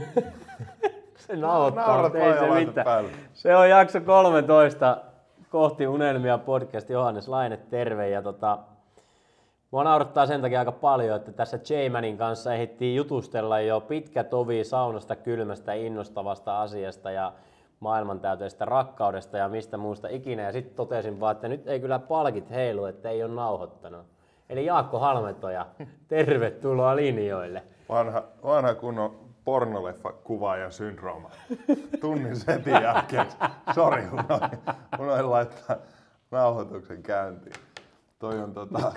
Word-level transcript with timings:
se 1.26 1.36
nauhoittaa, 1.36 1.86
Naurat 1.86 2.14
ei 2.14 2.38
se 2.38 2.64
mitään. 2.66 2.84
päälle. 2.84 3.10
Se 3.34 3.56
on 3.56 3.70
jakso 3.70 4.00
13 4.00 4.96
kohti 5.50 5.86
unelmia 5.86 6.38
podcast. 6.38 6.90
Johannes 6.90 7.28
Laine, 7.28 7.56
terve. 7.56 8.08
Ja 8.08 8.22
tota, 8.22 8.58
mua 9.70 9.84
naurattaa 9.84 10.26
sen 10.26 10.40
takia 10.40 10.58
aika 10.58 10.72
paljon, 10.72 11.16
että 11.16 11.32
tässä 11.32 11.56
J-Manin 11.56 12.18
kanssa 12.18 12.54
ehdittiin 12.54 12.96
jutustella 12.96 13.60
jo 13.60 13.80
pitkä 13.80 14.24
tovi 14.24 14.64
saunasta, 14.64 15.16
kylmästä, 15.16 15.72
innostavasta 15.72 16.62
asiasta 16.62 17.10
ja 17.10 17.32
maailmantäyteisestä 17.80 18.64
rakkaudesta 18.64 19.38
ja 19.38 19.48
mistä 19.48 19.76
muusta 19.76 20.08
ikinä. 20.08 20.42
Ja 20.42 20.52
sitten 20.52 20.76
totesin 20.76 21.20
vaan, 21.20 21.32
että 21.32 21.48
nyt 21.48 21.68
ei 21.68 21.80
kyllä 21.80 21.98
palkit 21.98 22.50
heilu, 22.50 22.84
että 22.84 23.10
ei 23.10 23.22
ole 23.24 23.34
nauhoittanut. 23.34 24.06
Eli 24.50 24.66
Jaakko 24.66 24.98
Halmetoja, 24.98 25.66
tervetuloa 26.08 26.96
linjoille. 26.96 27.62
Vanha, 27.88 28.22
vanha 28.44 28.74
kunnon 28.74 29.16
pornoleffa 29.44 30.12
kuvaajan 30.12 30.72
syndrooma. 30.72 31.30
Tunnin 32.00 32.36
setin 32.36 32.72
jälkeen. 32.82 33.26
Sori, 33.74 34.02
unohdin, 34.12 34.58
unohdin 34.98 35.30
laittaa 35.30 35.76
nauhoituksen 36.30 37.02
käyntiin. 37.02 37.54
Toi 38.18 38.40
on, 38.40 38.54
tota, 38.54 38.92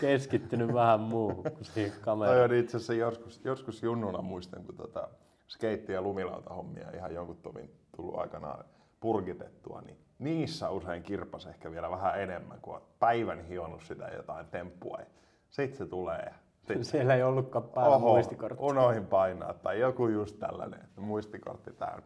Keskittynyt 0.00 0.74
vähän 0.74 1.00
muuhun 1.00 1.42
kuin 1.42 1.64
siihen 1.64 1.92
toi 1.92 2.00
kameraan. 2.00 2.50
on 2.50 2.54
itse 2.54 2.76
asiassa 2.76 2.94
joskus, 2.94 3.40
joskus 3.44 3.82
junnuna 3.82 4.22
muistan, 4.22 4.64
kun 4.64 4.76
tota, 4.76 5.08
skeitti- 5.48 5.92
ja 5.92 6.02
lumilautahommia 6.02 6.90
ihan 6.90 7.14
jonkun 7.14 7.36
tovin 7.36 7.70
tullut 7.96 8.18
aikanaan 8.18 8.64
purkitettua, 9.00 9.80
niin 9.80 9.98
niissä 10.18 10.70
usein 10.70 11.02
kirpas 11.02 11.46
ehkä 11.46 11.70
vielä 11.70 11.90
vähän 11.90 12.20
enemmän, 12.22 12.60
kun 12.60 12.74
on 12.74 12.82
päivän 12.98 13.44
hionut 13.44 13.82
sitä 13.82 14.08
jotain 14.16 14.46
temppua. 14.46 14.98
Ja 15.00 15.06
sitten 15.50 15.78
se 15.78 15.86
tulee 15.86 16.34
sit 16.68 16.84
Siellä 16.90 17.14
ei 17.14 17.22
ollutkaan 17.22 17.64
päällä 17.64 17.96
Oho, 17.96 18.08
muistikortti. 18.12 18.58
unohin 18.64 19.06
painaa 19.06 19.54
tai 19.54 19.80
joku 19.80 20.08
just 20.08 20.38
tällainen, 20.38 20.80
että 20.84 21.00
muistikortti 21.00 21.72
täynnä. 21.72 22.02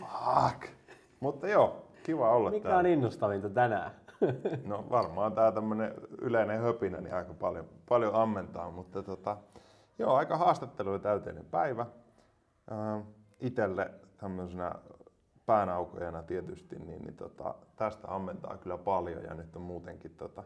Fuck. 0.00 0.68
Mutta 1.20 1.48
joo, 1.48 1.84
kiva 2.02 2.30
olla 2.30 2.50
Mikä 2.50 2.62
täällä. 2.62 2.78
on 2.78 2.86
innostavinta 2.86 3.50
tänään? 3.50 3.90
No 4.66 4.84
varmaan 4.90 5.32
tää 5.32 5.52
tämmönen 5.52 5.94
yleinen 6.20 6.60
höpinä 6.60 7.00
niin 7.00 7.14
aika 7.14 7.34
paljon, 7.34 7.64
paljon 7.88 8.14
ammentaa, 8.14 8.70
mutta 8.70 9.02
tota, 9.02 9.36
joo, 9.98 10.14
aika 10.14 10.36
haastatteluja 10.36 10.98
täyteinen 10.98 11.44
päivä. 11.44 11.86
Ää, 12.70 13.00
itelle 13.40 13.90
tämmöisenä 14.18 14.72
päänaukojana 15.46 16.22
tietysti, 16.22 16.78
niin, 16.78 17.02
niin 17.02 17.16
tota, 17.16 17.54
tästä 17.76 18.14
ammentaa 18.14 18.56
kyllä 18.56 18.78
paljon 18.78 19.22
ja 19.22 19.34
nyt 19.34 19.56
on 19.56 19.62
muutenkin 19.62 20.14
tota, 20.16 20.42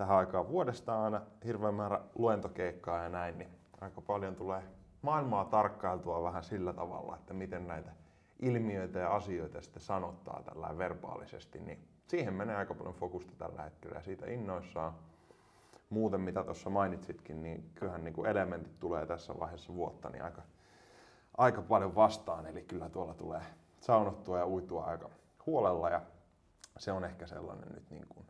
tähän 0.00 0.16
aikaan 0.16 0.48
vuodesta 0.48 1.04
aina 1.04 1.20
hirveän 1.44 1.74
määrä 1.74 2.00
luentokeikkaa 2.14 3.02
ja 3.02 3.08
näin, 3.08 3.38
niin 3.38 3.50
aika 3.80 4.00
paljon 4.00 4.36
tulee 4.36 4.62
maailmaa 5.02 5.44
tarkkailtua 5.44 6.22
vähän 6.22 6.44
sillä 6.44 6.72
tavalla, 6.72 7.16
että 7.16 7.34
miten 7.34 7.68
näitä 7.68 7.90
ilmiöitä 8.38 8.98
ja 8.98 9.14
asioita 9.14 9.60
sitten 9.60 9.82
sanottaa 9.82 10.42
tällä 10.42 10.78
verbaalisesti, 10.78 11.58
niin 11.60 11.88
siihen 12.06 12.34
menee 12.34 12.56
aika 12.56 12.74
paljon 12.74 12.94
fokusta 12.94 13.32
tällä 13.38 13.62
hetkellä 13.62 13.96
ja 13.96 14.02
siitä 14.02 14.26
innoissaan. 14.26 14.94
Muuten 15.90 16.20
mitä 16.20 16.44
tuossa 16.44 16.70
mainitsitkin, 16.70 17.42
niin 17.42 17.70
kyllähän 17.74 18.04
niin 18.04 18.14
kuin 18.14 18.30
elementit 18.30 18.80
tulee 18.80 19.06
tässä 19.06 19.38
vaiheessa 19.38 19.74
vuotta 19.74 20.10
niin 20.10 20.24
aika, 20.24 20.42
aika 21.36 21.62
paljon 21.62 21.94
vastaan, 21.94 22.46
eli 22.46 22.62
kyllä 22.62 22.88
tuolla 22.88 23.14
tulee 23.14 23.42
saunottua 23.80 24.38
ja 24.38 24.46
uitua 24.46 24.84
aika 24.84 25.10
huolella 25.46 25.90
ja 25.90 26.00
se 26.78 26.92
on 26.92 27.04
ehkä 27.04 27.26
sellainen 27.26 27.68
nyt 27.74 27.90
niin 27.90 28.06
kuin 28.08 28.29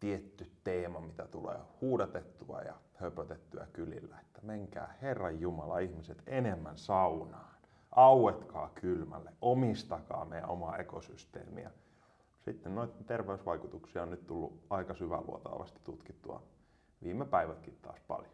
tietty 0.00 0.50
teema, 0.64 1.00
mitä 1.00 1.26
tulee 1.26 1.58
huudatettua 1.80 2.60
ja 2.60 2.74
höpötettyä 2.94 3.66
kylillä, 3.72 4.16
että 4.20 4.40
menkää 4.42 4.94
Herran 5.02 5.40
Jumala 5.40 5.78
ihmiset 5.78 6.22
enemmän 6.26 6.78
saunaan, 6.78 7.54
auetkaa 7.90 8.70
kylmälle, 8.74 9.32
omistakaa 9.40 10.24
meidän 10.24 10.50
omaa 10.50 10.76
ekosysteemiä. 10.76 11.70
Sitten 12.44 12.74
noiden 12.74 13.04
terveysvaikutuksia 13.04 14.02
on 14.02 14.10
nyt 14.10 14.26
tullut 14.26 14.60
aika 14.70 14.94
syväluotaavasti 14.94 15.80
tutkittua 15.84 16.42
viime 17.02 17.24
päivätkin 17.24 17.78
taas 17.82 18.00
paljon. 18.08 18.32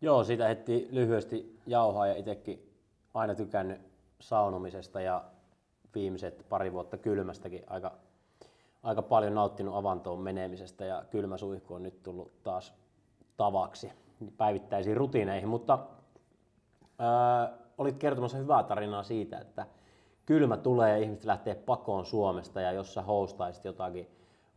Joo, 0.00 0.24
siitä 0.24 0.48
heti 0.48 0.88
lyhyesti 0.90 1.60
jauhaa 1.66 2.06
ja 2.06 2.16
itsekin 2.16 2.72
aina 3.14 3.34
tykännyt 3.34 3.80
saunomisesta 4.20 5.00
ja 5.00 5.24
viimeiset 5.94 6.46
pari 6.48 6.72
vuotta 6.72 6.96
kylmästäkin 6.96 7.62
aika, 7.66 7.92
aika 8.84 9.02
paljon 9.02 9.34
nauttinut 9.34 9.76
avantoon 9.76 10.20
menemisestä 10.20 10.84
ja 10.84 11.04
kylmäsuihku 11.10 11.74
on 11.74 11.82
nyt 11.82 12.02
tullut 12.02 12.42
taas 12.42 12.74
tavaksi 13.36 13.92
päivittäisiin 14.36 14.96
rutiineihin, 14.96 15.48
mutta 15.48 15.78
ää, 16.98 17.52
olit 17.78 17.96
kertomassa 17.96 18.38
hyvää 18.38 18.62
tarinaa 18.62 19.02
siitä, 19.02 19.38
että 19.38 19.66
kylmä 20.26 20.56
tulee 20.56 20.90
ja 20.90 20.96
ihmiset 21.04 21.24
lähtee 21.24 21.54
pakoon 21.54 22.06
Suomesta 22.06 22.60
ja 22.60 22.72
jos 22.72 22.94
sä 22.94 23.02
hostaisit 23.02 23.64
jotakin 23.64 24.10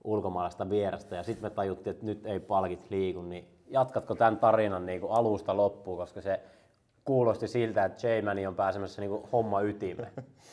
ulkomaalaista 0.04 0.70
vierasta 0.70 1.16
ja 1.16 1.24
sitten 1.24 1.44
me 1.44 1.50
tajuttiin, 1.50 1.92
että 1.92 2.06
nyt 2.06 2.26
ei 2.26 2.40
palkit 2.40 2.86
liiku, 2.90 3.22
niin 3.22 3.48
jatkatko 3.68 4.16
tämän 4.16 4.38
tarinan 4.38 4.86
niin 4.86 5.02
kuin 5.02 5.12
alusta 5.12 5.58
loppuun, 5.58 5.98
koska 5.98 6.22
se 6.22 6.42
kuulosti 7.06 7.48
siltä, 7.48 7.86
että 7.86 8.08
J-Mani 8.08 8.48
on 8.48 8.56
pääsemässä 8.56 9.02
niin 9.02 9.09
kuin 9.09 9.24
homma 9.32 9.62
ytimeen. 9.62 10.12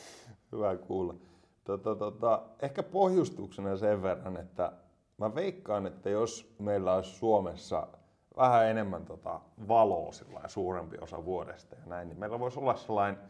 Hyvä 0.53 0.77
kuulla. 0.77 1.15
Tota, 1.65 1.95
tota, 1.95 2.43
ehkä 2.63 2.83
pohjustuksena 2.83 3.77
sen 3.77 4.03
verran, 4.03 4.37
että 4.37 4.73
mä 5.19 5.35
veikkaan, 5.35 5.87
että 5.87 6.11
jos 6.11 6.55
meillä 6.59 6.95
olisi 6.95 7.11
Suomessa 7.11 7.89
vähän 8.37 8.67
enemmän 8.67 9.05
tota 9.05 9.41
valoa 9.69 10.11
suurempi 10.47 10.97
osa 11.01 11.25
vuodesta 11.25 11.77
ja 11.77 11.87
näin, 11.87 12.09
niin 12.09 12.19
meillä 12.19 12.39
voisi 12.39 12.61
olla 12.61 12.77
sellainen 12.77 13.21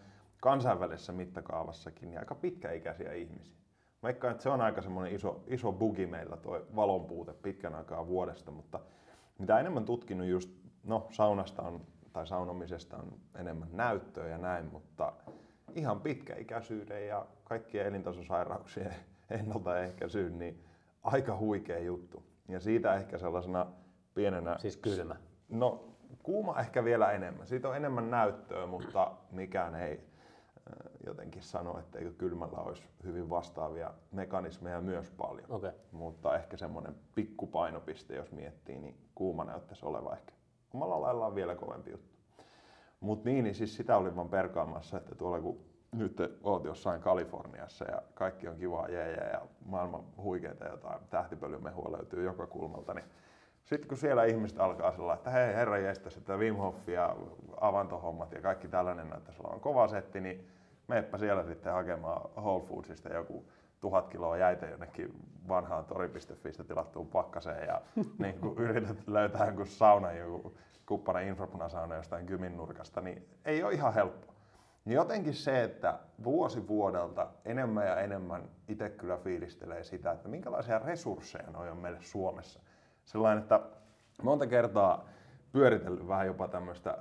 kansainvälisessä 0.41 1.13
mittakaavassakin 1.13 2.11
niin 2.11 2.19
aika 2.19 2.35
pitkäikäisiä 2.35 3.13
ihmisiä. 3.13 3.55
Mä 4.03 4.07
Veikkaan, 4.07 4.31
että 4.31 4.43
se 4.43 4.49
on 4.49 4.61
aika 4.61 4.83
semmoinen 4.83 5.15
iso, 5.15 5.45
iso 5.47 5.73
bugi 5.73 6.07
meillä 6.07 6.37
tuo 6.37 6.61
valon 6.77 7.05
puute 7.05 7.33
pitkän 7.33 7.75
aikaa 7.75 8.07
vuodesta, 8.07 8.51
mutta 8.51 8.81
mitä 9.39 9.61
enemmän 9.61 9.85
tutkinut 9.85 10.27
just, 10.27 10.51
no 10.85 11.07
saunasta 11.11 11.63
on, 11.63 11.81
tai 12.13 12.27
saunomisesta 12.27 12.97
on 12.97 13.13
enemmän 13.35 13.69
näyttöä 13.73 14.27
ja 14.27 14.39
näin, 14.39 14.67
mutta 14.73 15.13
ihan 15.75 16.01
pitkäikäisyyden 16.01 17.09
ja 17.09 17.27
kaikkien 17.45 17.87
elintasosairauksien 17.87 18.95
ennaltaehkäisyyn, 19.31 20.39
niin 20.39 20.65
aika 21.03 21.37
huikea 21.37 21.79
juttu. 21.79 22.23
Ja 22.49 22.61
siitä 22.61 22.95
ehkä 22.95 23.19
sellaisena 23.19 23.67
pienenä... 24.15 24.57
Siis 24.59 24.77
kylmä. 24.77 25.17
No, 25.49 25.85
kuuma 26.23 26.61
ehkä 26.61 26.85
vielä 26.85 27.13
enemmän. 27.13 27.47
Siitä 27.47 27.69
on 27.69 27.77
enemmän 27.77 28.11
näyttöä, 28.11 28.67
mutta 28.67 29.13
mikään 29.31 29.75
ei 29.75 29.93
äh, 29.93 30.91
jotenkin 31.07 31.43
sano, 31.43 31.79
että 31.79 31.99
kylmällä 32.19 32.59
olisi 32.59 32.83
hyvin 33.05 33.31
vastaavia 33.31 33.95
mekanismeja 34.13 34.81
myös 34.81 35.11
paljon. 35.11 35.51
Okei. 35.51 35.71
Mutta 35.93 36.37
ehkä 36.37 36.57
semmoinen 36.57 36.95
pikkupainopiste, 37.15 38.15
jos 38.15 38.33
miettii, 38.33 38.79
niin 38.79 38.97
kuuma 39.15 39.45
näyttäisi 39.45 39.87
olevan 39.87 40.13
ehkä 40.13 40.33
omalla 40.75 41.01
laillaan 41.01 41.35
vielä 41.35 41.55
kovempi 41.55 41.91
juttu. 41.91 42.14
Mutta 43.05 43.29
niin, 43.29 43.45
niin 43.45 43.55
siis 43.55 43.77
sitä 43.77 43.97
olin 43.97 44.17
vaan 44.17 44.29
perkaamassa, 44.29 44.97
että 44.97 45.15
tuolla 45.15 45.41
kun 45.41 45.59
nyt 45.93 46.17
oot 46.43 46.65
jossain 46.65 47.01
Kaliforniassa 47.01 47.85
ja 47.85 48.03
kaikki 48.15 48.49
on 48.49 48.57
kivaa 48.57 48.89
jeejä 48.89 49.31
ja 49.33 49.41
maailman 49.67 50.05
huikeita 50.17 50.65
jotain 50.65 51.01
tähtipölymehua 51.11 51.93
löytyy 51.93 52.25
joka 52.25 52.47
kulmalta, 52.47 52.95
niin 52.95 53.05
sitten 53.65 53.89
kun 53.89 53.99
siellä 53.99 54.25
ihmiset 54.25 54.61
alkaa 54.61 54.93
sillä 54.93 55.15
että 55.15 55.31
hei 55.31 55.55
herra 55.55 55.79
jestas, 55.79 56.17
että 56.17 56.37
Wim 56.37 56.57
Hof 56.57 56.89
ja 56.89 57.17
avantohommat 57.61 58.33
ja 58.33 58.41
kaikki 58.41 58.69
tällainen 58.69 59.11
näyttäisi 59.11 59.41
olevan 59.45 59.61
kova 59.61 59.89
setti, 59.89 60.21
niin 60.21 60.49
meepä 60.89 61.19
siellä 61.19 61.45
sitten 61.45 61.73
hakemaan 61.73 62.31
Whole 62.37 62.65
Foodsista 62.65 63.09
joku 63.09 63.45
tuhat 63.81 64.09
kiloa 64.09 64.37
jäitä 64.37 64.67
jonnekin 64.67 65.15
vanhaan 65.49 65.85
tori.fistä 65.85 66.65
tilattuun 66.65 67.09
pakkaseen 67.09 67.67
ja 67.67 67.81
niin 68.19 68.39
yrität 68.57 69.09
löytää 69.09 69.47
jonkun 69.47 69.67
saunan, 69.67 70.19
joku 70.19 70.57
kuppanen 70.87 71.29
infrapunasauna 71.29 71.95
jostain 71.95 72.27
kymin 72.27 72.57
nurkasta, 72.57 73.01
niin 73.01 73.29
ei 73.45 73.63
ole 73.65 73.73
ihan 73.73 73.95
helppo. 73.95 74.35
Niin 74.85 74.95
jotenkin 74.95 75.35
se, 75.35 75.65
että 75.65 75.99
vuosi 76.25 76.69
vuodelta 76.69 77.27
enemmän 77.45 77.87
ja 77.87 78.01
enemmän 78.01 78.49
itse 78.69 78.91
kyllä 78.91 79.17
fiilistelee 79.17 79.85
sitä, 79.85 80.13
että 80.13 80.29
minkälaisia 80.29 80.79
resursseja 80.79 81.51
noi 81.51 81.71
on 81.71 81.77
meille 81.77 81.99
Suomessa. 82.01 82.61
Sellainen, 83.05 83.43
että 83.43 83.61
monta 84.23 84.47
kertaa 84.47 85.09
pyöritellyt 85.53 86.09
vähän 86.09 86.27
jopa 86.27 86.49
tämmöistä 86.49 86.91
äh, 86.91 86.97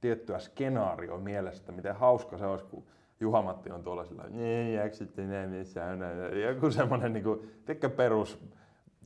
tiettyä 0.00 0.38
skenaarioa 0.38 1.18
mielestä, 1.18 1.72
miten 1.72 1.96
hauska 1.96 2.38
se 2.38 2.46
olisi, 2.46 2.64
kun 2.64 2.84
Juha-Matti 3.20 3.70
on 3.70 3.82
tuolla 3.82 4.04
sillä, 4.04 4.24
niin 4.28 4.74
jaksit 4.74 5.18
enää 5.18 5.46
missään. 5.46 6.00
Joku 6.42 6.70
semmoinen 6.70 7.12
niin 7.12 7.24
kuin, 7.24 7.62
perus 7.96 8.40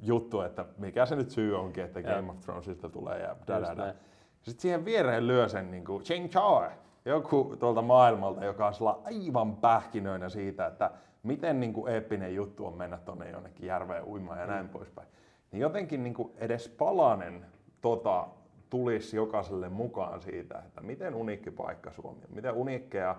juttu, 0.03 0.41
että 0.41 0.65
mikä 0.79 1.07
se 1.07 1.17
nyt 1.17 1.31
syy 1.31 1.59
onkin, 1.59 1.85
että 1.85 2.03
Game 2.03 2.31
of 2.31 2.41
Thronesista 2.41 2.89
tulee 2.89 3.19
ja 3.19 3.37
da, 3.47 3.61
da, 3.61 3.67
da. 3.67 3.75
näin. 3.75 3.95
Sitten 4.43 4.63
siihen 4.63 4.85
viereen 4.85 5.27
lyö 5.27 5.49
sen 5.49 5.71
niin 5.71 5.85
kuin 5.85 6.03
Ching 6.03 6.29
Chao, 6.29 6.65
joku 7.05 7.57
tuolta 7.61 7.83
maailmalta, 7.83 8.45
joka 8.45 8.67
on 8.67 8.75
sillä 8.75 8.97
aivan 9.05 9.57
pähkinöinä 9.57 10.29
siitä, 10.29 10.67
että 10.67 10.91
miten 11.23 11.61
niin 11.61 11.73
kuin 11.73 11.93
eeppinen 11.93 12.35
juttu 12.35 12.67
on 12.67 12.77
mennä 12.77 12.99
tonne 12.99 13.31
jonnekin 13.31 13.67
järveen 13.67 14.05
uimaan 14.05 14.41
ja 14.41 14.47
näin 14.47 14.69
poispäin. 14.69 15.09
Niin 15.53 15.61
jotenkin 15.61 16.03
niin 16.03 16.15
kuin 16.15 16.33
edes 16.37 16.69
palanen 16.69 17.47
tota 17.81 18.27
tulisi 18.71 19.17
jokaiselle 19.17 19.69
mukaan 19.69 20.23
siitä, 20.23 20.59
että 20.59 20.81
miten 20.81 21.15
uniikki 21.15 21.51
paikka 21.51 21.93
Suomi 21.93 22.21
on, 22.25 22.35
miten 22.35 22.55
uniikkeja 22.55 23.17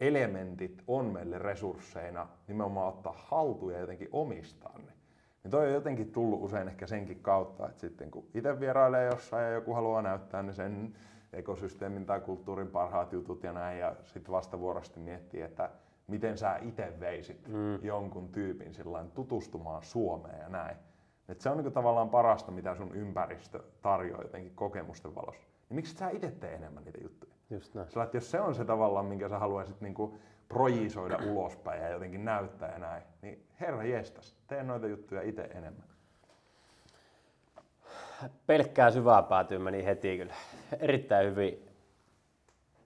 elementit 0.00 0.82
on 0.86 1.06
meille 1.06 1.38
resursseina 1.38 2.28
nimenomaan 2.48 2.88
ottaa 2.88 3.14
haltuun 3.16 3.72
ja 3.72 3.78
jotenkin 3.78 4.08
omistaa 4.12 4.78
ne. 4.86 4.92
Niin 5.48 5.52
toi 5.52 5.66
on 5.66 5.72
jotenkin 5.72 6.12
tullut 6.12 6.42
usein 6.42 6.68
ehkä 6.68 6.86
senkin 6.86 7.20
kautta, 7.22 7.68
että 7.68 7.80
sitten 7.80 8.10
kun 8.10 8.24
itse 8.34 8.60
vierailee 8.60 9.06
jossain 9.06 9.44
ja 9.44 9.50
joku 9.50 9.74
haluaa 9.74 10.02
näyttää 10.02 10.42
niin 10.42 10.54
sen 10.54 10.96
ekosysteemin 11.32 12.06
tai 12.06 12.20
kulttuurin 12.20 12.68
parhaat 12.68 13.12
jutut 13.12 13.42
ja 13.42 13.52
näin, 13.52 13.78
ja 13.78 13.96
sitten 14.04 14.32
vastavuorosti 14.32 15.00
miettii, 15.00 15.42
että 15.42 15.70
miten 16.06 16.38
sä 16.38 16.58
itse 16.62 16.92
veisit 17.00 17.48
mm. 17.48 17.84
jonkun 17.84 18.28
tyypin 18.28 18.72
tutustumaan 19.14 19.82
Suomeen 19.82 20.40
ja 20.40 20.48
näin. 20.48 20.76
Et 21.28 21.40
se 21.40 21.50
on 21.50 21.56
niinku 21.56 21.70
tavallaan 21.70 22.10
parasta, 22.10 22.52
mitä 22.52 22.74
sun 22.74 22.94
ympäristö 22.94 23.62
tarjoaa 23.82 24.22
jotenkin 24.22 24.54
kokemusten 24.54 25.14
valossa. 25.14 25.48
Niin 25.68 25.76
miksi 25.76 25.96
sä 25.96 26.10
itse 26.10 26.30
tee 26.30 26.54
enemmän 26.54 26.84
niitä 26.84 26.98
juttuja? 27.02 27.32
Just 27.50 27.74
näin. 27.74 27.90
Sillä, 27.90 28.04
että 28.04 28.16
jos 28.16 28.30
se 28.30 28.40
on 28.40 28.54
se 28.54 28.64
tavallaan, 28.64 29.06
minkä 29.06 29.28
sä 29.28 29.38
haluaisit 29.38 29.80
niinku 29.80 30.18
projisoida 30.48 31.18
ulospäin 31.30 31.82
ja 31.82 31.88
jotenkin 31.88 32.24
näyttää 32.24 32.72
ja 32.72 32.78
näin, 32.78 33.02
niin 33.22 33.46
herra 33.60 33.84
jestas, 33.84 34.36
tee 34.46 34.62
noita 34.62 34.86
juttuja 34.86 35.22
itse 35.22 35.42
enemmän. 35.42 35.88
Pelkkää 38.46 38.90
syvää 38.90 39.22
päätyy 39.22 39.58
meni 39.58 39.84
heti 39.84 40.18
kyllä. 40.18 40.34
Erittäin 40.80 41.30
hyvin 41.30 41.68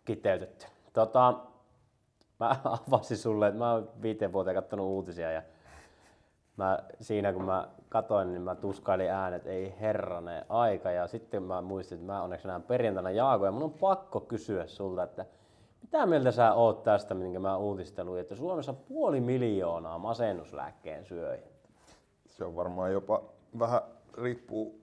kiteytetty. 0.04 0.66
Tota, 0.92 1.40
mä 2.40 2.56
avasin 2.88 3.16
sulle, 3.16 3.48
että 3.48 3.58
mä 3.58 3.72
oon 3.72 3.90
viiteen 4.02 4.32
vuoteen 4.32 4.56
katsonut 4.56 4.86
uutisia 4.86 5.32
ja 5.32 5.42
mä, 6.56 6.78
siinä 7.00 7.32
kun 7.32 7.44
mä 7.44 7.68
katoin, 7.88 8.32
niin 8.32 8.42
mä 8.42 8.54
tuskailin 8.54 9.10
äänet, 9.10 9.46
ei 9.46 9.74
herrane 9.80 10.46
aika. 10.48 10.90
Ja 10.90 11.06
sitten 11.06 11.42
mä 11.42 11.62
muistin, 11.62 11.96
että 11.96 12.12
mä 12.12 12.22
onneksi 12.22 12.46
näen 12.46 12.62
perjantaina 12.62 13.10
Jaago 13.10 13.44
ja 13.44 13.52
mun 13.52 13.62
on 13.62 13.72
pakko 13.72 14.20
kysyä 14.20 14.66
sulta, 14.66 15.02
että 15.02 15.26
mitä 15.92 16.06
mieltä 16.06 16.30
sä 16.30 16.52
oot 16.52 16.82
tästä, 16.82 17.14
minkä 17.14 17.38
mä 17.38 17.56
uutistelun, 17.56 18.18
että 18.18 18.36
Suomessa 18.36 18.72
puoli 18.72 19.20
miljoonaa 19.20 19.98
masennuslääkkeen 19.98 21.04
syöjä? 21.04 21.42
Se 22.28 22.44
on 22.44 22.56
varmaan 22.56 22.92
jopa 22.92 23.22
vähän 23.58 23.82
riippuu 24.18 24.80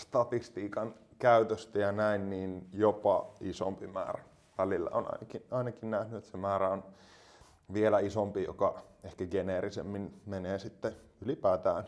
statistiikan 0.00 0.94
käytöstä 1.18 1.78
ja 1.78 1.92
näin, 1.92 2.30
niin 2.30 2.68
jopa 2.72 3.26
isompi 3.40 3.86
määrä. 3.86 4.24
Välillä 4.58 4.90
on 4.92 5.06
ainakin, 5.12 5.42
ainakin 5.50 5.90
nähnyt, 5.90 6.18
että 6.18 6.30
se 6.30 6.36
määrä 6.36 6.68
on 6.68 6.84
vielä 7.72 7.98
isompi, 7.98 8.44
joka 8.44 8.82
ehkä 9.04 9.26
geneerisemmin 9.26 10.20
menee 10.26 10.58
sitten 10.58 10.92
ylipäätään 11.24 11.84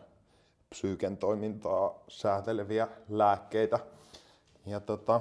psyyken 0.69 1.17
toimintaa 1.17 2.05
sääteleviä 2.09 2.89
lääkkeitä. 3.09 3.79
Ja 4.67 4.81
tota... 4.81 5.21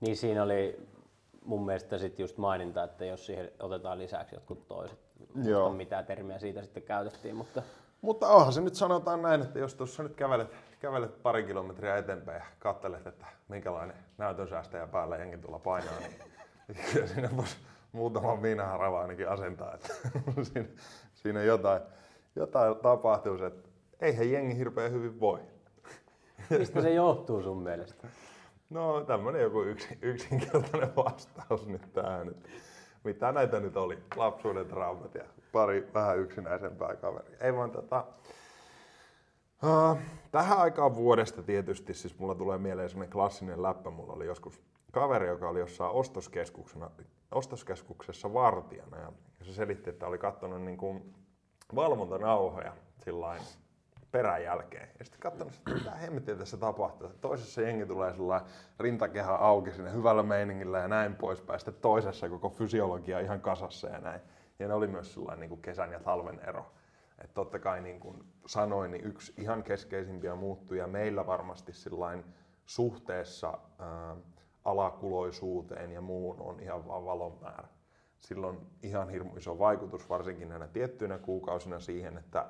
Niin 0.00 0.16
siinä 0.16 0.42
oli 0.42 0.86
mun 1.46 1.66
mielestä 1.66 1.98
sitten 1.98 2.24
just 2.24 2.36
maininta, 2.36 2.84
että 2.84 3.04
jos 3.04 3.26
siihen 3.26 3.50
otetaan 3.60 3.98
lisäksi 3.98 4.34
jotkut 4.34 4.68
toiset, 4.68 4.98
Joo. 5.44 5.72
mitä 5.72 6.02
termiä 6.02 6.38
siitä 6.38 6.62
sitten 6.62 6.82
käytettiin, 6.82 7.36
mutta... 7.36 7.62
Mutta 8.00 8.28
onhan 8.28 8.52
se 8.52 8.60
nyt 8.60 8.74
sanotaan 8.74 9.22
näin, 9.22 9.42
että 9.42 9.58
jos 9.58 9.74
tuossa 9.74 10.02
nyt 10.02 10.14
kävelet, 10.14 10.50
kävelet 10.80 11.22
pari 11.22 11.44
kilometriä 11.44 11.96
eteenpäin 11.96 12.38
ja 12.40 12.46
katselet, 12.58 13.06
että 13.06 13.26
minkälainen 13.48 13.96
näytönsäästäjä 14.18 14.86
päällä 14.86 15.16
jengi 15.16 15.38
tuolla 15.38 15.58
painaa, 15.58 16.00
niin 16.00 16.84
kyllä 16.92 17.06
siinä 17.06 17.30
voisi 17.36 17.56
muutaman 17.92 18.42
viinaharava 18.42 19.00
ainakin 19.00 19.28
asentaa, 19.28 19.74
että 19.74 19.88
siinä, 20.52 20.68
siinä 21.14 21.42
jotain, 21.42 21.82
jotain 22.36 22.76
tapahtuu, 22.76 23.44
että 23.44 23.68
eihän 24.00 24.30
jengi 24.30 24.56
hirveän 24.56 24.92
hyvin 24.92 25.20
voi. 25.20 25.40
Mistä 26.58 26.82
se 26.82 26.94
johtuu 26.94 27.42
sun 27.42 27.62
mielestä? 27.62 28.08
No 28.70 29.00
tämmönen 29.00 29.42
joku 29.42 29.62
yksi, 29.62 29.98
yksinkertainen 30.02 30.96
vastaus 30.96 31.66
nyt 31.66 31.92
tähän. 31.92 32.34
Mitä 33.04 33.32
näitä 33.32 33.60
nyt 33.60 33.76
oli? 33.76 33.98
Lapsuuden 34.16 34.66
traumat 34.66 35.14
ja 35.14 35.24
pari 35.52 35.88
vähän 35.94 36.18
yksinäisempää 36.18 36.96
kaveria. 36.96 37.38
Ei 37.40 37.54
vaan 37.54 37.70
tota, 37.70 38.04
uh, 39.62 39.98
tähän 40.30 40.58
aikaan 40.58 40.94
vuodesta 40.94 41.42
tietysti, 41.42 41.94
siis 41.94 42.18
mulla 42.18 42.34
tulee 42.34 42.58
mieleen 42.58 42.88
semmoinen 42.88 43.12
klassinen 43.12 43.62
läppä. 43.62 43.90
Mulla 43.90 44.12
oli 44.12 44.26
joskus 44.26 44.62
kaveri, 44.92 45.28
joka 45.28 45.48
oli 45.48 45.58
jossain 45.58 45.92
ostoskeskuksessa 47.30 48.32
vartijana 48.32 48.98
ja 48.98 49.12
se 49.42 49.52
selitti, 49.52 49.90
että 49.90 50.06
oli 50.06 50.18
katsonut 50.18 50.62
niin 50.62 50.78
kuin 50.78 51.14
valvontanauhoja 51.74 52.72
sillain 53.04 53.42
perän 54.12 54.42
jälkeen. 54.42 54.88
Ja 54.98 55.04
sitten 55.04 55.20
katsonut, 55.20 55.54
että 55.54 55.74
mitä 55.74 55.90
hemmettiä 55.90 56.36
tässä 56.36 56.56
tapahtuu. 56.56 57.08
Toisessa 57.20 57.60
jengi 57.60 57.86
tulee 57.86 58.12
sillä 58.12 58.40
rintakehä 58.80 59.34
auki 59.34 59.72
sinne 59.72 59.92
hyvällä 59.92 60.22
meiningillä 60.22 60.78
ja 60.78 60.88
näin 60.88 61.16
poispäin. 61.16 61.60
Sitten 61.60 61.74
toisessa 61.74 62.28
koko 62.28 62.48
fysiologia 62.48 63.20
ihan 63.20 63.40
kasassa 63.40 63.88
ja 63.88 63.98
näin. 63.98 64.20
Ja 64.58 64.68
ne 64.68 64.74
oli 64.74 64.86
myös 64.86 65.14
sellainen 65.14 65.40
niin 65.40 65.48
kuin 65.48 65.62
kesän 65.62 65.92
ja 65.92 66.00
talven 66.00 66.40
ero. 66.48 66.72
Että 67.18 67.34
totta 67.34 67.58
kai 67.58 67.80
niin 67.80 68.00
kuin 68.00 68.24
sanoin, 68.46 68.90
niin 68.90 69.04
yksi 69.04 69.34
ihan 69.36 69.62
keskeisimpiä 69.62 70.34
muuttuja 70.34 70.86
meillä 70.86 71.26
varmasti 71.26 71.72
sillain 71.72 72.24
suhteessa 72.66 73.58
ää, 73.78 74.16
alakuloisuuteen 74.64 75.92
ja 75.92 76.00
muun 76.00 76.40
on 76.40 76.60
ihan 76.60 76.88
vaan 76.88 77.04
valon 77.04 77.38
määrä. 77.40 77.68
Silloin 78.20 78.58
ihan 78.82 79.10
hirmu 79.10 79.36
iso 79.36 79.58
vaikutus, 79.58 80.08
varsinkin 80.08 80.48
näinä 80.48 80.68
tiettyinä 80.68 81.18
kuukausina 81.18 81.80
siihen, 81.80 82.18
että 82.18 82.46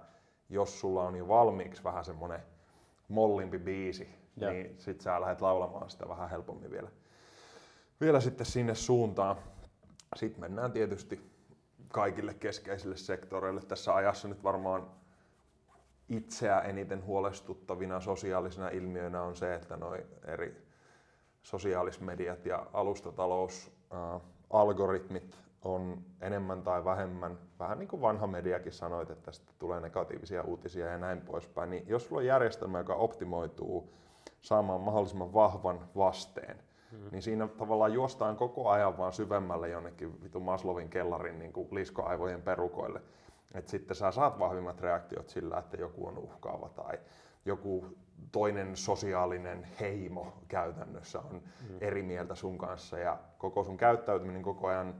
jos 0.48 0.80
sulla 0.80 1.02
on 1.02 1.16
jo 1.16 1.28
valmiiksi 1.28 1.84
vähän 1.84 2.04
semmoinen 2.04 2.40
mollimpi 3.08 3.58
biisi, 3.58 4.08
ja. 4.36 4.50
niin 4.50 4.74
sit 4.78 5.00
sä 5.00 5.20
lähdet 5.20 5.40
laulamaan 5.40 5.90
sitä 5.90 6.08
vähän 6.08 6.30
helpommin 6.30 6.70
vielä, 6.70 6.88
vielä 8.00 8.20
sitten 8.20 8.46
sinne 8.46 8.74
suuntaan. 8.74 9.36
Sitten 10.16 10.40
mennään 10.40 10.72
tietysti 10.72 11.30
kaikille 11.88 12.34
keskeisille 12.34 12.96
sektoreille. 12.96 13.60
Tässä 13.60 13.94
ajassa 13.94 14.28
nyt 14.28 14.42
varmaan 14.42 14.90
itseä 16.08 16.60
eniten 16.60 17.04
huolestuttavina 17.04 18.00
sosiaalisina 18.00 18.68
ilmiöinä 18.68 19.22
on 19.22 19.36
se, 19.36 19.54
että 19.54 19.76
noin 19.76 20.02
eri 20.24 20.66
sosiaalismediat 21.42 22.46
ja 22.46 22.66
alustatalous, 22.72 23.70
äh, 23.94 24.20
algoritmit 24.50 25.45
on 25.66 26.02
enemmän 26.20 26.62
tai 26.62 26.84
vähemmän, 26.84 27.38
vähän 27.58 27.78
niin 27.78 27.88
kuin 27.88 28.02
vanha 28.02 28.26
mediakin 28.26 28.72
sanoi, 28.72 29.02
että 29.02 29.14
tästä 29.14 29.52
tulee 29.58 29.80
negatiivisia 29.80 30.42
uutisia 30.42 30.86
ja 30.86 30.98
näin 30.98 31.20
poispäin, 31.20 31.70
niin 31.70 31.88
jos 31.88 32.06
sulla 32.06 32.20
on 32.20 32.26
järjestelmä, 32.26 32.78
joka 32.78 32.94
optimoituu 32.94 33.92
saamaan 34.40 34.80
mahdollisimman 34.80 35.32
vahvan 35.32 35.88
vasteen, 35.96 36.56
hmm. 36.90 37.08
niin 37.12 37.22
siinä 37.22 37.48
tavallaan 37.48 37.92
juostaan 37.92 38.36
koko 38.36 38.68
ajan 38.68 38.98
vaan 38.98 39.12
syvemmälle 39.12 39.68
jonnekin 39.68 40.22
vitu 40.22 40.40
Maslovin 40.40 40.88
kellarin 40.88 41.38
niin 41.38 41.52
kuin 41.52 41.68
liskoaivojen 41.70 42.42
perukoille. 42.42 43.02
Että 43.54 43.70
sitten 43.70 43.96
sä 43.96 44.10
saat 44.10 44.38
vahvimmat 44.38 44.80
reaktiot 44.80 45.28
sillä, 45.28 45.58
että 45.58 45.76
joku 45.76 46.06
on 46.06 46.18
uhkaava 46.18 46.68
tai 46.68 46.98
joku 47.44 47.86
toinen 48.32 48.76
sosiaalinen 48.76 49.68
heimo 49.80 50.32
käytännössä 50.48 51.18
on 51.18 51.42
hmm. 51.68 51.78
eri 51.80 52.02
mieltä 52.02 52.34
sun 52.34 52.58
kanssa 52.58 52.98
ja 52.98 53.18
koko 53.38 53.64
sun 53.64 53.76
käyttäytyminen 53.76 54.42
koko 54.42 54.66
ajan 54.66 54.94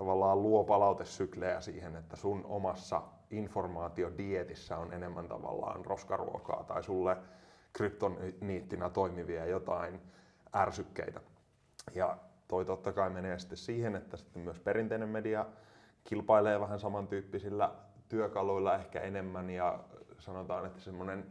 tavallaan 0.00 0.42
luo 0.42 0.64
palautesyklejä 0.64 1.60
siihen, 1.60 1.96
että 1.96 2.16
sun 2.16 2.44
omassa 2.44 3.02
informaatiodietissä 3.30 4.78
on 4.78 4.92
enemmän 4.92 5.28
tavallaan 5.28 5.84
roskaruokaa 5.84 6.64
tai 6.64 6.82
sulle 6.82 7.16
kryptoniittina 7.72 8.90
toimivia 8.90 9.46
jotain 9.46 10.00
ärsykkeitä. 10.54 11.20
Ja 11.94 12.16
toi 12.48 12.64
totta 12.64 12.92
kai 12.92 13.10
menee 13.10 13.38
sitten 13.38 13.58
siihen, 13.58 13.96
että 13.96 14.16
sitten 14.16 14.42
myös 14.42 14.60
perinteinen 14.60 15.08
media 15.08 15.46
kilpailee 16.04 16.60
vähän 16.60 16.80
samantyyppisillä 16.80 17.72
työkaluilla 18.08 18.74
ehkä 18.74 19.00
enemmän 19.00 19.50
ja 19.50 19.78
sanotaan, 20.18 20.66
että 20.66 20.80
semmoinen 20.80 21.26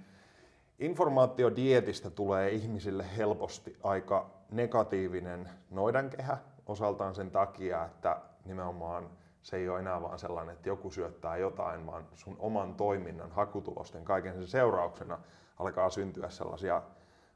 informaatiodietistä 0.79 2.09
tulee 2.09 2.49
ihmisille 2.49 3.05
helposti 3.17 3.77
aika 3.83 4.29
negatiivinen 4.51 5.49
noidankehä 5.69 6.37
osaltaan 6.65 7.15
sen 7.15 7.31
takia, 7.31 7.85
että 7.85 8.17
nimenomaan 8.49 9.09
se 9.41 9.57
ei 9.57 9.69
ole 9.69 9.79
enää 9.79 10.01
vaan 10.01 10.19
sellainen, 10.19 10.55
että 10.55 10.69
joku 10.69 10.91
syöttää 10.91 11.37
jotain, 11.37 11.85
vaan 11.85 12.07
sun 12.13 12.35
oman 12.39 12.75
toiminnan 12.75 13.31
hakutulosten 13.31 14.05
kaiken 14.05 14.33
sen 14.33 14.47
seurauksena 14.47 15.19
alkaa 15.59 15.89
syntyä 15.89 16.29
sellaisia 16.29 16.81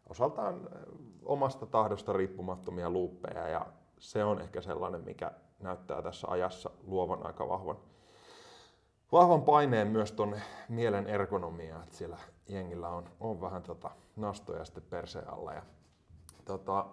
osaltaan 0.10 0.70
omasta 1.24 1.66
tahdosta 1.66 2.14
riippumattomia 2.14 2.90
luuppeja. 2.90 3.48
Ja 3.48 3.66
se 4.00 4.24
on 4.24 4.42
ehkä 4.42 4.62
sellainen, 4.62 5.04
mikä 5.04 5.32
näyttää 5.60 6.02
tässä 6.02 6.28
ajassa 6.28 6.70
luovan 6.84 7.26
aika 7.26 7.50
vahvan, 7.50 7.78
vahvan 9.12 9.42
paineen 9.42 9.88
myös 9.88 10.12
tuonne 10.12 10.42
mielen 10.70 11.08
ergonomiaan, 11.08 11.84
että 11.84 11.96
siellä 11.96 12.18
jengillä 12.48 12.90
on, 12.90 13.10
on 13.20 13.42
vähän 13.42 13.64
tota 13.64 13.92
nastoja 14.16 14.66
sitten 14.66 14.84
perseen 14.84 15.30
alla. 15.30 15.54
Ja 15.54 15.62
tota, 16.46 16.86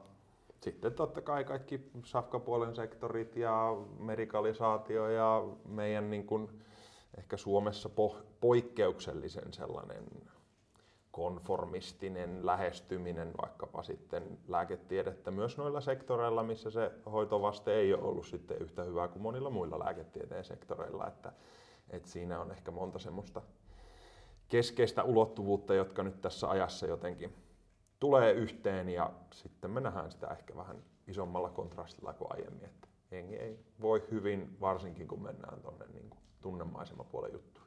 sitten 0.60 0.94
totta 0.94 1.20
kai 1.20 1.44
kaikki 1.44 1.90
safkapuolen 2.04 2.74
sektorit 2.74 3.36
ja 3.36 3.76
medikalisaatio 3.98 5.08
ja 5.08 5.44
meidän 5.64 6.10
niin 6.10 6.26
kuin, 6.26 6.62
ehkä 7.18 7.36
Suomessa 7.36 7.88
po- 7.88 8.22
poikkeuksellisen 8.40 9.52
sellainen 9.52 10.04
konformistinen 11.12 12.46
lähestyminen 12.46 13.32
vaikkapa 13.42 13.82
sitten 13.82 14.38
lääketiedettä 14.48 15.30
myös 15.30 15.56
noilla 15.58 15.80
sektoreilla, 15.80 16.42
missä 16.42 16.70
se 16.70 16.90
hoitovaste 17.12 17.74
ei 17.74 17.94
ole 17.94 18.02
ollut 18.02 18.26
sitten 18.26 18.58
yhtä 18.58 18.84
hyvää 18.84 19.08
kuin 19.08 19.22
monilla 19.22 19.50
muilla 19.50 19.78
lääketieteen 19.78 20.44
sektoreilla, 20.44 21.06
että, 21.06 21.32
että 21.90 22.08
siinä 22.08 22.40
on 22.40 22.50
ehkä 22.50 22.70
monta 22.70 22.98
semmoista 22.98 23.42
keskeistä 24.48 25.02
ulottuvuutta, 25.02 25.74
jotka 25.74 26.02
nyt 26.02 26.20
tässä 26.20 26.50
ajassa 26.50 26.86
jotenkin 26.86 27.34
tulee 28.00 28.32
yhteen 28.32 28.88
ja 28.88 29.10
sitten 29.32 29.70
me 29.70 29.80
nähdään 29.80 30.10
sitä 30.10 30.26
ehkä 30.26 30.56
vähän 30.56 30.76
isommalla 31.08 31.50
kontrastilla 31.50 32.12
kuin 32.12 32.28
aiemmin, 32.32 32.64
että 32.64 32.88
jengi 33.10 33.36
ei 33.36 33.58
voi 33.80 34.06
hyvin, 34.10 34.56
varsinkin 34.60 35.08
kun 35.08 35.22
mennään 35.22 35.60
tuonne 35.60 35.86
niin 35.92 36.10
tunnemaisemapuolen 36.40 37.32
juttuun. 37.32 37.66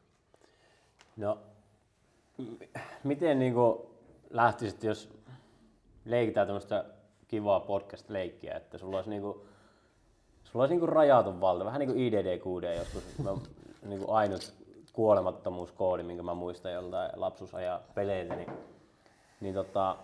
No, 1.17 1.39
miten 3.03 3.39
niin 3.39 3.53
lähtisit, 4.29 4.83
jos 4.83 5.09
leikitään 6.05 6.47
tämmöistä 6.47 6.85
kivaa 7.27 7.59
podcast-leikkiä, 7.59 8.55
että 8.55 8.77
sulla 8.77 8.97
olisi, 8.97 9.09
niin 9.09 9.21
kuin, 9.21 9.37
sulla 10.43 10.63
olisi 10.63 10.73
niin 10.73 10.79
kuin 10.79 10.89
rajaton 10.89 11.41
valta, 11.41 11.65
vähän 11.65 11.79
niin 11.79 11.89
kuin 11.89 11.99
IDD-QD 11.99 12.77
joskus, 12.77 13.03
mä, 13.23 13.31
niin 13.85 13.99
kuin 13.99 14.09
ainut 14.09 14.53
kuolemattomuuskoodi, 14.93 16.03
minkä 16.03 16.23
mä 16.23 16.33
muistan 16.33 16.73
joltain 16.73 17.11
lapsuusajan 17.15 17.79
peleiltä, 17.95 18.35
niin, 18.35 18.49
niin 19.41 19.53
tota, 19.53 19.97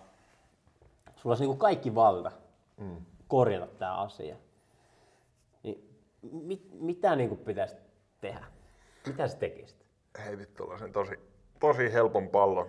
sulla 1.20 1.32
olisi 1.32 1.42
niin 1.42 1.48
kuin 1.48 1.58
kaikki 1.58 1.94
valta 1.94 2.32
mm. 2.76 2.96
korjata 3.28 3.66
tämä 3.66 4.00
asia. 4.00 4.36
Niin, 5.62 5.98
mit, 6.32 6.68
mitä 6.72 7.16
niin 7.16 7.28
kuin 7.28 7.40
pitäisi 7.40 7.76
tehdä? 8.20 8.44
Mitä 9.06 9.28
sä 9.28 9.36
tekisit? 9.36 9.86
Heitit 10.24 10.54
tuollaisen 10.54 10.92
tosi, 10.92 11.18
tosi 11.60 11.92
helpon 11.92 12.28
pallon. 12.28 12.66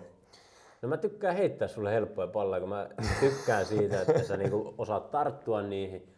No 0.82 0.88
mä 0.88 0.96
tykkään 0.96 1.36
heittää 1.36 1.68
sulle 1.68 1.92
helppoja 1.92 2.28
palloja, 2.28 2.60
kun 2.60 2.68
mä 2.68 2.88
tykkään 3.20 3.66
siitä, 3.66 4.00
että 4.00 4.22
sä 4.22 4.36
niinku 4.36 4.74
osaat 4.78 5.10
tarttua 5.10 5.62
niihin 5.62 6.14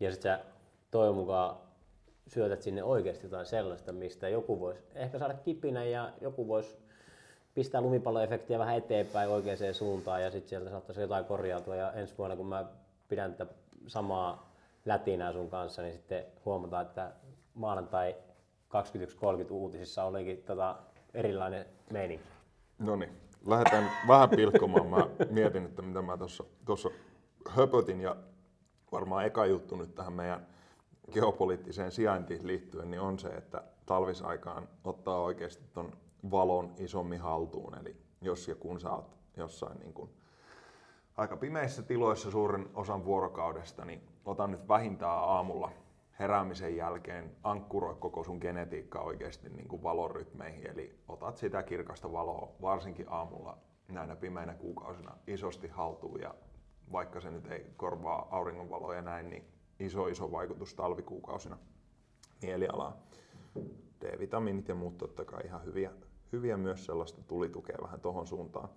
ja 0.00 0.12
sit 0.12 0.22
sä 0.22 0.44
toivon 0.90 1.16
mukaan 1.16 1.56
syötät 2.26 2.62
sinne 2.62 2.82
oikeasti 2.82 3.26
jotain 3.26 3.46
sellaista, 3.46 3.92
mistä 3.92 4.28
joku 4.28 4.60
voisi 4.60 4.82
ehkä 4.94 5.18
saada 5.18 5.34
kipinä 5.34 5.84
ja 5.84 6.12
joku 6.20 6.48
voisi 6.48 6.78
pistää 7.56 7.80
lumipalloefektiä 7.80 8.58
vähän 8.58 8.76
eteenpäin 8.76 9.30
oikeaan 9.30 9.74
suuntaan 9.74 10.22
ja 10.22 10.30
sitten 10.30 10.48
sieltä 10.48 10.70
saattaisi 10.70 11.00
jotain 11.00 11.24
korjautua 11.24 11.76
ja 11.76 11.92
ensi 11.92 12.14
vuonna 12.18 12.36
kun 12.36 12.46
mä 12.46 12.64
pidän 13.08 13.34
tätä 13.34 13.54
samaa 13.86 14.50
lätinää 14.84 15.32
sun 15.32 15.50
kanssa, 15.50 15.82
niin 15.82 15.94
sitten 15.94 16.24
huomataan, 16.44 16.86
että 16.86 17.12
maanantai 17.54 18.16
21.30 19.44 19.50
uutisissa 19.50 20.04
olikin 20.04 20.42
tota 20.42 20.76
erilainen 21.14 21.66
meininki. 21.90 22.24
No 22.78 22.96
niin, 22.96 23.12
lähdetään 23.46 23.90
vähän 24.08 24.30
pilkkomaan. 24.30 24.86
Mä 24.86 25.06
mietin, 25.30 25.64
että 25.64 25.82
mitä 25.82 26.02
mä 26.02 26.18
tuossa 26.64 26.90
höpötin 27.48 28.00
ja 28.00 28.16
varmaan 28.92 29.26
eka 29.26 29.46
juttu 29.46 29.76
nyt 29.76 29.94
tähän 29.94 30.12
meidän 30.12 30.46
geopoliittiseen 31.12 31.92
sijaintiin 31.92 32.46
liittyen, 32.46 32.90
niin 32.90 33.00
on 33.00 33.18
se, 33.18 33.28
että 33.28 33.62
talvisaikaan 33.86 34.68
ottaa 34.84 35.20
oikeasti 35.20 35.64
ton 35.74 35.92
valon 36.30 36.74
isommin 36.78 37.20
haltuun. 37.20 37.78
Eli 37.78 37.96
jos 38.20 38.48
ja 38.48 38.54
kun 38.54 38.80
sä 38.80 38.90
oot 38.90 39.16
jossain 39.36 39.78
niin 39.78 39.92
kuin 39.92 40.10
aika 41.16 41.36
pimeissä 41.36 41.82
tiloissa 41.82 42.30
suurin 42.30 42.68
osan 42.74 43.04
vuorokaudesta, 43.04 43.84
niin 43.84 44.08
ota 44.24 44.46
nyt 44.46 44.68
vähintään 44.68 45.18
aamulla 45.18 45.70
heräämisen 46.18 46.76
jälkeen 46.76 47.36
ankkuroi 47.42 47.94
koko 47.94 48.24
sun 48.24 48.38
genetiikka 48.38 49.00
oikeasti 49.00 49.48
niin 49.48 49.68
kuin 49.68 49.82
valorytmeihin. 49.82 50.70
Eli 50.70 50.98
otat 51.08 51.36
sitä 51.36 51.62
kirkasta 51.62 52.12
valoa 52.12 52.52
varsinkin 52.62 53.06
aamulla 53.08 53.58
näinä 53.88 54.16
pimeinä 54.16 54.54
kuukausina 54.54 55.16
isosti 55.26 55.68
haltuun 55.68 56.20
ja 56.20 56.34
vaikka 56.92 57.20
se 57.20 57.30
nyt 57.30 57.46
ei 57.46 57.66
korvaa 57.76 58.28
auringonvaloa 58.30 58.94
ja 58.94 59.02
näin, 59.02 59.30
niin 59.30 59.44
iso 59.80 60.06
iso 60.06 60.32
vaikutus 60.32 60.74
talvikuukausina 60.74 61.58
mielialaan. 62.42 62.94
D-vitamiinit 64.00 64.68
ja 64.68 64.74
muut 64.74 64.98
totta 64.98 65.24
kai 65.24 65.40
ihan 65.44 65.64
hyviä, 65.64 65.90
hyviä 66.32 66.56
myös 66.56 66.86
sellaista 66.86 67.22
tulitukea 67.22 67.76
vähän 67.82 68.00
tohon 68.00 68.26
suuntaan. 68.26 68.68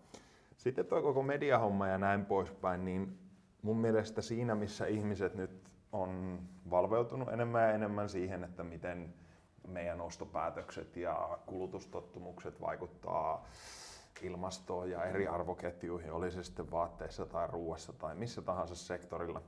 Sitten 0.57 0.85
tuo 0.85 1.01
koko 1.01 1.23
mediahomma 1.23 1.87
ja 1.87 1.97
näin 1.97 2.25
poispäin, 2.25 2.85
niin 2.85 3.19
mun 3.61 3.77
mielestä 3.77 4.21
siinä 4.21 4.55
missä 4.55 4.85
ihmiset 4.85 5.35
nyt 5.35 5.69
on 5.91 6.39
valveutunut 6.69 7.29
enemmän 7.29 7.61
ja 7.61 7.71
enemmän 7.71 8.09
siihen, 8.09 8.43
että 8.43 8.63
miten 8.63 9.13
meidän 9.67 10.01
ostopäätökset 10.01 10.97
ja 10.97 11.39
kulutustottumukset 11.45 12.61
vaikuttaa 12.61 13.45
ilmastoon 14.21 14.91
ja 14.91 15.03
eri 15.03 15.27
arvoketjuihin, 15.27 16.11
oli 16.11 16.31
se 16.31 16.43
sitten 16.43 16.71
vaatteissa 16.71 17.25
tai 17.25 17.47
ruuassa 17.47 17.93
tai 17.93 18.15
missä 18.15 18.41
tahansa 18.41 18.75
sektorilla. 18.75 19.41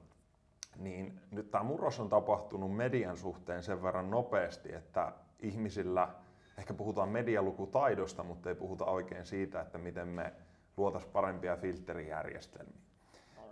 Niin 0.76 1.20
nyt 1.32 1.52
tämä 1.52 1.64
murros 1.64 2.00
on 2.00 2.10
tapahtunut 2.10 2.76
median 2.76 3.18
suhteen 3.18 3.64
sen 3.64 3.84
verran 3.84 4.12
nopeasti, 4.12 4.74
että 4.74 5.12
ihmisillä, 5.40 6.10
ehkä 6.58 6.74
puhutaan 6.74 7.10
medialukutaidosta, 7.10 8.24
mutta 8.24 8.50
ei 8.50 8.56
puhuta 8.56 8.86
oikein 8.86 9.26
siitä, 9.26 9.62
että 9.62 9.78
miten 9.78 10.08
me 10.08 10.34
luotaisiin 10.78 11.14
parempia 11.14 11.58
filterijärjestelmiä. 11.58 12.82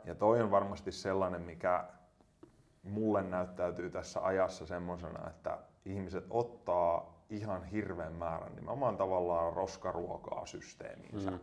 Ja 0.06 0.16
toi 0.16 0.42
on 0.42 0.52
varmasti 0.52 0.92
sellainen, 0.92 1.42
mikä 1.42 1.84
mulle 2.84 3.24
näyttäytyy 3.24 3.90
tässä 3.90 4.26
ajassa 4.26 4.66
semmoisena, 4.66 5.30
että 5.30 5.58
ihmiset 5.86 6.26
ottaa 6.30 7.20
ihan 7.30 7.64
hirveän 7.64 8.14
määrän 8.14 8.56
nimenomaan 8.56 8.98
tavallaan 8.98 9.54
roskaruokaa 9.54 10.46
systeemiinsä. 10.46 11.32
Mm. 11.32 11.40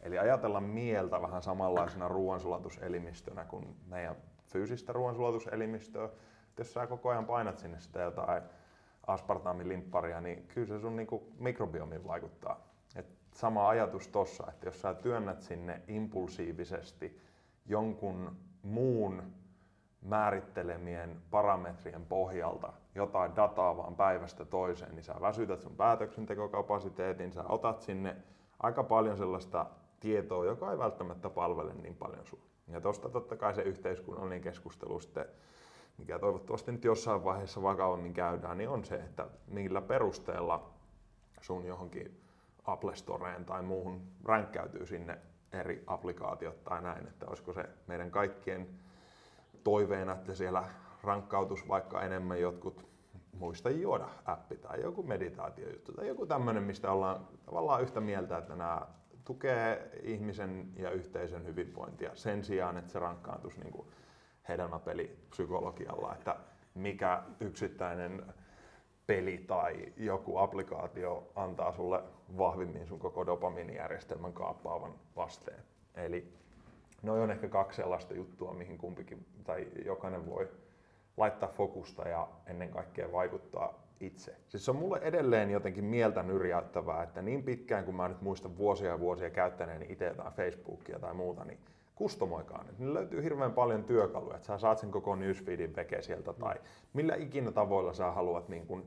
Eli 0.00 0.18
ajatella 0.18 0.60
mieltä 0.60 1.22
vähän 1.22 1.42
samanlaisena 1.42 2.08
ruoansulatuselimistönä 2.08 3.44
kuin 3.44 3.76
meidän 3.86 4.16
fyysistä 4.46 4.92
ruoansulatuselimistö. 4.92 6.08
Jos 6.58 6.72
sä 6.72 6.86
koko 6.86 7.08
ajan 7.08 7.26
painat 7.26 7.58
sinne 7.58 7.80
sitä 7.80 8.00
jotain 8.00 8.42
aspartaamilimpparia, 9.12 10.20
niin 10.20 10.46
kyllä 10.48 10.66
se 10.66 10.80
sun 10.80 10.96
niinku 10.96 11.32
mikrobiomiin 11.38 12.06
vaikuttaa. 12.06 12.60
Et 12.96 13.06
sama 13.34 13.68
ajatus 13.68 14.08
tossa, 14.08 14.44
että 14.48 14.66
jos 14.66 14.80
sä 14.80 14.94
työnnät 14.94 15.42
sinne 15.42 15.82
impulsiivisesti 15.88 17.20
jonkun 17.66 18.36
muun 18.62 19.22
määrittelemien 20.02 21.16
parametrien 21.30 22.06
pohjalta 22.06 22.72
jotain 22.94 23.36
dataa 23.36 23.76
vaan 23.76 23.96
päivästä 23.96 24.44
toiseen, 24.44 24.94
niin 24.94 25.02
sä 25.02 25.14
väsytät 25.20 25.60
sun 25.60 25.76
päätöksentekokapasiteetin, 25.76 27.32
sä 27.32 27.44
otat 27.48 27.80
sinne 27.80 28.16
aika 28.58 28.82
paljon 28.82 29.16
sellaista 29.16 29.66
tietoa, 30.00 30.44
joka 30.44 30.70
ei 30.70 30.78
välttämättä 30.78 31.30
palvele 31.30 31.74
niin 31.74 31.96
paljon 31.96 32.26
sun. 32.26 32.40
Ja 32.68 32.80
tosta 32.80 33.08
totta 33.08 33.36
kai 33.36 33.54
se 33.54 33.62
yhteiskunnallinen 33.62 34.40
keskustelu 34.40 35.00
sitten, 35.00 35.26
mikä 36.00 36.18
toivottavasti 36.18 36.72
nyt 36.72 36.84
jossain 36.84 37.24
vaiheessa 37.24 37.62
vakavammin 37.62 38.14
käydään, 38.14 38.58
niin 38.58 38.68
on 38.68 38.84
se, 38.84 38.94
että 38.94 39.26
millä 39.46 39.80
perusteella 39.80 40.70
sun 41.40 41.64
johonkin 41.64 42.20
Apple 42.64 42.96
Storeen 42.96 43.44
tai 43.44 43.62
muuhun 43.62 44.00
ränkkäytyy 44.24 44.86
sinne 44.86 45.18
eri 45.52 45.84
applikaatiot 45.86 46.64
tai 46.64 46.82
näin, 46.82 47.06
että 47.06 47.26
olisiko 47.26 47.52
se 47.52 47.64
meidän 47.86 48.10
kaikkien 48.10 48.68
toiveena, 49.64 50.12
että 50.12 50.34
siellä 50.34 50.64
rankkautus 51.02 51.68
vaikka 51.68 52.02
enemmän 52.02 52.40
jotkut 52.40 52.86
muista 53.32 53.70
juoda 53.70 54.08
appi 54.24 54.56
tai 54.56 54.82
joku 54.82 55.02
meditaatiojuttu 55.02 55.92
tai 55.92 56.08
joku 56.08 56.26
tämmöinen, 56.26 56.62
mistä 56.62 56.92
ollaan 56.92 57.28
tavallaan 57.46 57.82
yhtä 57.82 58.00
mieltä, 58.00 58.38
että 58.38 58.56
nämä 58.56 58.86
tukee 59.24 59.90
ihmisen 60.02 60.72
ja 60.76 60.90
yhteisön 60.90 61.46
hyvinvointia 61.46 62.10
sen 62.14 62.44
sijaan, 62.44 62.78
että 62.78 62.92
se 62.92 62.98
rankkaantuisi 62.98 63.60
niin 63.60 63.86
hedelmäpelipsykologialla, 64.48 66.14
että 66.14 66.36
mikä 66.74 67.22
yksittäinen 67.40 68.22
peli 69.06 69.38
tai 69.38 69.92
joku 69.96 70.38
applikaatio 70.38 71.32
antaa 71.34 71.72
sulle 71.72 72.02
vahvimmin 72.38 72.86
sun 72.86 72.98
koko 72.98 73.26
dopamiinijärjestelmän 73.26 74.32
kaappaavan 74.32 74.94
vasteen. 75.16 75.62
Eli 75.94 76.40
Noin 77.02 77.22
on 77.22 77.30
ehkä 77.30 77.48
kaksi 77.48 77.76
sellaista 77.76 78.14
juttua, 78.14 78.52
mihin 78.52 78.78
kumpikin 78.78 79.26
tai 79.44 79.66
jokainen 79.84 80.26
voi 80.26 80.48
laittaa 81.16 81.48
fokusta 81.48 82.08
ja 82.08 82.28
ennen 82.46 82.68
kaikkea 82.70 83.12
vaikuttaa 83.12 83.82
itse. 84.00 84.36
Siis 84.48 84.64
se 84.64 84.70
on 84.70 84.76
mulle 84.76 84.98
edelleen 85.02 85.50
jotenkin 85.50 85.84
mieltä 85.84 86.22
nyrjäyttävää, 86.22 87.02
että 87.02 87.22
niin 87.22 87.42
pitkään 87.42 87.84
kun 87.84 87.96
mä 87.96 88.08
nyt 88.08 88.22
muistan 88.22 88.58
vuosia 88.58 88.88
ja 88.88 89.00
vuosia 89.00 89.30
käyttäneeni 89.30 89.86
itse 89.88 90.06
jotain 90.06 90.32
Facebookia 90.32 90.98
tai 90.98 91.14
muuta, 91.14 91.44
niin 91.44 91.58
kustomoikaan. 92.00 92.66
Niin 92.78 92.94
löytyy 92.94 93.22
hirveän 93.22 93.52
paljon 93.52 93.84
työkaluja, 93.84 94.36
että 94.36 94.46
sä 94.46 94.58
saat 94.58 94.78
sen 94.78 94.90
koko 94.90 95.16
newsfeedin 95.16 95.76
veke 95.76 96.02
sieltä 96.02 96.32
tai 96.32 96.54
millä 96.92 97.14
ikinä 97.14 97.52
tavoilla 97.52 97.92
sä 97.92 98.10
haluat 98.10 98.48
niin 98.48 98.66
kun 98.66 98.86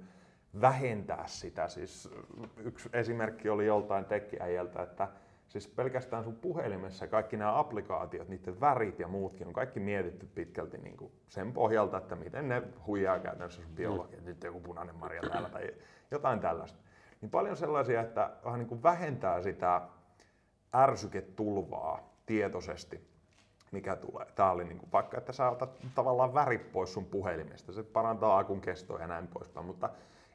vähentää 0.61 1.23
sitä. 1.27 1.67
Siis 1.67 2.09
yksi 2.57 2.89
esimerkki 2.93 3.49
oli 3.49 3.65
joltain 3.65 4.05
tekijäjältä, 4.05 4.83
että 4.83 5.07
Siis 5.47 5.67
pelkästään 5.67 6.23
sun 6.23 6.35
puhelimessa 6.35 7.07
kaikki 7.07 7.37
nämä 7.37 7.59
applikaatiot, 7.59 8.29
niiden 8.29 8.61
värit 8.61 8.99
ja 8.99 9.07
muutkin 9.07 9.47
on 9.47 9.53
kaikki 9.53 9.79
mietitty 9.79 10.25
pitkälti 10.25 10.77
niin 10.77 10.97
kuin 10.97 11.11
sen 11.27 11.53
pohjalta, 11.53 11.97
että 11.97 12.15
miten 12.15 12.49
ne 12.49 12.63
huijaa 12.87 13.19
käytännössä 13.19 13.61
sun 13.61 13.75
biologia, 13.75 14.19
mm. 14.19 14.25
nyt 14.25 14.43
joku 14.43 14.59
punainen 14.59 14.95
marja 14.95 15.21
täällä 15.21 15.49
tai 15.49 15.73
jotain 16.11 16.39
tällaista. 16.39 16.79
Niin 17.21 17.29
paljon 17.29 17.57
sellaisia, 17.57 18.01
että 18.01 18.31
vähän 18.45 18.59
niin 18.59 18.67
kuin 18.67 18.83
vähentää 18.83 19.41
sitä 19.41 19.81
ärsyketulvaa 20.75 22.12
tietoisesti, 22.25 23.07
mikä 23.71 23.95
tulee. 23.95 24.25
Tämä 24.35 24.51
oli 24.51 24.63
niin 24.63 24.77
kuin, 24.77 24.91
vaikka, 24.91 25.17
että 25.17 25.33
sä 25.33 25.49
otat 25.49 25.79
tavallaan 25.95 26.33
värit 26.33 26.71
pois 26.71 26.93
sun 26.93 27.05
puhelimesta, 27.05 27.73
se 27.73 27.83
parantaa 27.83 28.37
akun 28.37 28.61
kestoa 28.61 28.99
ja 28.99 29.07
näin 29.07 29.27
poispäin, 29.27 29.65
mutta 29.65 29.89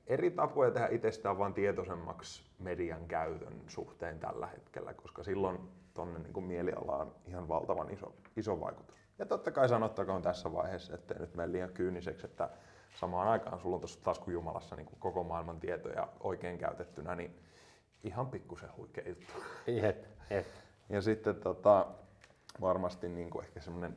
eri 0.07 0.30
tapoja 0.30 0.71
tehdä 0.71 0.88
itsestään 0.90 1.38
vaan 1.38 1.54
tietoisemmaksi 1.54 2.42
median 2.59 3.07
käytön 3.09 3.61
suhteen 3.66 4.18
tällä 4.18 4.47
hetkellä, 4.47 4.95
koska 4.95 5.23
silloin 5.23 5.59
tuonne 5.95 6.18
niin 6.18 6.45
mielialaan 6.45 7.00
on 7.00 7.14
ihan 7.26 7.49
valtavan 7.49 7.90
iso, 7.90 8.14
iso 8.37 8.61
vaikutus. 8.61 8.97
Ja 9.18 9.26
totta 9.26 9.50
kai 9.50 9.68
sanottakoon 9.68 10.23
tässä 10.23 10.52
vaiheessa, 10.52 10.95
että 10.95 11.14
nyt 11.14 11.35
mene 11.35 11.52
liian 11.52 11.73
kyyniseksi, 11.73 12.26
että 12.26 12.50
samaan 12.95 13.28
aikaan 13.28 13.61
sulla 13.61 13.76
on 13.76 13.80
tuossa 13.80 14.04
taskujumalassa 14.04 14.76
niin 14.76 14.87
kuin 14.87 15.00
koko 15.00 15.25
maailman 15.25 15.61
tietoja 15.61 16.09
oikein 16.21 16.59
käytettynä, 16.59 17.14
niin 17.14 17.38
ihan 18.04 18.26
pikkusen 18.26 18.76
huikea 18.76 19.09
juttu. 19.09 19.33
Jep, 19.66 20.04
jep. 20.30 20.47
Ja 20.88 21.02
sitten 21.02 21.37
tota, 21.37 21.87
varmasti 22.61 23.09
niin 23.09 23.30
kuin 23.30 23.45
ehkä 23.45 23.61
semmoinen 23.61 23.97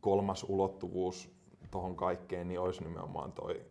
kolmas 0.00 0.46
ulottuvuus 0.48 1.30
tuohon 1.70 1.96
kaikkeen, 1.96 2.48
niin 2.48 2.60
olisi 2.60 2.84
nimenomaan 2.84 3.32
toi 3.32 3.62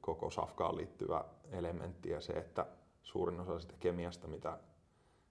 koko 0.00 0.30
safkaan 0.30 0.76
liittyvä 0.76 1.24
elementti 1.52 2.10
ja 2.10 2.20
se, 2.20 2.32
että 2.32 2.66
suurin 3.02 3.40
osa 3.40 3.58
sitä 3.58 3.74
kemiasta, 3.80 4.28
mitä 4.28 4.58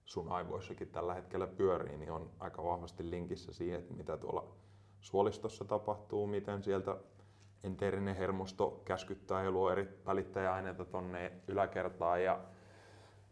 sun 0.04 0.28
aivoissakin 0.28 0.88
tällä 0.88 1.14
hetkellä 1.14 1.46
pyörii, 1.46 1.96
niin 1.96 2.10
on 2.10 2.30
aika 2.38 2.64
vahvasti 2.64 3.10
linkissä 3.10 3.52
siihen, 3.52 3.80
että 3.80 3.94
mitä 3.94 4.16
tuolla 4.16 4.44
suolistossa 5.00 5.64
tapahtuu, 5.64 6.26
miten 6.26 6.62
sieltä 6.62 6.96
enteerinen 7.64 8.16
hermosto 8.16 8.82
käskyttää 8.84 9.44
ja 9.44 9.50
luo 9.50 9.70
eri 9.70 9.88
välittäjäaineita 10.06 10.84
tonne 10.84 11.32
yläkertaan 11.48 12.24
ja 12.24 12.40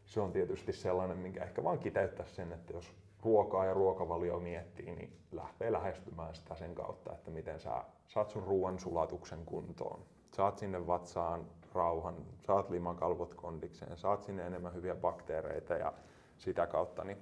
se 0.04 0.20
on 0.20 0.32
tietysti 0.32 0.72
sellainen, 0.72 1.18
minkä 1.18 1.44
ehkä 1.44 1.64
vaan 1.64 1.78
kiteyttää 1.78 2.26
sen, 2.26 2.52
että 2.52 2.72
jos 2.72 2.92
ruokaa 3.22 3.64
ja 3.64 3.74
ruokavalio 3.74 4.40
miettii, 4.40 4.94
niin 4.94 5.16
lähtee 5.32 5.72
lähestymään 5.72 6.34
sitä 6.34 6.54
sen 6.54 6.74
kautta, 6.74 7.12
että 7.12 7.30
miten 7.30 7.60
sä 7.60 7.84
saat 8.06 8.30
sun 8.30 8.42
ruoan 8.42 8.78
sulatuksen 8.78 9.44
kuntoon. 9.44 10.00
Saat 10.32 10.58
sinne 10.58 10.86
vatsaan 10.86 11.46
rauhan, 11.74 12.14
saat 12.46 12.70
limakalvot 12.70 13.34
kondikseen, 13.34 13.96
saat 13.96 14.22
sinne 14.22 14.46
enemmän 14.46 14.74
hyviä 14.74 14.94
bakteereita 14.94 15.74
ja 15.74 15.92
sitä 16.38 16.66
kautta 16.66 17.04
niin 17.04 17.18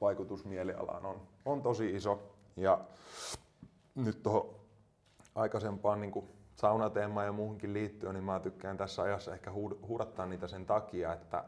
vaikutus 0.00 0.44
mielialaan 0.44 1.06
on, 1.06 1.20
on 1.44 1.62
tosi 1.62 1.96
iso. 1.96 2.22
Ja 2.56 2.80
nyt 3.94 4.22
tuohon 4.22 4.54
aikaisempaan 5.34 6.00
niin 6.00 6.28
saunateemaan 6.54 7.26
ja 7.26 7.32
muuhunkin 7.32 7.72
liittyen, 7.72 8.14
niin 8.14 8.24
mä 8.24 8.40
tykkään 8.40 8.76
tässä 8.76 9.02
ajassa 9.02 9.34
ehkä 9.34 9.52
huudattaa 9.86 10.26
niitä 10.26 10.48
sen 10.48 10.66
takia, 10.66 11.12
että 11.12 11.44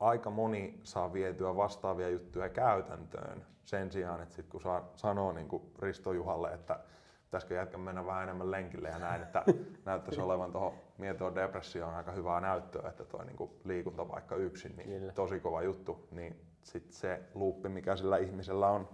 aika 0.00 0.30
moni 0.30 0.80
saa 0.82 1.12
vietyä 1.12 1.56
vastaavia 1.56 2.08
juttuja 2.08 2.48
käytäntöön 2.48 3.46
sen 3.64 3.90
sijaan, 3.90 4.22
että 4.22 4.34
sit 4.34 4.48
kun 4.48 4.60
saa, 4.60 4.88
sanoo 4.96 5.32
niin 5.32 5.48
kuin 5.48 5.62
Risto 5.78 6.12
Juhalle, 6.12 6.52
että 6.52 6.80
pitäisikö 7.24 7.54
jätkä 7.54 7.78
mennä 7.78 8.06
vähän 8.06 8.22
enemmän 8.22 8.50
lenkille 8.50 8.88
ja 8.88 8.98
näin, 8.98 9.22
että 9.22 9.44
näyttäisi 9.84 10.20
olevan 10.20 10.52
tuohon 10.52 10.72
mietoon 10.98 11.34
depressioon 11.34 11.94
aika 11.94 12.12
hyvää 12.12 12.40
näyttöä, 12.40 12.88
että 12.88 13.04
tuo 13.04 13.24
niin 13.24 13.50
liikunta 13.64 14.08
vaikka 14.08 14.36
yksin, 14.36 14.76
niin 14.76 14.88
Kyllä. 14.88 15.12
tosi 15.12 15.40
kova 15.40 15.62
juttu, 15.62 16.08
niin 16.10 16.40
sit 16.62 16.92
se 16.92 17.20
luuppi, 17.34 17.68
mikä 17.68 17.96
sillä 17.96 18.16
ihmisellä 18.16 18.68
on 18.68 18.88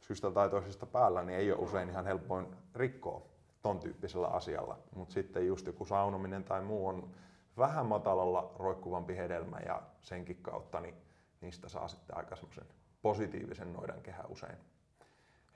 syystä 0.00 0.30
tai 0.30 0.50
toisesta 0.50 0.86
päällä, 0.86 1.22
niin 1.22 1.38
ei 1.38 1.52
ole 1.52 1.60
usein 1.60 1.88
ihan 1.88 2.04
helpoin 2.04 2.46
rikkoa 2.74 3.22
ton 3.62 3.80
tyyppisellä 3.80 4.28
asialla. 4.28 4.78
Mutta 4.94 5.14
sitten 5.14 5.46
just 5.46 5.66
joku 5.66 5.84
saunominen 5.84 6.44
tai 6.44 6.62
muu 6.62 6.86
on 6.86 7.10
vähän 7.58 7.86
matalalla 7.86 8.54
roikkuvampi 8.58 9.16
hedelmä 9.16 9.58
ja 9.66 9.82
senkin 10.02 10.38
kautta 10.42 10.80
niin 10.80 10.94
niistä 11.40 11.68
saa 11.68 11.88
sitten 11.88 12.16
aika 12.16 12.36
semmoisen 12.36 12.64
positiivisen 13.02 13.72
noidan 13.72 14.02
kehä 14.02 14.24
usein 14.28 14.56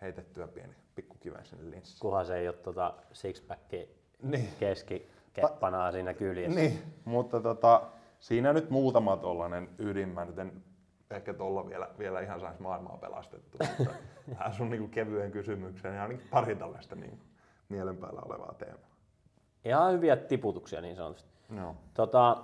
heitettyä 0.00 0.49
pieni 0.49 0.75
pikkukiven 0.95 1.47
sinne 1.47 1.71
linssiin. 1.71 2.00
Kuhan 2.00 2.26
se 2.26 2.37
ei 2.37 2.49
ole 2.49 2.57
tota 2.57 2.95
sixpacki 3.12 3.88
niin. 4.23 4.49
keskikeppanaa 4.61 5.88
Ta- 5.88 5.92
siinä 5.92 6.14
kyljessä. 6.14 6.61
Niin, 6.61 6.83
mutta 7.05 7.40
tota, 7.40 7.83
siinä 8.20 8.53
nyt 8.53 8.70
muutama 8.70 9.16
tollanen 9.16 9.68
ydin. 9.79 10.09
Mä 10.09 10.24
nyt 10.24 10.38
en 10.38 10.64
ehkä 11.11 11.35
tuolla 11.35 11.68
vielä, 11.68 11.88
vielä 11.98 12.20
ihan 12.20 12.40
saisi 12.40 12.62
maailmaa 12.62 12.96
pelastettu, 12.96 13.59
mutta 13.79 13.94
tähän 14.29 14.55
sun 14.55 14.70
niinku 14.70 14.88
kevyen 14.88 15.31
kysymykseen 15.31 15.94
ja 15.94 16.03
ainakin 16.03 16.27
pari 16.31 16.57
tällaista 16.57 16.94
niinku 16.94 17.24
mielen 17.68 17.96
päällä 17.96 18.22
olevaa 18.24 18.55
teemaa. 18.59 18.90
Ihan 19.64 19.92
hyviä 19.92 20.16
tiputuksia 20.16 20.81
niin 20.81 20.96
sanotusti. 20.96 21.31
No. 21.50 21.76
Tota, 21.94 22.36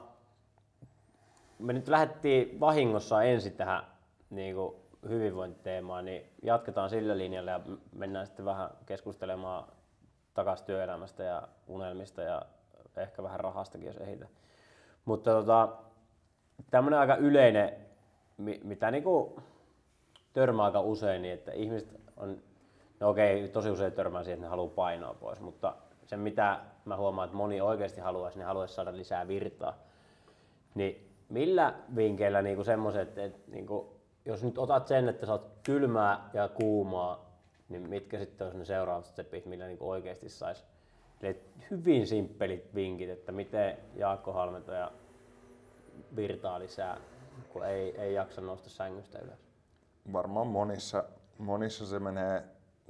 me 1.59 1.73
nyt 1.73 1.89
lähdettiin 1.89 2.61
vahingossa 2.61 3.23
ensin 3.23 3.53
tähän 3.53 3.83
niin 4.31 4.55
kuin 4.55 4.75
hyvinvointiteemaan, 5.09 6.05
niin 6.05 6.33
jatketaan 6.43 6.91
sillä 6.91 7.19
linjalla 7.19 7.51
ja 7.51 7.61
mennään 7.93 8.27
sitten 8.27 8.45
vähän 8.45 8.71
keskustelemaan 8.87 9.65
takaisin 10.35 10.67
työelämästä 10.67 11.23
ja 11.23 11.49
unelmista 11.67 12.23
ja 12.23 12.43
ehkä 12.97 13.23
vähän 13.23 13.41
rahastakin, 13.41 13.87
jos 13.87 13.97
ehitä. 13.97 14.27
Mutta 15.05 15.31
tota, 15.31 15.69
tämmöinen 16.71 17.01
aika 17.01 17.17
yleinen, 17.17 17.73
mitä 18.65 18.91
niinku 18.91 19.41
törmää 20.33 20.65
aika 20.65 20.81
usein, 20.81 21.23
niin 21.23 21.35
että 21.35 21.53
ihmiset 21.53 22.01
on, 22.17 22.43
no 23.01 23.09
okei, 23.09 23.49
tosi 23.49 23.71
usein 23.71 23.93
törmää 23.93 24.25
siihen, 24.25 24.37
että 24.37 24.47
ne 24.47 24.51
haluaa 24.51 24.75
painoa 24.75 25.15
pois, 25.15 25.41
mutta 25.41 25.75
se 26.07 26.17
mitä 26.17 26.61
mä 26.85 26.97
huomaan, 26.97 27.27
että 27.27 27.37
moni 27.37 27.61
oikeasti 27.61 28.01
haluaisi, 28.01 28.39
niin 28.39 28.47
haluaisi 28.47 28.75
saada 28.75 28.97
lisää 28.97 29.29
virtaa. 29.29 29.79
Niin 30.75 31.13
millä 31.29 31.75
vinkkeillä 31.97 32.43
niinku 32.43 32.65
semmoiset, 32.65 33.19
että, 33.19 33.39
niinku, 33.47 34.01
jos 34.25 34.45
nyt 34.45 34.59
otat 34.59 34.87
sen, 34.87 35.09
että 35.09 35.33
oot 35.33 35.51
kylmää 35.63 36.31
ja 36.33 36.49
kuumaa, 36.49 37.31
niin 37.69 37.89
mitkä 37.89 38.19
sitten 38.19 38.47
on 38.47 38.59
ne 38.59 38.65
seuraavat 38.65 39.05
stepit, 39.05 39.47
millä 39.47 39.67
niinku 39.67 39.91
oikeasti 39.91 40.29
saisi 40.29 40.65
hyvin 41.71 42.07
simppelit 42.07 42.75
vinkit, 42.75 43.11
että 43.11 43.33
miten 43.33 43.79
Jaakko 43.95 44.33
Halmentaja 44.33 44.93
virtaa 46.17 46.59
lisää, 46.59 47.01
kun 47.49 47.67
ei, 47.67 48.01
ei 48.01 48.15
jaksa 48.15 48.41
nousta 48.41 48.71
sängystä 48.71 49.19
ylös? 49.19 49.47
Varmaan 50.13 50.47
monissa, 50.47 51.05
monissa 51.39 51.87
se 51.87 51.99
menee 51.99 52.45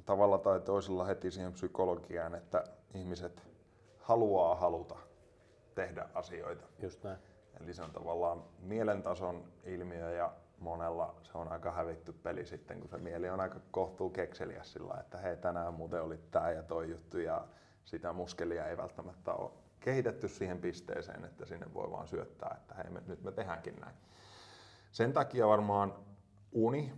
tavalla 0.07 0.39
tai 0.39 0.61
toisella 0.61 1.05
heti 1.05 1.31
siihen 1.31 1.53
psykologiaan, 1.53 2.35
että 2.35 2.65
ihmiset 2.97 3.43
haluaa 4.01 4.55
haluta 4.55 4.97
tehdä 5.75 6.09
asioita. 6.15 6.67
Just 6.83 7.05
näin. 7.05 7.19
Eli 7.61 7.75
se 7.75 7.83
on 7.83 7.91
tavallaan 7.91 8.45
mielentason 8.59 9.45
ilmiö 9.65 10.11
ja 10.11 10.33
monella 10.59 11.15
se 11.23 11.39
on 11.39 11.53
aika 11.53 11.71
hävitty 11.71 12.13
peli 12.13 12.47
sitten, 12.47 12.81
kun 12.81 12.89
se 12.89 12.99
mieli 12.99 13.29
on 13.31 13.41
aika 13.41 13.61
kohtuu 13.71 14.11
kekseliä 14.11 14.63
sillä 14.63 14.95
että 15.01 15.19
hei 15.19 15.37
tänään 15.37 15.75
muuten 15.75 16.03
oli 16.03 16.19
tämä 16.31 16.51
ja 16.51 16.63
toi 16.63 16.91
juttu 16.91 17.19
ja 17.19 17.45
sitä 17.85 18.13
muskelia 18.13 18.67
ei 18.67 18.77
välttämättä 18.77 19.35
ole 19.35 19.51
kehitetty 19.81 20.29
siihen 20.29 20.59
pisteeseen, 20.59 21.25
että 21.25 21.47
sinne 21.47 21.75
voi 21.75 21.91
vaan 21.91 22.09
syöttää, 22.09 22.57
että 22.61 22.75
hei 22.75 22.91
me, 22.91 23.03
nyt 23.07 23.23
me 23.23 23.33
tehdäänkin 23.33 23.77
näin. 23.81 23.95
Sen 24.93 25.13
takia 25.13 25.49
varmaan 25.49 25.95
uni 26.53 26.93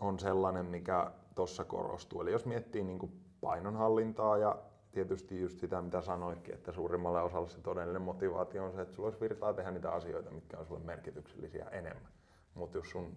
on 0.00 0.18
sellainen, 0.18 0.66
mikä 0.66 1.10
tuossa 1.34 1.64
korostuu. 1.64 2.20
Eli 2.20 2.32
jos 2.32 2.46
miettii 2.46 2.84
niin 2.84 2.98
kuin 2.98 3.12
painonhallintaa 3.40 4.38
ja 4.38 4.58
tietysti 4.92 5.40
just 5.40 5.58
sitä, 5.58 5.82
mitä 5.82 6.00
sanoitkin, 6.00 6.54
että 6.54 6.72
suurimmalle 6.72 7.22
osalle 7.22 7.48
se 7.48 7.60
todellinen 7.60 8.02
motivaatio 8.02 8.64
on 8.64 8.72
se, 8.72 8.80
että 8.82 8.94
sulla 8.94 9.06
olisi 9.06 9.20
virtaa 9.20 9.52
tehdä 9.52 9.70
niitä 9.70 9.90
asioita, 9.90 10.30
mitkä 10.30 10.58
on 10.58 10.66
sulle 10.66 10.80
merkityksellisiä 10.80 11.64
enemmän. 11.64 12.12
Mutta 12.54 12.78
jos 12.78 12.90
sun 12.90 13.16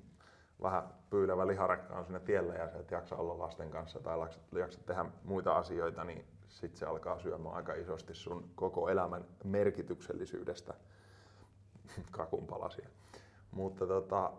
vähän 0.62 0.84
pyylevä 1.10 1.48
liharekka 1.48 1.96
on 1.96 2.06
siinä 2.06 2.20
tiellä 2.20 2.54
ja 2.54 2.70
sä 2.70 2.80
et 2.80 2.92
jaksa 2.92 3.16
olla 3.16 3.40
lasten 3.40 3.72
kanssa 3.72 4.00
tai 4.00 4.18
jaksa 4.60 4.80
tehdä 4.86 5.06
muita 5.24 5.58
asioita, 5.58 6.04
niin 6.04 6.26
sitten 6.48 6.80
se 6.80 6.86
alkaa 6.86 7.20
syömään 7.20 7.56
aika 7.56 7.74
isosti 7.74 8.16
sun 8.16 8.50
koko 8.56 8.90
elämän 8.90 9.26
merkityksellisyydestä 9.44 10.74
kakunpalasia. 12.12 12.90
Mutta 13.52 13.88
tota, 13.88 14.32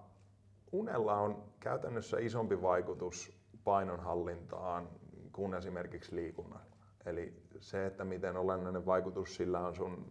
unella 0.73 1.14
on 1.14 1.44
käytännössä 1.61 2.16
isompi 2.20 2.62
vaikutus 2.62 3.38
painonhallintaan 3.64 4.88
kuin 5.33 5.55
esimerkiksi 5.55 6.16
liikunnalla. 6.16 6.74
Eli 7.07 7.43
se, 7.61 7.87
että 7.87 8.05
miten 8.05 8.37
olennainen 8.37 8.87
vaikutus 8.87 9.37
sillä 9.37 9.61
on 9.61 9.75
sun 9.75 10.07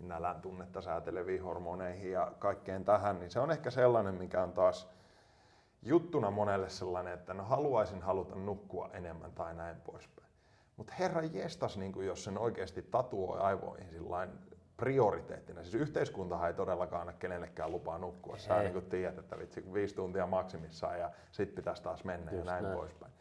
nälän 0.00 0.40
tunnetta 0.40 0.80
sääteleviin 0.80 1.42
hormoneihin 1.42 2.12
ja 2.12 2.32
kaikkeen 2.38 2.84
tähän, 2.84 3.18
niin 3.18 3.30
se 3.30 3.40
on 3.40 3.50
ehkä 3.50 3.70
sellainen, 3.70 4.14
mikä 4.14 4.42
on 4.42 4.52
taas 4.52 4.88
juttuna 5.82 6.30
monelle 6.30 6.68
sellainen, 6.68 7.14
että 7.14 7.34
no 7.34 7.44
haluaisin 7.44 8.02
haluta 8.02 8.34
nukkua 8.34 8.90
enemmän 8.92 9.32
tai 9.32 9.54
näin 9.54 9.76
poispäin. 9.80 10.28
Mutta 10.76 10.92
herra 10.98 11.22
jestas, 11.22 11.76
niin 11.76 12.06
jos 12.06 12.24
sen 12.24 12.38
oikeasti 12.38 12.82
tatuoi 12.82 13.40
aivoihin 13.40 13.90
sillain 13.90 14.30
prioriteettina. 14.76 15.62
Siis 15.62 15.74
yhteiskuntahan 15.74 16.48
ei 16.48 16.54
todellakaan 16.54 17.00
anna 17.00 17.12
kenellekään 17.12 17.72
lupaa 17.72 17.98
nukkua. 17.98 18.38
Sä 18.38 18.62
niin 18.62 18.82
tiedät, 18.82 19.18
että 19.18 19.38
vitsi, 19.38 19.72
viisi 19.72 19.94
tuntia 19.94 20.26
maksimissaan 20.26 20.98
ja 20.98 21.10
sit 21.32 21.54
pitäisi 21.54 21.82
taas 21.82 22.04
mennä 22.04 22.32
Just 22.32 22.46
ja 22.46 22.52
näin, 22.52 22.64
näin. 22.64 22.76
poispäin. 22.76 23.12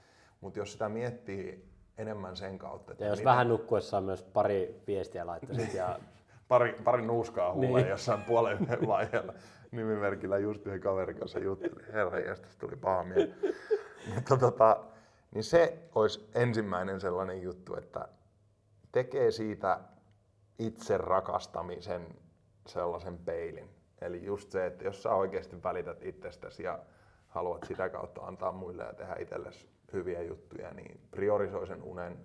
Mutta 0.42 0.60
jos 0.60 0.72
sitä 0.72 0.90
miettii 0.90 1.75
enemmän 1.98 2.36
sen 2.36 2.58
kautta. 2.58 2.92
Että 2.92 3.04
ja 3.04 3.10
jos 3.10 3.20
miten... 3.20 3.26
vähän 3.32 3.50
nukkuessa 3.50 4.02
myös 4.02 4.24
pari 4.24 4.82
viestiä 4.88 5.26
laittaisit 5.28 5.74
ja 5.74 6.00
pari, 6.48 6.74
pari 6.84 7.02
nuuskaa 7.02 7.54
huuleen 7.54 7.76
Niin. 7.76 7.90
jossain 7.90 8.22
puolen 8.22 8.58
yhden 8.62 8.88
vaiheella 8.88 9.34
nimimerkillä 9.72 10.38
just 10.38 10.66
yhden 10.68 10.82
kaverin 10.82 11.18
kanssa 11.18 11.40
juttelin. 11.40 11.86
Herra 11.94 12.20
jästäs 12.20 12.58
tuli 12.58 12.76
paha 12.76 13.04
mieli. 13.04 13.34
Mutta 14.16 14.38
tota, 14.38 14.84
niin 15.32 15.44
se 15.44 15.78
olisi 15.96 16.30
ensimmäinen 16.36 17.02
sellainen 17.02 17.42
juttu, 17.42 17.76
että 17.76 18.08
tekee 18.92 19.32
siitä 19.32 19.80
itse 20.60 20.98
rakastamisen 20.98 22.08
sellaisen 22.68 23.18
peilin. 23.18 23.70
Eli 24.02 24.26
just 24.26 24.52
se, 24.52 24.66
että 24.66 24.84
jos 24.84 25.04
sä 25.04 25.14
oikeasti 25.14 25.64
välität 25.64 26.04
itsestäsi 26.04 26.64
ja 26.64 26.80
haluat 27.28 27.64
sitä 27.64 27.90
kautta 27.90 28.22
antaa 28.22 28.52
muille 28.52 28.84
ja 28.84 28.94
tehdä 28.94 29.16
itsellesi 29.20 29.70
hyviä 29.96 30.22
juttuja, 30.22 30.74
niin 30.74 31.00
priorisoi 31.12 31.68
sen 31.68 31.84
unen. 31.84 32.18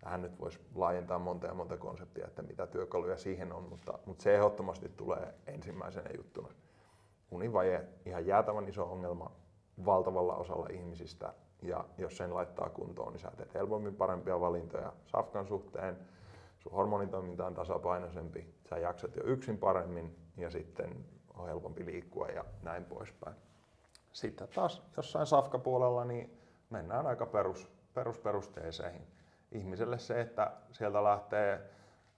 Tähän 0.00 0.22
nyt 0.22 0.40
voisi 0.40 0.60
laajentaa 0.74 1.18
monta 1.18 1.46
ja 1.46 1.54
monta 1.54 1.76
konseptia, 1.76 2.26
että 2.26 2.42
mitä 2.42 2.66
työkaluja 2.66 3.16
siihen 3.16 3.52
on, 3.52 3.62
mutta, 3.62 3.98
mutta 4.06 4.22
se 4.22 4.34
ehdottomasti 4.34 4.88
tulee 4.88 5.34
ensimmäisenä 5.46 6.10
juttuna. 6.16 6.48
Univaje, 7.30 7.88
ihan 8.06 8.26
jäätävän 8.26 8.68
iso 8.68 8.92
ongelma 8.92 9.30
valtavalla 9.84 10.36
osalla 10.36 10.66
ihmisistä, 10.70 11.34
ja 11.62 11.84
jos 11.98 12.16
sen 12.16 12.34
laittaa 12.34 12.70
kuntoon, 12.70 13.12
niin 13.12 13.20
sä 13.20 13.32
teet 13.36 13.54
helpommin 13.54 13.94
parempia 13.94 14.40
valintoja 14.40 14.92
safkan 15.06 15.46
suhteen, 15.46 15.96
sun 16.58 16.72
hormonitoiminta 16.72 17.46
on 17.46 17.54
tasapainoisempi, 17.54 18.54
sä 18.68 18.78
jaksat 18.78 19.16
jo 19.16 19.22
yksin 19.24 19.58
paremmin 19.58 20.16
ja 20.36 20.50
sitten 20.50 21.04
on 21.34 21.46
helpompi 21.46 21.86
liikkua 21.86 22.28
ja 22.28 22.44
näin 22.62 22.84
poispäin. 22.84 23.36
Sitten 24.12 24.48
taas 24.48 24.82
jossain 24.96 25.26
safkapuolella 25.26 26.04
niin 26.04 26.38
mennään 26.70 27.06
aika 27.06 27.26
perus, 27.26 27.70
perusperusteiseihin. 27.94 29.06
Ihmiselle 29.52 29.98
se, 29.98 30.20
että 30.20 30.52
sieltä 30.72 31.04
lähtee 31.04 31.60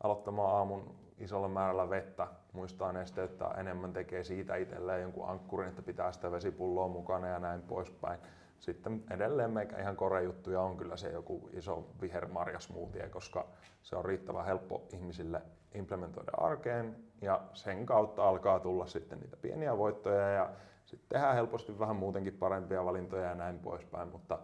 aloittamaan 0.03 0.57
aamun 0.57 0.95
isolla 1.19 1.49
määrällä 1.49 1.91
vettä, 1.91 2.27
muistaa 2.53 2.93
nesteyttää 2.93 3.55
enemmän, 3.59 3.93
tekee 3.93 4.25
siitä 4.25 4.57
itselleen 4.57 5.03
jonkun 5.03 5.29
ankkurin, 5.29 5.69
että 5.69 5.83
pitää 5.83 6.12
sitä 6.12 6.31
vesipulloa 6.33 6.88
mukana 6.88 7.29
ja 7.29 7.38
näin 7.38 7.62
poispäin. 7.62 8.21
Sitten 8.59 9.05
edelleen 9.11 9.51
meikä 9.51 9.79
ihan 9.79 9.97
korejuttuja 9.97 10.61
on 10.61 10.77
kyllä 10.77 10.97
se 10.97 11.11
joku 11.11 11.51
iso 11.53 11.87
vihermarjasmoothie, 12.01 13.09
koska 13.09 13.47
se 13.83 13.97
on 13.97 14.05
riittävän 14.05 14.45
helppo 14.45 14.83
ihmisille 14.93 15.43
implementoida 15.75 16.33
arkeen 16.37 16.97
ja 17.21 17.41
sen 17.53 17.87
kautta 17.87 18.29
alkaa 18.29 18.61
tulla 18.61 18.87
sitten 18.87 19.21
niitä 19.21 19.37
pieniä 19.37 19.79
voittoja 19.79 20.29
ja 20.29 20.51
sitten 20.93 21.09
tehdään 21.09 21.35
helposti 21.35 21.79
vähän 21.79 21.97
muutenkin 21.97 22.33
parempia 22.33 22.85
valintoja 22.85 23.29
ja 23.29 23.35
näin 23.35 23.59
poispäin, 23.59 24.09
mutta 24.09 24.39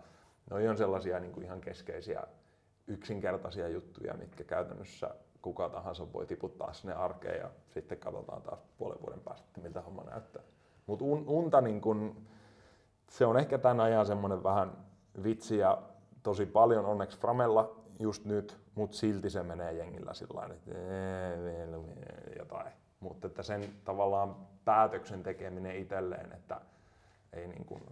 ne 0.51 0.71
on 0.71 0.77
sellaisia 0.77 1.21
niin 1.21 1.33
kuin 1.33 1.45
ihan 1.45 1.61
keskeisiä 1.61 2.23
yksinkertaisia 2.87 3.69
juttuja, 3.69 4.15
mitkä 4.15 4.45
käytännössä 4.45 5.15
kuka 5.43 5.69
tahansa 5.69 6.13
voi 6.13 6.27
tiputtaa 6.27 6.73
sinne 6.73 6.95
arkeen 6.95 7.41
ja 7.41 7.51
sitten 7.69 7.99
katsotaan 7.99 8.43
taas 8.43 8.61
puolen 8.79 8.99
vuoden 9.01 9.21
päästä, 9.21 9.61
miltä 9.61 9.81
homma 9.81 10.03
näyttää. 10.03 10.43
Mutta 10.87 11.05
un, 11.05 11.25
unta 11.27 11.61
niin 11.61 11.81
kun, 11.81 12.27
se 13.11 13.27
on 13.27 13.39
ehkä 13.39 13.59
tämän 13.59 13.81
ajan 13.81 14.07
semmoinen 14.07 14.43
vähän 14.43 14.73
vitsi 15.23 15.59
ja 15.59 15.83
tosi 16.23 16.47
paljon 16.47 16.87
onneksi 16.87 17.19
Framella 17.19 17.77
just 17.99 18.25
nyt, 18.25 18.59
mutta 18.75 18.97
silti 18.97 19.31
se 19.31 19.43
menee 19.43 19.73
jengillä 19.73 20.15
sillä 20.15 20.49
että 20.53 20.71
jotain. 22.39 22.73
Mutta 23.01 23.27
että 23.27 23.43
sen 23.43 23.65
tavallaan 23.85 24.37
päätöksen 24.65 25.23
tekeminen 25.23 25.77
itselleen, 25.77 26.33
että 26.33 26.61
ei 27.33 27.47
niin 27.47 27.65
kuin 27.65 27.83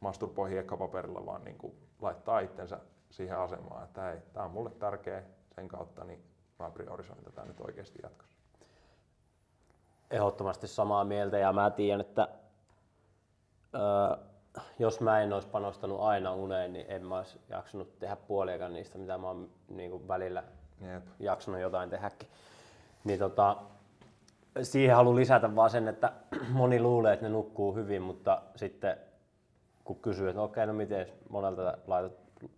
masturboi 0.00 0.50
hiekkapaperilla, 0.50 1.26
vaan 1.26 1.44
niin 1.44 1.58
kuin 1.58 1.74
laittaa 2.00 2.40
itsensä 2.40 2.78
siihen 3.10 3.38
asemaan, 3.38 3.84
että 3.84 4.02
hei, 4.02 4.18
tämä 4.32 4.46
on 4.46 4.52
mulle 4.52 4.70
tärkeä 4.70 5.22
sen 5.54 5.68
kautta, 5.68 6.04
niin 6.04 6.24
mä 6.58 6.70
priorisoin 6.70 7.24
tätä 7.24 7.44
nyt 7.44 7.60
oikeasti 7.60 7.98
jatkossa. 8.02 8.38
Ehdottomasti 10.10 10.68
samaa 10.68 11.04
mieltä 11.04 11.38
ja 11.38 11.52
mä 11.52 11.70
tiedän, 11.70 12.00
että 12.00 12.28
öö, 13.74 14.16
jos 14.78 15.00
mä 15.00 15.20
en 15.20 15.32
olisi 15.32 15.48
panostanut 15.48 16.00
aina 16.00 16.34
uneen, 16.34 16.72
niin 16.72 16.86
en 16.88 17.06
mä 17.06 17.16
olisi 17.16 17.40
jaksanut 17.48 17.98
tehdä 17.98 18.16
puoliakaan 18.16 18.72
niistä, 18.72 18.98
mitä 18.98 19.18
mä 19.18 19.26
oon 19.26 19.50
niin 19.68 19.90
kuin 19.90 20.08
välillä 20.08 20.44
Jep. 20.80 21.06
jaksanut 21.18 21.60
jotain 21.60 21.90
tehdäkin. 21.90 22.28
Niin 23.04 23.18
tota, 23.18 23.56
siihen 24.62 24.96
haluan 24.96 25.16
lisätä 25.16 25.56
vaan 25.56 25.70
sen, 25.70 25.88
että 25.88 26.12
moni 26.50 26.80
luulee, 26.80 27.12
että 27.12 27.26
ne 27.26 27.32
nukkuu 27.32 27.74
hyvin, 27.74 28.02
mutta 28.02 28.42
sitten 28.56 28.96
kun 29.84 29.96
kysyy, 29.96 30.28
että 30.28 30.42
okei, 30.42 30.66
no 30.66 30.72
miten 30.72 31.06
monelta 31.28 31.78
laitat 31.86 32.12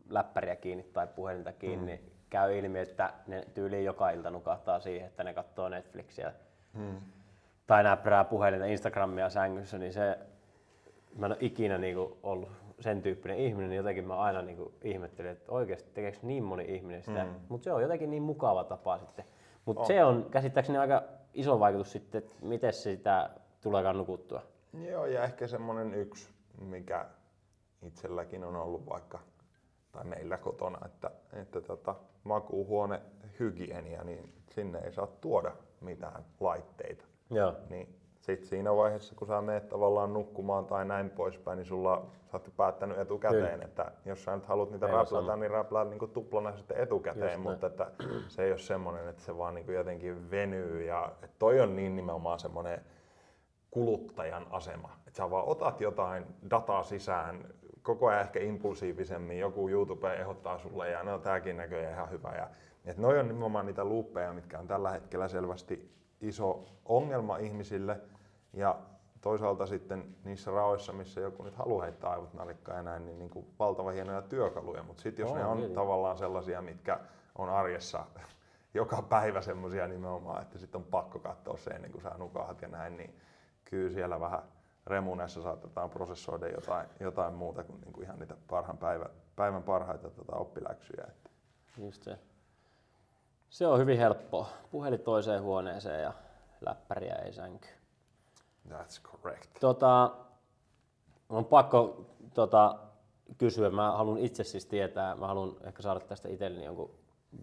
läppäriä 0.09 0.57
kiinni 0.57 0.83
tai 0.93 1.07
puhelinta 1.07 1.53
kiinni, 1.53 1.77
mm. 1.83 1.87
niin 1.87 2.13
käy 2.31 2.59
ilmi, 2.59 2.79
että 2.79 3.13
ne 3.27 3.47
tyyliin 3.55 3.85
joka 3.85 4.11
ilta 4.11 4.31
nukahtaa 4.31 4.81
siihen, 4.81 5.07
että 5.07 5.25
ne 5.25 5.35
katsoo 5.35 5.69
Netflixiä 5.69 6.33
Hmm. 6.75 6.97
tai 7.67 7.83
näppärää 7.83 8.25
puhelinta 8.25 8.67
Instagramia 8.67 9.29
sängyssä, 9.31 9.79
niin 9.79 9.93
se, 9.93 10.19
mä 11.19 11.27
en 11.27 11.33
ole 11.33 11.39
ikinä 11.41 11.79
niinku 11.79 12.19
ollut 12.23 12.49
sen 12.81 13.03
tyyppinen 13.03 13.39
ihminen, 13.39 13.71
niin 13.71 13.77
jotenkin 13.77 14.07
mä 14.07 14.17
aina 14.19 14.43
niinku 14.43 14.73
ihmettelin, 14.83 15.31
että 15.31 15.53
oikeasti 15.53 15.91
tekeekö 15.95 16.19
niin 16.23 16.45
moni 16.45 16.65
ihminen 16.69 17.03
sitä, 17.03 17.25
Mm. 17.25 17.31
mm. 17.31 17.37
mutta 17.49 17.65
se 17.65 17.73
on 17.73 17.83
jotenkin 17.83 18.11
niin 18.11 18.23
mukava 18.23 18.65
tapa 18.65 18.99
sitten. 18.99 19.25
Mutta 19.65 19.85
se 19.85 20.05
on 20.05 20.27
käsittääkseni 20.31 20.79
aika 20.79 21.03
iso 21.37 21.61
vaikutus 21.61 21.93
sitten, 21.93 22.19
että 22.19 22.37
miten 22.41 22.73
sitä 22.73 23.31
tuleekaan 23.61 23.97
nukuttua. 23.97 24.43
Joo, 24.91 25.07
ja 25.07 25.25
ehkä 25.25 25.47
semmonen 25.47 25.95
yksi, 25.95 26.29
mikä 26.61 27.07
itselläkin 27.83 28.45
on 28.45 28.57
ollut 28.57 28.87
vaikka, 28.89 29.19
tai 29.93 30.05
meillä 30.05 30.39
kotona, 30.39 30.87
että, 30.87 31.11
että 31.33 31.61
tota, 31.61 31.95
makuuhuone 32.25 33.03
hygienia, 33.41 34.05
niin 34.05 34.33
sinne 34.51 34.79
ei 34.79 34.93
saa 34.93 35.07
tuoda 35.07 35.53
mitään 35.81 36.25
laitteita. 36.41 37.05
Joo. 37.31 37.55
Niin 37.71 38.01
sit 38.27 38.45
siinä 38.45 38.77
vaiheessa, 38.77 39.15
kun 39.15 39.29
sä 39.29 39.41
menet 39.41 39.69
tavallaan 39.69 40.13
nukkumaan 40.13 40.67
tai 40.67 40.85
näin 40.85 41.11
poispäin, 41.11 41.57
niin 41.57 41.67
sulla 41.67 42.07
sä 42.33 42.37
oot 42.37 42.57
päättänyt 42.57 42.99
etukäteen, 42.99 43.53
Kyllä. 43.53 43.65
että 43.65 43.93
jos 44.05 44.25
sä 44.25 44.37
nyt 44.37 44.47
haluat 44.47 44.71
niitä 44.71 44.87
räplätä, 44.87 45.37
niin 45.37 45.51
räplää 45.51 45.85
niin 45.85 46.11
tuplana 46.13 46.57
sitten 46.57 46.77
etukäteen, 46.77 47.33
Just 47.33 47.43
mutta 47.43 47.67
että 47.67 47.91
se 48.29 48.43
ei 48.43 48.51
ole 48.51 48.59
semmoinen, 48.59 49.09
että 49.09 49.23
se 49.23 49.39
vaan 49.39 49.55
niin 49.55 49.75
jotenkin 49.75 50.31
venyy. 50.31 50.85
Ja 50.85 51.13
että 51.23 51.37
toi 51.39 51.61
on 51.61 51.77
niin 51.77 51.97
nimenomaan 51.97 52.39
semmoinen 52.39 52.81
kuluttajan 53.71 54.47
asema. 54.51 54.97
Että 55.07 55.17
sä 55.17 55.31
vaan 55.31 55.49
otat 55.49 55.81
jotain 55.81 56.27
dataa 56.51 56.83
sisään, 56.83 57.45
koko 57.83 58.07
ajan 58.09 58.21
ehkä 58.21 58.41
impulsiivisemmin, 58.41 59.39
joku 59.39 59.69
YouTube 59.69 60.15
ehdottaa 60.15 60.59
sulle 60.59 60.91
ja 60.91 61.03
no 61.03 61.19
tääkin 61.19 61.57
näköjään 61.57 61.95
ihan 61.95 62.11
hyvä. 62.11 62.33
Ja, 62.37 62.49
et 62.85 62.99
noi 62.99 63.19
on 63.19 63.29
nimenomaan 63.29 63.67
niitä 63.67 63.85
luuppeja, 63.85 64.33
mitkä 64.33 64.59
on 64.59 64.67
tällä 64.67 64.91
hetkellä 64.91 65.29
selvästi 65.29 65.97
iso 66.21 66.65
ongelma 66.85 67.37
ihmisille. 67.37 68.01
Ja 68.57 68.79
toisaalta 69.21 69.67
sitten 69.67 70.17
niissä 70.25 70.51
raoissa, 70.51 70.93
missä 70.93 71.21
joku 71.21 71.43
nyt 71.43 71.55
haluaa 71.57 71.85
heittää 71.85 72.11
aivot 72.11 72.35
nalikkaan 72.35 72.77
ja 72.77 72.83
näin, 72.83 73.05
niin, 73.07 73.19
niin 73.19 73.31
kuin 73.31 73.47
valtava 73.59 73.91
hienoja 73.91 74.23
työkaluja. 74.23 74.83
Mutta 74.83 75.03
sitten 75.03 75.23
jos 75.23 75.31
On, 75.31 75.39
ne 75.39 75.45
on 75.45 75.57
tietenkin. 75.57 75.75
tavallaan 75.75 76.19
sellaisia, 76.19 76.63
mitkä 76.63 77.01
on 77.39 77.49
arjessa 77.49 78.07
joka 78.75 79.03
päivä 79.03 79.43
semmoisia 79.43 79.89
nimenomaan, 79.89 80.43
että 80.43 80.59
sitten 80.59 80.79
on 80.79 80.85
pakko 80.85 81.19
katsoa 81.19 81.57
se 81.57 81.71
ennen 81.71 81.93
kuin 81.93 82.03
sä 82.03 82.11
nukahat 82.19 82.63
ja 82.63 82.69
näin, 82.69 82.97
niin 82.97 83.21
kyllä 83.65 83.93
siellä 83.93 84.21
vähän 84.21 84.43
remunessa 84.87 85.43
saatetaan 85.43 85.91
prosessoida 85.91 86.49
jotain, 86.49 86.89
jotain 87.01 87.35
muuta 87.35 87.65
kuin, 87.65 87.81
niin 87.81 87.93
kuin 87.93 88.05
ihan 88.05 88.19
niitä 88.19 88.37
parhaan 88.49 88.79
päivän, 88.79 89.11
päivän 89.37 89.63
parhaita 89.63 90.11
tota, 90.11 90.37
oppiläksyjä. 90.37 91.05
Että 91.09 91.31
Just 91.79 92.03
se. 92.03 92.19
Se 93.51 93.67
on 93.67 93.79
hyvin 93.79 93.99
helppoa. 93.99 94.49
Puhelin 94.71 95.01
toiseen 95.01 95.43
huoneeseen 95.43 96.03
ja 96.03 96.13
läppäriä 96.61 97.15
ei 97.15 97.33
sänky. 97.33 97.69
That's 98.71 99.03
correct. 99.03 99.51
Tota, 99.61 100.17
on 101.29 101.45
pakko 101.45 102.07
tota, 102.35 102.79
kysyä. 103.39 103.71
Mä 103.71 103.93
haluan 103.93 104.19
itse 104.19 104.45
siis 104.45 104.67
tietää, 104.67 105.15
mä 105.15 105.27
haluan 105.27 105.57
ehkä 105.65 105.83
saada 105.83 106.01
tästä 106.01 106.29
itselleni 106.29 106.65
jonkun 106.65 106.91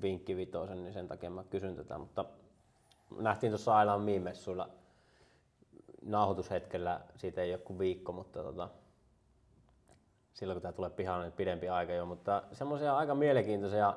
vinkkivitoisen, 0.02 0.84
niin 0.84 0.94
sen 0.94 1.08
takia 1.08 1.30
mä 1.30 1.44
kysyn 1.44 1.76
tätä. 1.76 1.98
Mutta 1.98 2.26
nähtiin 3.20 3.52
tuossa 3.52 3.78
Ailaan 3.78 4.02
miimessuilla 4.02 4.70
nauhoitushetkellä, 6.02 7.02
siitä 7.16 7.42
ei 7.42 7.54
ole 7.54 7.62
kuin 7.62 7.80
viikko, 7.80 8.12
mutta 8.12 8.44
tota, 8.44 8.70
silloin 10.34 10.56
kun 10.56 10.62
tämä 10.62 10.72
tulee 10.72 10.90
pihalle, 10.90 11.26
niin 11.26 11.34
pidempi 11.34 11.70
aika 11.70 11.94
jo. 11.94 12.06
Mutta 12.06 12.44
semmoisia 12.52 12.98
aika 12.98 13.16
mielenkiintoisia 13.16 13.94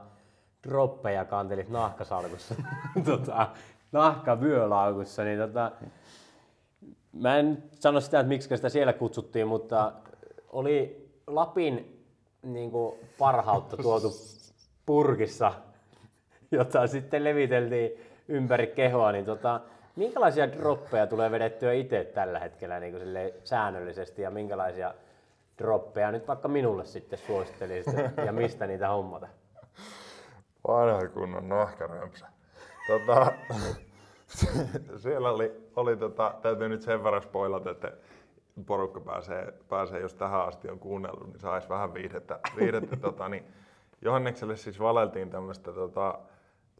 droppeja 0.68 1.24
kantelit 1.24 1.68
nahkasalkussa, 1.68 2.54
tota, 3.04 3.48
nahkavyölaukussa, 3.92 5.24
niin 5.24 5.38
tota, 5.38 5.72
Mä 7.20 7.38
en 7.38 7.62
sano 7.72 8.00
sitä, 8.00 8.20
että 8.20 8.28
miksi 8.28 8.56
sitä 8.56 8.68
siellä 8.68 8.92
kutsuttiin, 8.92 9.48
mutta 9.48 9.92
oli 10.48 11.06
Lapin 11.26 12.02
niin 12.42 12.70
kuin, 12.70 12.96
parhautta 13.18 13.76
tuotu 13.76 14.08
purkissa, 14.86 15.52
jota 16.50 16.86
sitten 16.86 17.24
leviteltiin 17.24 17.92
ympäri 18.28 18.66
kehoa. 18.66 19.12
Niin, 19.12 19.24
tota, 19.24 19.60
minkälaisia 19.96 20.52
droppeja 20.52 21.06
tulee 21.06 21.30
vedettyä 21.30 21.72
itse 21.72 22.04
tällä 22.04 22.38
hetkellä 22.38 22.80
niin 22.80 22.92
kuin, 22.92 23.02
säännöllisesti 23.44 24.22
ja 24.22 24.30
minkälaisia 24.30 24.94
droppeja 25.58 26.12
nyt 26.12 26.28
vaikka 26.28 26.48
minulle 26.48 26.84
sitten 26.84 27.18
suosittelisit 27.18 27.94
ja 28.26 28.32
mistä 28.32 28.66
niitä 28.66 28.88
hommata? 28.88 29.28
Vanha 30.68 31.08
kunnon 31.08 31.48
nahkarömpsä. 31.48 32.26
Tota, 32.86 33.32
siellä 35.02 35.30
oli, 35.30 35.52
oli 35.76 35.96
tota, 35.96 36.34
täytyy 36.42 36.68
nyt 36.68 36.82
sen 36.82 37.04
verran 37.04 37.22
spoilata, 37.22 37.70
että 37.70 37.92
porukka 38.66 39.00
pääsee, 39.00 39.54
pääsee, 39.68 40.00
jos 40.00 40.14
tähän 40.14 40.46
asti 40.46 40.70
on 40.70 40.78
kuunnellut, 40.78 41.26
niin 41.26 41.40
saisi 41.40 41.68
vähän 41.68 41.94
viihdettä. 41.94 42.40
viihdettä 42.56 42.96
tota, 43.06 43.28
niin 43.28 43.44
Johannekselle 44.02 44.56
siis 44.56 44.80
valeltiin 44.80 45.30
tämmöistä 45.30 45.72
tota, 45.72 46.18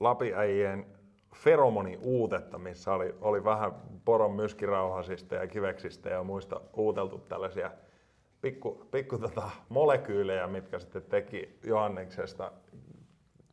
Lapiäijien 0.01 0.87
feromoni 1.35 1.99
uutetta, 2.03 2.59
missä 2.59 2.93
oli, 2.93 3.15
oli 3.21 3.45
vähän 3.45 3.73
poron 4.05 4.33
myskirauhasista 4.33 5.35
ja 5.35 5.47
kiveksistä 5.47 6.09
ja 6.09 6.23
muista 6.23 6.61
uuteltu 6.77 7.19
tällaisia 7.19 7.71
pikku, 8.41 8.87
pikku 8.91 9.19
tota 9.19 9.51
molekyylejä, 9.69 10.47
mitkä 10.47 10.79
sitten 10.79 11.03
teki 11.03 11.59
Johanneksesta 11.65 12.53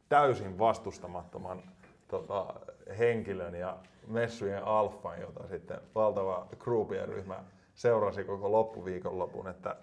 täysin 0.10 0.60
vastustamattoman 0.60 1.64
tota, 2.08 2.54
henkilön 3.00 3.56
ja 3.56 3.78
messujen 4.08 4.64
alfan, 4.64 5.22
jota 5.22 5.48
sitten 5.48 5.82
valtava 5.96 6.48
groupien 6.60 7.08
ryhmä 7.08 7.44
seurasi 7.76 8.24
koko 8.24 8.52
loppuviikonlopun, 8.52 9.48
että 9.48 9.76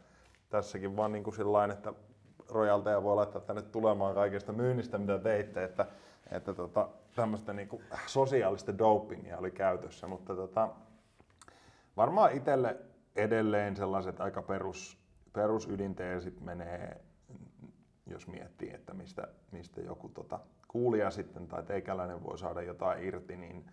tässäkin 0.50 0.96
vaan 0.96 1.12
niin 1.12 1.24
kuin 1.24 1.36
sillain, 1.36 1.70
että 1.70 1.92
rojalteja 2.48 3.02
voi 3.02 3.16
laittaa 3.16 3.40
tänne 3.40 3.62
tulemaan 3.62 4.14
kaikesta 4.14 4.52
myynnistä, 4.52 4.98
mitä 4.98 5.18
teitte, 5.18 5.64
että, 5.64 5.86
että 6.30 6.54
tota, 6.54 6.88
tämmöistä 7.16 7.52
niin 7.52 7.68
kuin 7.68 7.82
sosiaalista 8.06 8.78
dopingia 8.78 9.38
oli 9.38 9.50
käytössä, 9.50 10.06
mutta 10.06 10.34
tota, 10.34 10.68
varmaan 11.96 12.32
itselle 12.32 12.76
edelleen 13.16 13.76
sellaiset 13.76 14.20
aika 14.20 14.42
perus, 14.42 14.98
perusydinteesit 15.32 16.40
menee, 16.40 17.00
jos 18.06 18.26
miettii, 18.26 18.74
että 18.74 18.94
mistä, 18.94 19.28
mistä 19.50 19.80
joku 19.80 20.08
tota, 20.08 20.40
kuulija 20.72 21.10
sitten 21.10 21.48
tai 21.48 21.62
teikäläinen 21.62 22.24
voi 22.24 22.38
saada 22.38 22.62
jotain 22.62 23.04
irti, 23.04 23.36
niin 23.36 23.64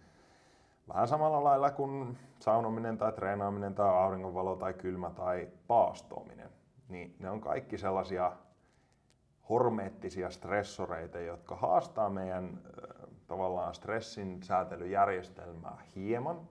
vähän 0.87 1.07
samalla 1.07 1.43
lailla 1.43 1.71
kuin 1.71 2.17
saunominen 2.39 2.97
tai 2.97 3.11
treenaaminen 3.11 3.75
tai 3.75 3.89
auringonvalo 3.89 4.55
tai 4.55 4.73
kylmä 4.73 5.09
tai 5.09 5.49
paastoaminen, 5.67 6.49
niin 6.89 7.15
ne 7.19 7.29
on 7.29 7.41
kaikki 7.41 7.77
sellaisia 7.77 8.31
hormeettisia 9.49 10.29
stressoreita, 10.29 11.19
jotka 11.19 11.55
haastaa 11.55 12.09
meidän 12.09 12.61
tavallaan 13.27 13.75
stressin 13.75 14.43
säätelyjärjestelmää 14.43 15.81
hieman, 15.95 16.41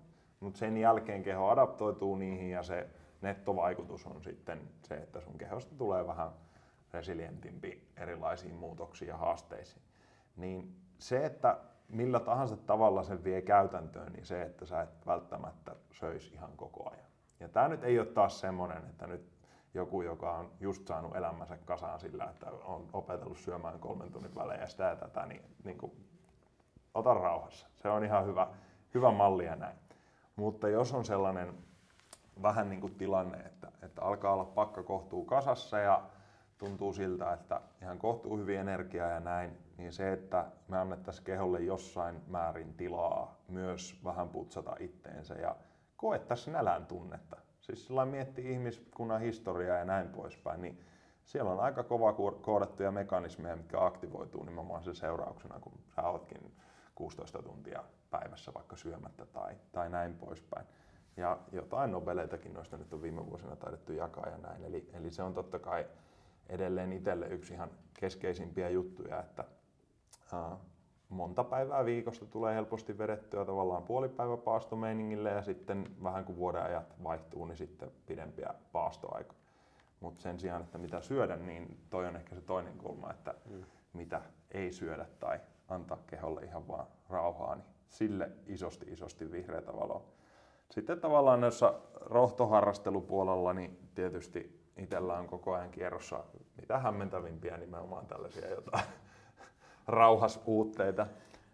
mutta 0.40 0.58
sen 0.58 0.76
jälkeen 0.76 1.22
keho 1.22 1.48
adaptoituu 1.48 2.16
niihin 2.16 2.50
ja 2.50 2.62
se 2.62 2.86
nettovaikutus 3.20 4.06
on 4.06 4.22
sitten 4.22 4.60
se, 4.82 4.94
että 4.94 5.20
sun 5.20 5.38
kehosta 5.38 5.74
tulee 5.78 6.06
vähän 6.06 6.30
resilientimpi 6.92 7.88
erilaisiin 7.96 8.54
muutoksiin 8.54 9.08
ja 9.08 9.16
haasteisiin. 9.16 9.82
Niin 10.36 10.76
se, 10.98 11.26
että 11.26 11.58
millä 11.88 12.20
tahansa 12.20 12.56
tavalla 12.56 13.02
sen 13.02 13.24
vie 13.24 13.42
käytäntöön, 13.42 14.12
niin 14.12 14.26
se, 14.26 14.42
että 14.42 14.66
sä 14.66 14.82
et 14.82 15.06
välttämättä 15.06 15.76
söisi 15.92 16.34
ihan 16.34 16.56
koko 16.56 16.90
ajan. 16.90 17.06
Ja 17.40 17.48
tämä 17.48 17.68
nyt 17.68 17.84
ei 17.84 17.98
ole 17.98 18.06
taas 18.06 18.40
semmoinen, 18.40 18.78
että 18.78 19.06
nyt 19.06 19.32
joku, 19.74 20.02
joka 20.02 20.32
on 20.32 20.50
just 20.60 20.86
saanut 20.86 21.16
elämänsä 21.16 21.58
kasaan 21.64 22.00
sillä, 22.00 22.24
että 22.24 22.50
on 22.50 22.88
opetellut 22.92 23.38
syömään 23.38 23.80
kolmen 23.80 24.12
tunnin 24.12 24.34
välein 24.34 24.60
ja 24.60 24.68
sitä 24.68 24.84
ja 24.84 24.96
tätä, 24.96 25.26
niin, 25.26 25.42
niin 25.64 25.78
kuin, 25.78 25.92
ota 26.94 27.14
rauhassa. 27.14 27.66
Se 27.76 27.88
on 27.88 28.04
ihan 28.04 28.26
hyvä, 28.26 28.46
hyvä 28.94 29.10
malli 29.10 29.44
ja 29.44 29.56
näin. 29.56 29.76
Mutta 30.36 30.68
jos 30.68 30.94
on 30.94 31.04
sellainen 31.04 31.54
vähän 32.42 32.68
niin 32.68 32.80
kuin 32.80 32.94
tilanne, 32.94 33.38
että, 33.38 33.72
että 33.82 34.02
alkaa 34.02 34.32
olla 34.32 34.44
pakka 34.44 34.82
kohtuu 34.82 35.24
kasassa 35.24 35.78
ja 35.78 36.02
tuntuu 36.58 36.92
siltä, 36.92 37.32
että 37.32 37.60
ihan 37.82 37.98
kohtuu 37.98 38.38
hyvin 38.38 38.60
energiaa 38.60 39.08
ja 39.08 39.20
näin, 39.20 39.58
niin 39.78 39.92
se, 39.92 40.12
että 40.12 40.46
me 40.68 40.78
annettaisiin 40.78 41.24
keholle 41.24 41.60
jossain 41.60 42.22
määrin 42.26 42.74
tilaa 42.74 43.40
myös 43.48 44.00
vähän 44.04 44.28
putsata 44.28 44.76
itteensä 44.80 45.34
ja 45.34 45.56
koettaisiin 45.96 46.52
nälän 46.52 46.86
tunnetta. 46.86 47.36
Siis 47.60 47.86
sillä 47.86 48.04
miettii 48.04 48.52
ihmiskunnan 48.52 49.20
historiaa 49.20 49.78
ja 49.78 49.84
näin 49.84 50.08
poispäin, 50.08 50.62
niin 50.62 50.80
siellä 51.24 51.50
on 51.50 51.60
aika 51.60 51.82
kova 51.82 52.12
koodattuja 52.42 52.92
mekanismeja, 52.92 53.56
mitkä 53.56 53.84
aktivoituu 53.84 54.44
nimenomaan 54.44 54.82
sen 54.82 54.94
seurauksena, 54.94 55.60
kun 55.60 55.72
sä 55.96 56.02
ootkin 56.02 56.56
16 56.94 57.42
tuntia 57.42 57.84
päivässä 58.10 58.54
vaikka 58.54 58.76
syömättä 58.76 59.26
tai, 59.26 59.54
tai 59.72 59.90
näin 59.90 60.14
poispäin. 60.14 60.66
Ja 61.16 61.38
jotain 61.52 61.90
nobeleitakin 61.90 62.54
noista 62.54 62.76
nyt 62.76 62.92
on 62.92 63.02
viime 63.02 63.26
vuosina 63.26 63.56
taidettu 63.56 63.92
jakaa 63.92 64.28
ja 64.28 64.38
näin. 64.38 64.64
Eli, 64.64 64.90
eli 64.92 65.10
se 65.10 65.22
on 65.22 65.34
totta 65.34 65.58
kai 65.58 65.86
edelleen 66.48 66.92
itselle 66.92 67.26
yksi 67.26 67.54
ihan 67.54 67.70
keskeisimpiä 68.00 68.68
juttuja, 68.68 69.20
että 69.20 69.44
monta 71.08 71.44
päivää 71.44 71.84
viikosta 71.84 72.26
tulee 72.26 72.54
helposti 72.54 72.98
vedettyä 72.98 73.44
tavallaan 73.44 73.82
puolipäivä 73.82 74.36
paastomeiningille 74.36 75.30
ja 75.30 75.42
sitten 75.42 75.96
vähän 76.02 76.24
kun 76.24 76.36
vuoden 76.36 76.62
ajat 76.62 76.94
vaihtuu, 77.04 77.44
niin 77.44 77.56
sitten 77.56 77.90
pidempiä 78.06 78.54
paastoaikoja. 78.72 79.38
Mutta 80.00 80.22
sen 80.22 80.40
sijaan, 80.40 80.62
että 80.62 80.78
mitä 80.78 81.00
syödä, 81.00 81.36
niin 81.36 81.80
toi 81.90 82.06
on 82.06 82.16
ehkä 82.16 82.34
se 82.34 82.40
toinen 82.40 82.78
kulma, 82.78 83.10
että 83.10 83.34
mm. 83.50 83.64
mitä 83.92 84.20
ei 84.50 84.72
syödä 84.72 85.06
tai 85.20 85.40
antaa 85.68 85.98
keholle 86.06 86.40
ihan 86.42 86.68
vaan 86.68 86.86
rauhaa, 87.08 87.54
niin 87.54 87.66
sille 87.88 88.30
isosti 88.46 88.86
isosti 88.92 89.32
vihreätä 89.32 89.76
valoa. 89.76 90.02
Sitten 90.70 91.00
tavallaan 91.00 91.40
noissa 91.40 91.74
rohtoharrastelupuolella, 92.00 93.52
niin 93.52 93.78
tietysti 93.94 94.70
itsellä 94.76 95.18
on 95.18 95.26
koko 95.26 95.54
ajan 95.54 95.70
kierrossa 95.70 96.24
mitä 96.60 96.78
hämmentävimpiä 96.78 97.56
nimenomaan 97.56 98.06
tällaisia 98.06 98.50
jotain 98.50 98.84
rauhasuutteita. 99.86 101.06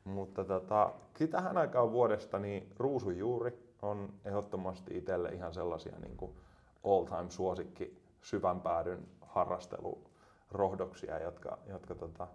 Mutta 0.05 0.45
tota, 0.45 0.92
tähän 1.31 1.59
aikaan 1.59 1.92
vuodesta 1.92 2.38
niin 2.38 2.73
ruusujuuri 2.77 3.75
on 3.83 4.12
ehdottomasti 4.25 4.97
itselle 4.99 5.29
ihan 5.29 5.55
sellaisia 5.55 5.99
niin 5.99 6.16
kuin 6.16 6.33
all 6.85 7.05
time 7.05 7.31
suosikki 7.31 8.03
syvän 8.23 8.61
päädyn 8.61 9.07
harrastelurohdoksia, 9.21 11.18
jotka, 11.18 11.59
jotka 11.66 11.95
tota, 11.95 12.27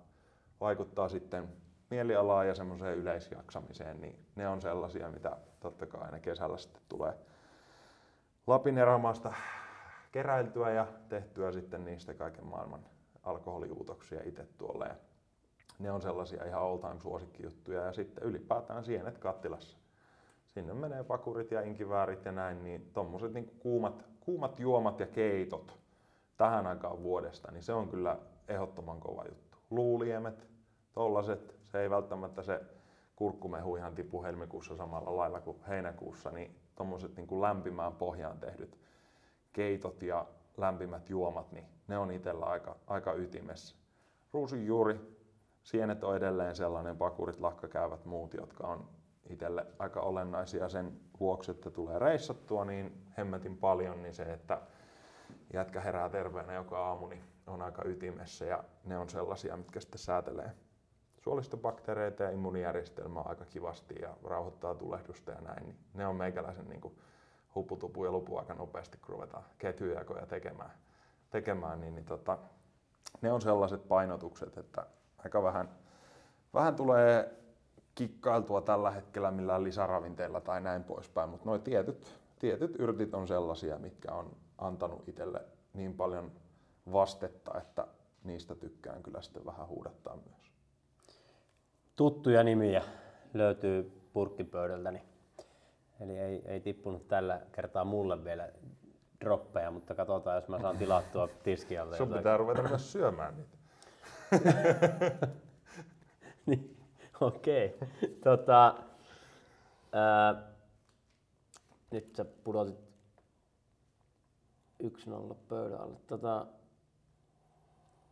vaikuttaa 0.62 1.10
sitten 1.10 1.50
mielialaan 1.90 2.48
ja 2.48 2.56
semmoiseen 2.56 2.98
yleisjaksamiseen, 2.98 4.02
niin 4.02 4.20
ne 4.36 4.48
on 4.48 4.62
sellaisia, 4.62 5.10
mitä 5.10 5.38
totta 5.60 5.86
kai 5.86 6.02
aina 6.02 6.20
kesällä 6.20 6.58
sitten 6.58 6.82
tulee 6.90 7.14
Lapin 8.48 8.78
erämaasta 8.78 9.34
keräiltyä 10.12 10.72
ja 10.72 10.88
tehtyä 11.10 11.52
sitten 11.52 11.86
niistä 11.86 12.14
kaiken 12.14 12.46
maailman 12.46 12.86
alkoholiuutoksia 13.24 14.22
itse 14.26 14.48
tuolle. 14.58 14.96
Ne 15.80 15.92
on 15.92 16.02
sellaisia 16.02 16.46
ihan 16.46 16.62
all 16.62 16.78
time 16.78 17.00
suosikkijuttuja 17.00 17.82
ja 17.82 17.94
sitten 17.94 18.24
ylipäätään 18.24 18.84
sienet 18.84 19.18
kattilassa. 19.18 19.78
Sinne 20.48 20.74
menee 20.74 21.04
pakurit 21.04 21.52
ja 21.52 21.62
inkiväärit 21.62 22.26
ja 22.26 22.32
näin, 22.32 22.64
niin 22.64 22.90
tommoset 22.94 23.34
niin 23.34 23.52
kuumat, 23.60 24.06
kuumat 24.20 24.60
juomat 24.60 25.00
ja 25.00 25.08
keitot 25.08 25.80
tähän 26.38 26.68
aikaan 26.68 27.04
vuodesta, 27.04 27.52
niin 27.52 27.64
se 27.64 27.74
on 27.74 27.90
kyllä 27.90 28.18
ehdottoman 28.48 29.00
kova 29.00 29.26
juttu. 29.26 29.58
Luuliemet, 29.70 30.48
tollaset, 30.94 31.56
se 31.64 31.82
ei 31.82 31.90
välttämättä 31.90 32.44
se 32.44 32.62
kurkkumehu 33.16 33.76
ihan 33.76 33.96
tipu 33.96 34.24
helmikuussa 34.24 34.76
samalla 34.76 35.18
lailla 35.18 35.42
kuin 35.42 35.58
heinäkuussa, 35.68 36.32
niin 36.32 36.56
tommoset 36.76 37.16
niin 37.16 37.42
lämpimään 37.42 37.94
pohjaan 37.94 38.40
tehdyt 38.40 38.78
keitot 39.54 40.02
ja 40.02 40.26
lämpimät 40.58 41.10
juomat, 41.10 41.52
niin 41.52 41.66
ne 41.88 41.98
on 41.98 42.12
itsellä 42.12 42.46
aika, 42.46 42.76
aika 42.88 43.14
ytimessä. 43.14 43.76
Ruusunjuuri, 44.34 45.17
sienet 45.68 46.04
on 46.04 46.16
edelleen 46.16 46.56
sellainen, 46.56 46.98
pakurit, 46.98 47.40
lakkakäyvät 47.40 48.06
muut, 48.06 48.34
jotka 48.34 48.68
on 48.68 48.90
itselle 49.30 49.66
aika 49.80 50.02
olennaisia 50.02 50.70
sen 50.70 51.00
vuoksi, 51.20 51.52
että 51.52 51.72
tulee 51.72 52.00
reissattua 52.00 52.66
niin 52.66 53.06
hemmetin 53.18 53.58
paljon, 53.58 54.02
niin 54.02 54.14
se, 54.14 54.24
että 54.24 54.62
jätkä 55.54 55.82
herää 55.82 56.10
terveenä 56.10 56.54
joka 56.54 56.88
aamu, 56.88 57.08
niin 57.08 57.24
on 57.48 57.62
aika 57.62 57.82
ytimessä 57.86 58.46
ja 58.46 58.64
ne 58.84 58.98
on 58.98 59.10
sellaisia, 59.10 59.58
mitkä 59.58 59.80
sitten 59.80 60.00
säätelee 60.00 60.52
suolistobakteereita 61.18 62.24
ja 62.24 62.32
immuunijärjestelmää 62.32 63.24
aika 63.26 63.46
kivasti 63.46 63.96
ja 64.02 64.18
rauhoittaa 64.24 64.76
tulehdusta 64.76 65.32
ja 65.32 65.42
näin. 65.42 65.64
Niin 65.64 65.78
ne 65.94 66.08
on 66.08 66.16
meikäläisen 66.16 66.70
niin 66.70 66.82
kuin 66.82 66.98
hupputupu 67.56 68.06
ja 68.06 68.12
lupu 68.12 68.38
aika 68.38 68.54
nopeasti, 68.54 68.98
kun 68.98 69.10
ruvetaan 69.10 69.44
ketjujakoja 69.58 70.26
tekemään, 70.26 70.72
tekemään 71.30 71.82
niin, 71.82 71.96
niin 71.96 72.06
tota, 72.06 72.38
ne 73.22 73.32
on 73.32 73.42
sellaiset 73.42 73.88
painotukset, 73.88 74.58
että 74.58 74.86
aika 75.28 75.44
vähän, 75.44 75.70
vähän 76.54 76.76
tulee 76.76 77.34
kikkailtua 77.96 78.62
tällä 78.62 78.92
hetkellä 78.92 79.32
millään 79.32 79.64
lisäravinteilla 79.64 80.42
tai 80.42 80.62
näin 80.62 80.84
poispäin, 80.84 81.30
mutta 81.30 81.46
nuo 81.46 81.58
tietyt, 81.58 82.14
tietyt 82.40 82.76
yrtit 82.80 83.14
on 83.14 83.28
sellaisia, 83.28 83.78
mitkä 83.78 84.12
on 84.12 84.36
antanut 84.58 85.08
itselle 85.08 85.42
niin 85.74 85.94
paljon 85.94 86.32
vastetta, 86.92 87.58
että 87.58 87.88
niistä 88.24 88.56
tykkään 88.56 89.04
kyllä 89.04 89.22
sitten 89.22 89.46
vähän 89.46 89.68
huudattaa 89.68 90.16
myös. 90.16 90.52
Tuttuja 91.96 92.44
nimiä 92.44 92.84
löytyy 93.34 94.02
purkkipöydältäni. 94.14 95.02
Eli 96.00 96.18
ei, 96.18 96.42
ei 96.46 96.60
tippunut 96.60 97.08
tällä 97.08 97.42
kertaa 97.52 97.86
mulle 97.86 98.24
vielä 98.24 98.50
droppeja, 99.22 99.72
mutta 99.72 99.96
katsotaan, 99.96 100.36
jos 100.36 100.48
mä 100.48 100.60
saan 100.60 100.78
tilattua 100.78 101.28
tiskialta. 101.44 101.98
Sun 101.98 102.14
pitää 102.14 102.38
ruveta 102.38 102.64
myös 102.64 102.92
syömään 102.92 103.38
niitä. 103.38 103.57
niin, 106.46 106.78
okei. 107.22 107.80
Tota, 108.24 108.76
Ää, 109.92 110.44
nyt 111.92 112.16
sä 112.16 112.26
pudotit 112.26 112.76
1-0 114.84 115.36
pöydän 115.50 115.82
alle. 115.82 115.98
Tota, 116.08 116.46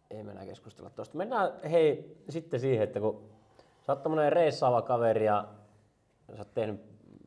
ei 0.10 0.23
mennä 0.23 0.45
keskustella 0.45 0.89
tuosta. 0.89 1.17
Mennään 1.17 1.51
hei 1.71 2.17
sitten 2.30 2.60
siihen, 2.60 2.84
että 2.84 2.99
kun 2.99 3.30
sä 3.82 3.91
oot 3.91 4.04
tämmönen 4.04 4.34
reissaava 4.34 4.82
kaveri 4.82 5.25
ja 5.25 5.47
sä 6.34 6.41
oot 6.41 6.54
tehnyt 6.54 6.82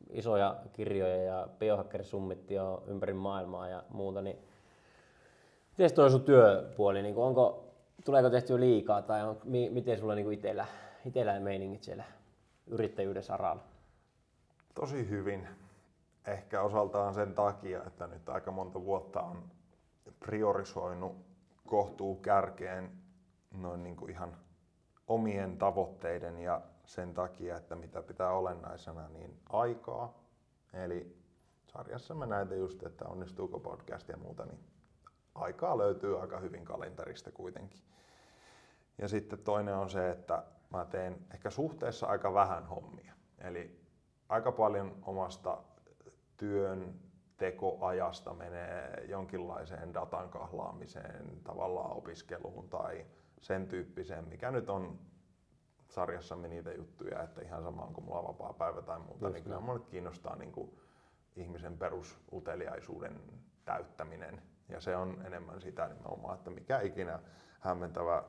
isoja 0.09 0.55
kirjoja 0.73 1.23
ja 1.23 1.47
biohacker 1.59 2.03
summitti 2.03 2.53
jo 2.53 2.83
ympäri 2.87 3.13
maailmaa 3.13 3.67
ja 3.67 3.83
muuta, 3.89 4.21
niin 4.21 4.37
miten 5.77 5.95
toi 5.95 6.11
sun 6.11 6.23
työpuoli, 6.23 7.01
niin 7.01 7.17
onko, 7.17 7.68
tuleeko 8.05 8.29
tehtyä 8.29 8.59
liikaa 8.59 9.01
tai 9.01 9.23
on, 9.23 9.37
mi, 9.43 9.69
miten 9.69 9.99
sulla 9.99 10.15
niin 10.15 10.33
itellä, 10.33 10.65
itellä 11.05 11.39
meiningit 11.39 11.83
siellä 11.83 12.03
yrittäjyyden 12.67 13.23
saralla? 13.23 13.63
Tosi 14.75 15.09
hyvin. 15.09 15.47
Ehkä 16.27 16.61
osaltaan 16.61 17.13
sen 17.13 17.33
takia, 17.33 17.83
että 17.87 18.07
nyt 18.07 18.29
aika 18.29 18.51
monta 18.51 18.83
vuotta 18.83 19.21
on 19.21 19.43
priorisoinut 20.19 21.15
kohtuu 21.67 22.15
kärkeen 22.15 22.91
noin 23.53 23.83
niin 23.83 23.95
kuin 23.95 24.11
ihan 24.11 24.37
omien 25.07 25.57
tavoitteiden 25.57 26.39
ja 26.39 26.61
sen 26.85 27.13
takia, 27.13 27.57
että 27.57 27.75
mitä 27.75 28.01
pitää 28.01 28.31
olennaisena, 28.31 29.09
niin 29.09 29.39
aikaa. 29.49 30.23
Eli 30.73 31.17
sarjassa 31.67 32.13
mä 32.13 32.25
näitä 32.25 32.55
just, 32.55 32.83
että 32.83 33.05
onnistuuko 33.05 33.59
podcast 33.59 34.09
ja 34.09 34.17
muuta, 34.17 34.45
niin 34.45 34.59
aikaa 35.39 35.77
löytyy 35.77 36.21
aika 36.21 36.39
hyvin 36.39 36.65
kalenterista 36.65 37.31
kuitenkin. 37.31 37.81
Ja 38.97 39.07
sitten 39.07 39.39
toinen 39.39 39.75
on 39.75 39.89
se, 39.89 40.09
että 40.09 40.43
mä 40.69 40.85
teen 40.85 41.17
ehkä 41.33 41.49
suhteessa 41.49 42.07
aika 42.07 42.33
vähän 42.33 42.65
hommia. 42.65 43.13
Eli 43.37 43.79
aika 44.29 44.51
paljon 44.51 44.95
omasta 45.01 45.57
työn 46.37 46.99
tekoajasta 47.37 48.33
menee 48.33 49.05
jonkinlaiseen 49.07 49.93
datan 49.93 50.29
kahlaamiseen, 50.29 51.41
tavallaan 51.43 51.97
opiskeluun 51.97 52.69
tai 52.69 53.05
sen 53.41 53.67
tyyppiseen, 53.67 54.27
mikä 54.27 54.51
nyt 54.51 54.69
on 54.69 54.99
sarjassamme 55.87 56.47
niitä 56.47 56.71
juttuja, 56.71 57.23
että 57.23 57.41
ihan 57.41 57.63
sama 57.63 57.81
onko 57.81 58.01
mulla 58.01 58.23
vapaa 58.23 58.53
päivä 58.53 58.81
tai 58.81 58.99
muuta, 58.99 59.25
Just 59.25 59.33
niin 59.33 59.43
kyllä 59.43 59.59
mulle 59.59 59.79
kiinnostaa 59.79 60.35
niin 60.35 60.51
kuin 60.51 60.79
ihmisen 61.35 61.77
perusuteliaisuuden 61.77 63.21
täyttäminen. 63.65 64.41
Ja 64.69 64.81
se 64.81 64.95
on 64.95 65.21
enemmän 65.25 65.61
sitä 65.61 65.87
nimenomaan, 65.87 66.37
että 66.37 66.49
mikä 66.49 66.79
ikinä 66.79 67.19
hämmentävä 67.59 68.23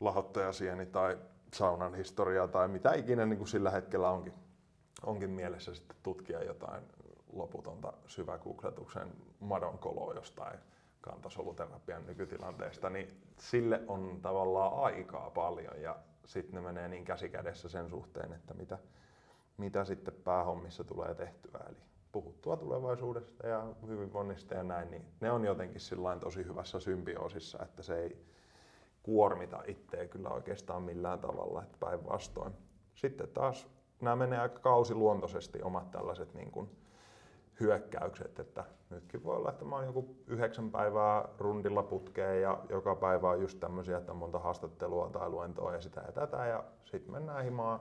lahottajasieni 0.00 0.86
tai 0.86 1.18
saunan 1.54 1.94
historia 1.94 2.48
tai 2.48 2.68
mitä 2.68 2.92
ikinä 2.92 3.26
niin 3.26 3.38
kuin 3.38 3.48
sillä 3.48 3.70
hetkellä 3.70 4.10
onkin, 4.10 4.34
onkin 5.06 5.30
mielessä 5.30 5.74
sitten 5.74 5.96
tutkia 6.02 6.44
jotain 6.44 6.82
loputonta 7.32 7.92
syvägoogletuksen 8.06 9.08
madonkoloa 9.40 10.14
jostain 10.14 10.58
kantasoluterapian 11.00 12.06
nykytilanteesta, 12.06 12.90
niin 12.90 13.22
sille 13.38 13.80
on 13.86 14.18
tavallaan 14.22 14.84
aikaa 14.84 15.30
paljon 15.30 15.82
ja 15.82 15.96
sitten 16.26 16.54
ne 16.54 16.60
menee 16.60 16.88
niin 16.88 17.04
käsikädessä 17.04 17.68
sen 17.68 17.90
suhteen, 17.90 18.32
että 18.32 18.54
mitä, 18.54 18.78
mitä 19.56 19.84
sitten 19.84 20.14
päähommissa 20.14 20.84
tulee 20.84 21.14
tehtyä. 21.14 21.60
Eli 21.68 21.89
puhuttua 22.12 22.56
tulevaisuudesta 22.56 23.46
ja 23.46 23.66
hyvinvoinnista 23.86 24.54
ja 24.54 24.62
näin, 24.62 24.90
niin 24.90 25.04
ne 25.20 25.30
on 25.30 25.44
jotenkin 25.44 25.80
tosi 26.20 26.44
hyvässä 26.44 26.80
symbioosissa, 26.80 27.58
että 27.62 27.82
se 27.82 27.98
ei 28.02 28.26
kuormita 29.02 29.62
itseä 29.66 30.06
kyllä 30.06 30.28
oikeastaan 30.28 30.82
millään 30.82 31.18
tavalla, 31.18 31.62
että 31.62 31.76
päinvastoin. 31.80 32.52
Sitten 32.94 33.28
taas 33.28 33.68
nämä 34.00 34.16
menee 34.16 34.38
aika 34.38 34.58
kausiluontoisesti 34.58 35.62
omat 35.62 35.90
tällaiset 35.90 36.34
niin 36.34 36.50
kuin 36.50 36.70
hyökkäykset, 37.60 38.38
että 38.38 38.64
nytkin 38.90 39.24
voi 39.24 39.36
olla, 39.36 39.50
että 39.50 39.64
mä 39.64 39.76
oon 39.76 39.84
joku 39.84 40.16
yhdeksän 40.26 40.70
päivää 40.70 41.28
rundilla 41.38 41.82
putkeen 41.82 42.42
ja 42.42 42.58
joka 42.68 42.94
päivä 42.94 43.30
on 43.30 43.40
just 43.40 43.60
tämmöisiä, 43.60 43.98
että 43.98 44.12
on 44.12 44.18
monta 44.18 44.38
haastattelua 44.38 45.10
tai 45.10 45.28
luentoa 45.28 45.74
ja 45.74 45.80
sitä 45.80 46.00
ja 46.06 46.12
tätä 46.12 46.46
ja 46.46 46.64
sitten 46.84 47.12
mennään 47.12 47.44
himaan 47.44 47.80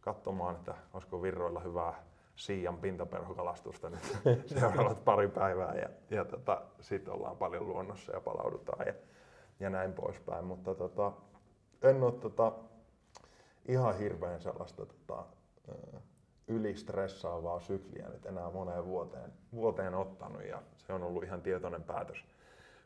katsomaan, 0.00 0.56
että 0.56 0.74
olisiko 0.92 1.22
virroilla 1.22 1.60
hyvää 1.60 2.11
Siian 2.36 2.78
pintaperhokalastusta 2.78 3.90
nyt 3.90 4.18
seuraavat 4.60 5.04
pari 5.04 5.28
päivää 5.28 5.74
ja, 5.74 5.88
ja 6.10 6.24
tota, 6.24 6.62
sitten 6.80 7.14
ollaan 7.14 7.36
paljon 7.36 7.68
luonnossa 7.68 8.12
ja 8.12 8.20
palaudutaan 8.20 8.86
ja, 8.86 8.94
ja 9.60 9.70
näin 9.70 9.92
poispäin, 9.92 10.44
mutta 10.44 10.74
tota, 10.74 11.12
en 11.82 12.02
ole 12.02 12.12
tota, 12.12 12.52
ihan 13.68 13.98
hirveän 13.98 14.40
sellaista 14.40 14.86
tota, 14.86 15.24
ylistressaavaa 16.48 17.60
sykliä 17.60 18.08
nyt 18.08 18.26
enää 18.26 18.50
moneen 18.50 18.84
vuoteen, 18.84 19.32
vuoteen 19.54 19.94
ottanut 19.94 20.44
ja 20.44 20.62
se 20.76 20.92
on 20.92 21.02
ollut 21.02 21.24
ihan 21.24 21.42
tietoinen 21.42 21.82
päätös. 21.82 22.24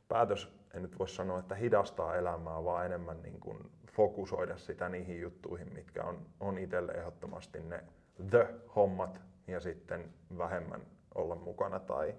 Päätös, 0.08 0.52
en 0.74 0.82
nyt 0.82 0.98
voi 0.98 1.08
sanoa, 1.08 1.38
että 1.38 1.54
hidastaa 1.54 2.16
elämää, 2.16 2.64
vaan 2.64 2.86
enemmän 2.86 3.22
niin 3.22 3.40
kuin 3.40 3.70
fokusoida 3.92 4.56
sitä 4.56 4.88
niihin 4.88 5.20
juttuihin, 5.20 5.72
mitkä 5.72 6.04
on, 6.04 6.26
on 6.40 6.58
itselle 6.58 6.92
ehdottomasti 6.92 7.60
ne 7.60 7.84
the-hommat 8.30 9.20
ja 9.48 9.60
sitten 9.60 10.14
vähemmän 10.38 10.86
olla 11.14 11.34
mukana 11.34 11.80
tai 11.80 12.14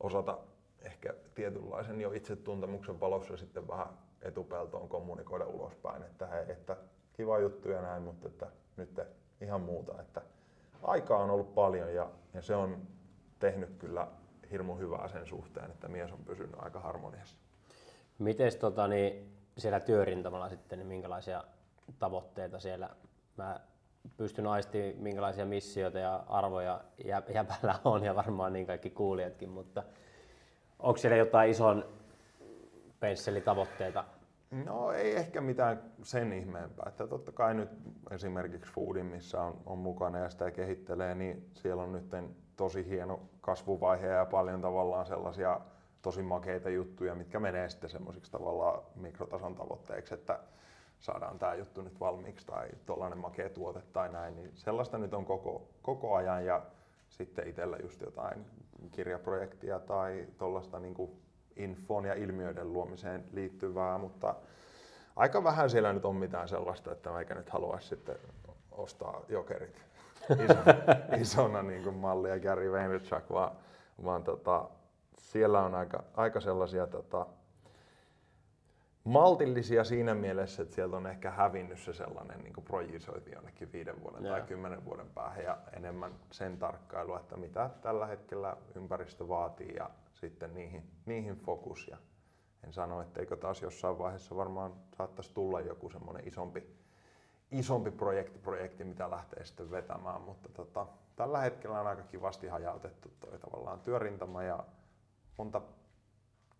osata 0.00 0.38
ehkä 0.80 1.14
tietynlaisen 1.34 2.00
jo 2.00 2.12
itsetuntemuksen 2.12 3.00
valossa 3.00 3.36
sitten 3.36 3.68
vähän 3.68 3.88
etupeltoon 4.22 4.88
kommunikoida 4.88 5.46
ulospäin, 5.46 6.02
että 6.02 6.26
hei, 6.26 6.44
että 6.48 6.76
kiva 7.12 7.38
juttu 7.38 7.68
ja 7.68 7.82
näin, 7.82 8.02
mutta 8.02 8.28
että 8.28 8.46
nyt 8.76 9.00
ihan 9.40 9.60
muuta, 9.60 10.00
että 10.00 10.22
aikaa 10.82 11.22
on 11.22 11.30
ollut 11.30 11.54
paljon 11.54 11.94
ja, 11.94 12.10
ja 12.34 12.42
se 12.42 12.56
on 12.56 12.82
tehnyt 13.38 13.76
kyllä 13.78 14.08
hirmu 14.50 14.76
hyvää 14.76 15.08
sen 15.08 15.26
suhteen, 15.26 15.70
että 15.70 15.88
mies 15.88 16.12
on 16.12 16.24
pysynyt 16.24 16.56
aika 16.58 16.80
harmoniassa. 16.80 17.36
Miten 18.18 18.58
tota, 18.60 18.88
niin 18.88 19.36
siellä 19.58 19.80
työrintamalla 19.80 20.48
sitten, 20.48 20.78
niin 20.78 20.86
minkälaisia 20.86 21.44
tavoitteita 21.98 22.58
siellä? 22.58 22.90
Mä 23.36 23.60
pystyn 24.16 24.46
aistimaan, 24.46 24.92
minkälaisia 24.96 25.46
missioita 25.46 25.98
ja 25.98 26.24
arvoja 26.28 26.80
jäpällä 27.34 27.78
on 27.84 28.04
ja 28.04 28.14
varmaan 28.14 28.52
niin 28.52 28.66
kaikki 28.66 28.90
kuulijatkin, 28.90 29.48
mutta 29.48 29.82
onko 30.78 30.96
siellä 30.96 31.16
jotain 31.16 31.50
ison 31.50 31.84
pensselitavoitteita 33.00 34.04
No 34.52 34.92
ei 34.92 35.16
ehkä 35.16 35.40
mitään 35.40 35.82
sen 36.02 36.32
ihmeempää. 36.32 36.86
Että 36.88 37.06
totta 37.06 37.32
kai 37.32 37.54
nyt 37.54 37.70
esimerkiksi 38.10 38.72
Foodin, 38.72 39.06
missä 39.06 39.42
on, 39.42 39.60
on 39.66 39.78
mukana 39.78 40.18
ja 40.18 40.30
sitä 40.30 40.50
kehittelee, 40.50 41.14
niin 41.14 41.50
siellä 41.54 41.82
on 41.82 41.92
nyt 41.92 42.10
tosi 42.56 42.88
hieno 42.88 43.20
kasvuvaihe 43.40 44.06
ja 44.06 44.24
paljon 44.24 44.60
tavallaan 44.60 45.06
sellaisia 45.06 45.60
tosi 46.02 46.22
makeita 46.22 46.70
juttuja, 46.70 47.14
mitkä 47.14 47.40
menee 47.40 47.68
sitten 47.68 47.90
semmoisiksi 47.90 48.32
tavallaan 48.32 48.82
mikrotason 48.94 49.54
tavoitteiksi, 49.54 50.14
että 50.14 50.38
saadaan 51.02 51.38
tämä 51.38 51.54
juttu 51.54 51.82
nyt 51.82 52.00
valmiiksi 52.00 52.46
tai 52.46 52.68
tuollainen 52.86 53.18
makea 53.18 53.50
tuote 53.50 53.82
tai 53.92 54.12
näin, 54.12 54.36
niin 54.36 54.50
sellaista 54.54 54.98
nyt 54.98 55.14
on 55.14 55.24
koko, 55.24 55.68
koko 55.82 56.14
ajan. 56.14 56.44
Ja 56.44 56.62
sitten 57.08 57.48
itsellä 57.48 57.76
just 57.76 58.00
jotain 58.00 58.46
kirjaprojektia 58.90 59.78
tai 59.78 60.26
tuollaista 60.38 60.78
niin 60.78 61.20
infoon 61.56 62.04
ja 62.04 62.14
ilmiöiden 62.14 62.72
luomiseen 62.72 63.24
liittyvää, 63.32 63.98
mutta 63.98 64.34
aika 65.16 65.44
vähän 65.44 65.70
siellä 65.70 65.92
nyt 65.92 66.04
on 66.04 66.16
mitään 66.16 66.48
sellaista, 66.48 66.92
että 66.92 67.10
mä 67.10 67.18
eikä 67.18 67.34
nyt 67.34 67.50
haluaisi 67.50 67.88
sitten 67.88 68.16
ostaa 68.70 69.20
jokerit. 69.28 69.82
Isona, 70.44 70.64
isona 71.20 71.62
niin 71.62 71.82
kuin 71.82 71.96
mallia 71.96 72.40
Gary 72.40 72.72
Vaynerchuk, 72.72 73.30
vaan, 73.30 73.52
vaan 74.04 74.24
tota, 74.24 74.68
siellä 75.18 75.62
on 75.62 75.74
aika, 75.74 76.04
aika 76.14 76.40
sellaisia 76.40 76.86
tota, 76.86 77.26
maltillisia 79.04 79.84
siinä 79.84 80.14
mielessä, 80.14 80.62
että 80.62 80.74
sieltä 80.74 80.96
on 80.96 81.06
ehkä 81.06 81.30
hävinnyt 81.30 81.78
se 81.78 81.92
sellainen 81.92 82.40
niin 82.40 82.52
kuin 82.52 82.64
projisointi 82.64 83.30
jonnekin 83.32 83.72
viiden 83.72 84.02
vuoden 84.02 84.24
yeah. 84.24 84.38
tai 84.38 84.48
kymmenen 84.48 84.84
vuoden 84.84 85.10
päähän 85.10 85.44
ja 85.44 85.58
enemmän 85.76 86.12
sen 86.30 86.58
tarkkailua, 86.58 87.20
että 87.20 87.36
mitä 87.36 87.70
tällä 87.82 88.06
hetkellä 88.06 88.56
ympäristö 88.74 89.28
vaatii 89.28 89.74
ja 89.74 89.90
sitten 90.14 90.54
niihin, 90.54 90.90
niihin 91.06 91.36
fokus. 91.36 91.88
Ja 91.88 91.96
en 92.64 92.72
sano, 92.72 93.00
etteikö 93.02 93.36
taas 93.36 93.62
jossain 93.62 93.98
vaiheessa 93.98 94.36
varmaan 94.36 94.72
saattaisi 94.96 95.34
tulla 95.34 95.60
joku 95.60 95.90
semmoinen 95.90 96.28
isompi, 96.28 96.76
isompi 97.50 97.90
projekti, 97.90 98.38
projekti, 98.38 98.84
mitä 98.84 99.10
lähtee 99.10 99.44
sitten 99.44 99.70
vetämään, 99.70 100.20
mutta 100.20 100.48
tota, 100.48 100.86
tällä 101.16 101.38
hetkellä 101.38 101.80
on 101.80 101.86
aika 101.86 102.02
kivasti 102.02 102.46
hajautettu 102.46 103.10
toi 103.20 103.38
tavallaan 103.38 103.80
työrintama 103.80 104.42
ja 104.42 104.64
monta 105.36 105.60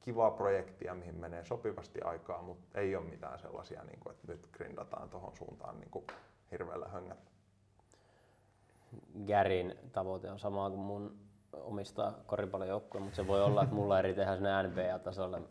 kivaa 0.03 0.31
projektia, 0.31 0.95
mihin 0.95 1.15
menee 1.17 1.45
sopivasti 1.45 2.01
aikaa, 2.03 2.43
mutta 2.43 2.81
ei 2.81 2.97
ole 2.97 3.05
mitään 3.05 3.39
sellaisia, 3.39 3.85
niin 3.85 3.99
kuin, 4.01 4.13
että 4.15 4.33
nyt 4.33 4.49
grindataan 4.53 5.09
tuohon 5.09 5.37
suuntaan 5.37 5.79
niin 5.81 5.91
kuin 5.91 6.05
hirveällä 6.51 6.89
höngällä. 6.89 7.23
Gärin 9.27 9.75
tavoite 9.93 10.31
on 10.31 10.39
sama 10.39 10.71
kuin 10.71 10.81
mun 10.81 11.17
omistaa 11.53 12.13
koripallojoukkueen, 12.27 13.03
mutta 13.05 13.17
se 13.17 13.27
voi 13.27 13.43
olla, 13.43 13.63
että 13.63 13.75
mulla 13.75 13.99
eri 13.99 14.15
tehdään 14.15 14.37
sinne 14.37 14.63
NBA-tasolle 14.63 15.43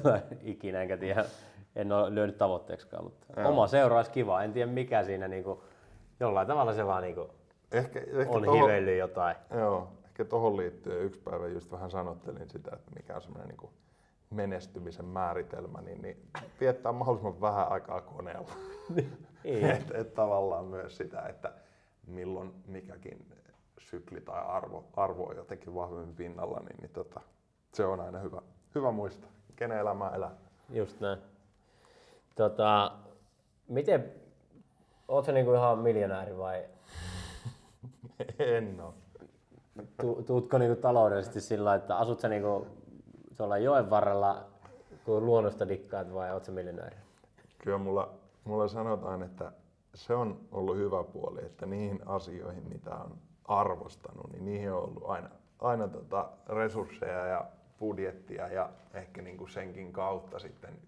ikinä, 0.42 0.82
enkä 0.82 0.96
tiedä, 0.96 1.24
en 1.76 1.92
ole 1.92 2.14
lyönyt 2.14 2.38
tavoitteeksikaan, 2.38 3.04
mutta 3.04 3.40
Joo. 3.40 3.48
oma 3.48 3.66
seura 3.66 3.96
olisi 3.96 4.10
kiva. 4.10 4.42
En 4.42 4.52
tiedä 4.52 4.72
mikä 4.72 5.04
siinä, 5.04 5.28
niin 5.28 5.44
kuin, 5.44 5.60
jollain 6.20 6.46
tavalla 6.46 6.72
se 6.74 6.86
vaan 6.86 7.02
niin 7.02 7.14
kuin, 7.14 7.28
Ehkä, 7.72 8.00
ehkä 8.00 8.34
on 8.34 8.44
toho- 8.44 8.52
hivellyt 8.66 8.98
jotain. 8.98 9.36
Joo, 9.58 9.88
ehkä 10.04 10.24
tuohon 10.24 10.56
liittyen 10.56 11.02
yksi 11.02 11.20
päivä 11.20 11.46
just 11.48 11.72
vähän 11.72 11.90
sanottelin 11.90 12.48
sitä, 12.48 12.70
että 12.74 12.90
mikä 12.96 13.14
on 13.16 13.22
semmoinen 13.22 13.48
niin 13.48 13.70
menestymisen 14.30 15.04
määritelmä, 15.04 15.80
niin, 15.80 16.02
niin 16.02 16.26
viettää 16.60 16.92
mahdollisimman 16.92 17.40
vähän 17.40 17.72
aikaa 17.72 18.00
koneella. 18.00 18.50
Niin. 18.94 19.12
et, 19.70 19.90
et 19.94 20.14
tavallaan 20.14 20.64
myös 20.64 20.96
sitä, 20.96 21.22
että 21.22 21.52
milloin 22.06 22.54
mikäkin 22.66 23.26
sykli 23.78 24.20
tai 24.20 24.42
arvo, 24.46 24.84
arvo 24.96 25.26
on 25.26 25.36
jotenkin 25.36 25.74
vahvemmin 25.74 26.14
pinnalla, 26.14 26.60
niin, 26.60 26.76
niin 26.80 26.90
tota, 26.90 27.20
se 27.72 27.84
on 27.84 28.00
aina 28.00 28.18
hyvä, 28.18 28.42
hyvä 28.74 28.90
muistaa, 28.90 29.30
kenen 29.56 29.78
elämää 29.78 30.14
elää. 30.14 30.32
Just 30.70 31.00
näin. 31.00 31.18
Tota, 32.34 32.92
miten, 33.68 34.12
oot 35.08 35.24
sä 35.24 35.32
niinku 35.32 35.54
ihan 35.54 35.78
miljonääri 35.78 36.38
vai 36.38 36.64
en 38.38 38.80
oo. 38.80 38.94
tu, 40.00 40.22
tuutko 40.26 40.58
niinku 40.58 40.80
taloudellisesti 40.80 41.40
sillä 41.40 41.74
että 41.74 41.96
asut 41.96 42.20
sä 42.20 42.28
niinku 42.28 42.66
tuolla 43.40 43.58
joen 43.58 43.90
varrella, 43.90 44.44
kun 45.04 45.26
luonnosta 45.26 45.68
dikkaat 45.68 46.14
vai 46.14 46.32
oot 46.32 46.44
sä 46.44 46.52
miljonääri? 46.52 46.96
Kyllä 47.58 47.78
mulla, 47.78 48.14
mulla 48.44 48.68
sanotaan, 48.68 49.22
että 49.22 49.52
se 49.94 50.14
on 50.14 50.40
ollut 50.52 50.76
hyvä 50.76 51.04
puoli, 51.04 51.44
että 51.44 51.66
niihin 51.66 52.00
asioihin, 52.06 52.68
mitä 52.68 52.94
on 52.94 53.18
arvostanut, 53.44 54.32
niin 54.32 54.44
niihin 54.44 54.72
on 54.72 54.82
ollut 54.82 55.04
aina, 55.06 55.28
aina 55.58 55.88
tota 55.88 56.30
resursseja 56.48 57.26
ja 57.26 57.44
budjettia 57.78 58.48
ja 58.48 58.70
ehkä 58.94 59.22
niinku 59.22 59.46
senkin 59.46 59.92
kautta 59.92 60.38
sitten 60.38 60.78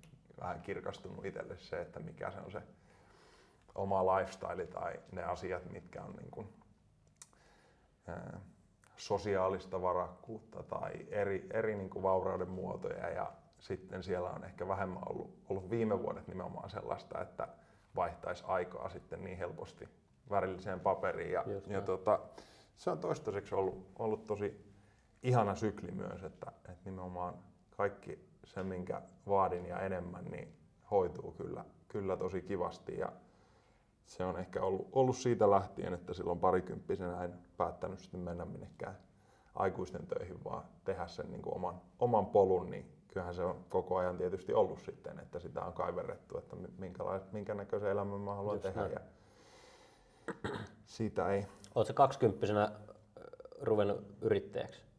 vähän 0.40 0.60
kirkastunut 0.60 1.24
itselle 1.24 1.56
se, 1.58 1.80
että 1.80 2.00
mikä 2.00 2.30
se 2.30 2.38
on 2.38 2.52
se 2.52 2.62
oma 3.74 4.16
lifestyle 4.16 4.66
tai 4.66 5.00
ne 5.12 5.24
asiat, 5.24 5.70
mitkä 5.70 6.02
on 6.02 6.16
niinku, 6.16 6.44
ää, 8.06 8.40
sosiaalista 8.96 9.82
varakkuutta 9.82 10.62
tai 10.62 10.92
eri, 11.10 11.46
eri 11.50 11.76
niin 11.76 11.90
kuin 11.90 12.02
vaurauden 12.02 12.48
muotoja. 12.48 13.08
Ja 13.08 13.32
sitten 13.58 14.02
siellä 14.02 14.30
on 14.30 14.44
ehkä 14.44 14.68
vähemmän 14.68 15.02
ollut, 15.08 15.34
ollut 15.48 15.70
viime 15.70 16.02
vuodet 16.02 16.28
nimenomaan 16.28 16.70
sellaista, 16.70 17.20
että 17.20 17.48
vaihtaisi 17.96 18.44
aikaa 18.46 18.88
sitten 18.88 19.24
niin 19.24 19.38
helposti 19.38 19.88
värilliseen 20.30 20.80
paperiin. 20.80 21.32
Ja, 21.32 21.44
Just 21.46 21.66
ja 21.66 21.72
näin. 21.72 21.84
tota, 21.84 22.20
se 22.76 22.90
on 22.90 22.98
toistaiseksi 22.98 23.54
ollut, 23.54 23.86
ollut 23.98 24.24
tosi 24.24 24.72
ihana 25.22 25.54
sykli 25.54 25.90
myös, 25.90 26.22
että, 26.22 26.52
että 26.56 26.80
nimenomaan 26.84 27.34
kaikki 27.76 28.18
se, 28.44 28.62
minkä 28.62 29.02
vaadin 29.28 29.66
ja 29.66 29.80
enemmän, 29.80 30.24
niin 30.24 30.56
hoituu 30.90 31.32
kyllä, 31.32 31.64
kyllä 31.88 32.16
tosi 32.16 32.42
kivasti. 32.42 32.98
Ja 32.98 33.12
se 34.06 34.24
on 34.24 34.38
ehkä 34.38 34.62
ollut, 34.62 34.88
ollut 34.92 35.16
siitä 35.16 35.50
lähtien, 35.50 35.94
että 35.94 36.14
silloin 36.14 36.38
parikymppisenä 36.38 37.24
en 37.24 37.34
päättänyt 37.56 37.98
sitten 37.98 38.20
mennä 38.20 38.44
minnekään 38.44 38.96
aikuisten 39.54 40.06
töihin, 40.06 40.44
vaan 40.44 40.64
tehdä 40.84 41.06
sen 41.06 41.30
niin 41.30 41.42
kuin 41.42 41.54
oman, 41.54 41.80
oman 41.98 42.26
polun, 42.26 42.70
niin 42.70 42.92
kyllähän 43.08 43.34
se 43.34 43.42
on 43.42 43.64
koko 43.68 43.96
ajan 43.96 44.16
tietysti 44.16 44.54
ollut 44.54 44.80
sitten, 44.80 45.18
että 45.18 45.40
sitä 45.40 45.64
on 45.64 45.72
kaiverrettu, 45.72 46.38
että 46.38 46.56
minkälais, 46.78 47.32
minkä 47.32 47.54
näköisen 47.54 47.90
elämän 47.90 48.20
mä 48.20 48.34
haluan 48.34 48.54
Just 48.54 48.62
tehdä. 48.62 48.80
näin. 48.80 48.92
Ja 48.92 49.00
siitä 50.84 51.28
ei, 51.28 51.46
sä 51.86 51.92
kaksikymppisenä 51.92 52.62
äh, 52.62 52.72
ruvennut 53.60 54.04
yrittäjäksi? 54.20 54.92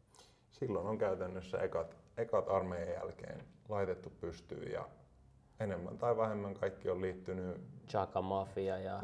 silloin 0.54 0.86
on 0.86 0.98
käytännössä 0.98 1.58
ekat, 1.58 1.96
ekat 2.16 2.48
armeijan 2.48 2.94
jälkeen 2.94 3.44
laitettu 3.68 4.12
pystyyn 4.20 4.72
ja 4.72 4.88
enemmän 5.64 5.98
tai 5.98 6.16
vähemmän 6.16 6.54
kaikki 6.54 6.90
on 6.90 7.00
liittynyt 7.00 7.60
Chaka 7.88 8.22
Mafia 8.22 8.78
ja 8.78 9.00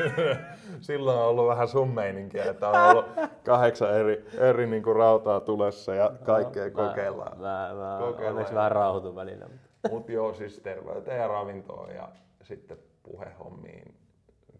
Silloin 0.80 1.18
on 1.18 1.24
ollut 1.26 1.48
vähän 1.48 1.68
sun 1.68 1.88
meininkiä, 1.94 2.44
että 2.44 2.68
on 2.68 2.90
ollut 2.90 3.06
kahdeksan 3.44 3.94
eri, 3.94 4.24
eri 4.38 4.66
niin 4.66 4.82
kuin 4.82 4.96
rautaa 4.96 5.40
tulessa 5.40 5.94
ja 5.94 6.12
kaikkea 6.24 6.64
mä, 6.64 6.70
kokeillaan. 6.70 7.38
Mä, 7.40 7.70
mä 7.74 7.96
Kokeillaan 7.98 8.30
onneksi 8.32 8.54
vähän 8.54 8.72
rauhoitun 8.72 9.16
välillä. 9.16 9.46
mutta- 9.48 9.88
Mutta 9.90 10.12
joo, 10.12 10.34
siis 10.34 10.60
terveyteen 10.60 11.20
ja 11.20 11.28
ravintoon 11.28 11.90
ja 11.94 12.08
sitten 12.42 12.78
puhehommiin 13.02 13.94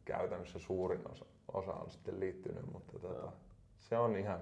käytännössä 0.04 0.58
suurin 0.58 1.00
osa, 1.12 1.24
osa 1.52 1.72
on 1.72 1.90
sitten 1.90 2.20
liittynyt, 2.20 2.72
mutta 2.72 2.98
tota, 2.98 3.32
se 3.78 3.98
on 3.98 4.16
ihan, 4.16 4.40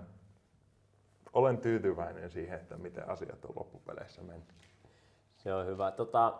olen 1.32 1.58
tyytyväinen 1.58 2.30
siihen, 2.30 2.58
että 2.60 2.76
miten 2.76 3.08
asiat 3.08 3.44
on 3.44 3.52
loppupeleissä 3.56 4.22
mennyt. 4.22 4.48
Se 5.36 5.54
on 5.54 5.66
hyvä. 5.66 5.90
Tota, 5.90 6.34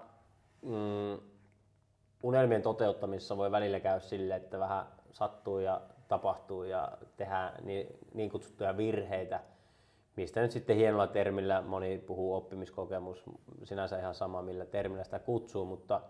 mm, 0.62 1.18
unelmien 2.22 2.62
toteuttamisessa 2.62 3.36
voi 3.36 3.50
välillä 3.50 3.80
käydä 3.80 4.00
sille, 4.00 4.36
että 4.36 4.58
vähän 4.58 4.86
sattuu 5.10 5.58
ja 5.58 5.80
tapahtuu 6.08 6.62
ja 6.62 6.92
tehdään 7.16 7.64
niin, 7.64 7.86
niin 8.14 8.30
kutsuttuja 8.30 8.76
virheitä, 8.76 9.40
mistä 10.16 10.40
nyt 10.40 10.50
sitten 10.50 10.76
hienolla 10.76 11.06
termillä 11.06 11.62
moni 11.62 11.98
puhuu 11.98 12.34
oppimiskokemus, 12.34 13.22
sinänsä 13.64 13.98
ihan 13.98 14.14
sama 14.14 14.42
millä 14.42 14.66
termillä 14.66 15.04
sitä 15.04 15.18
kutsuu, 15.18 15.64
mutta 15.64 16.00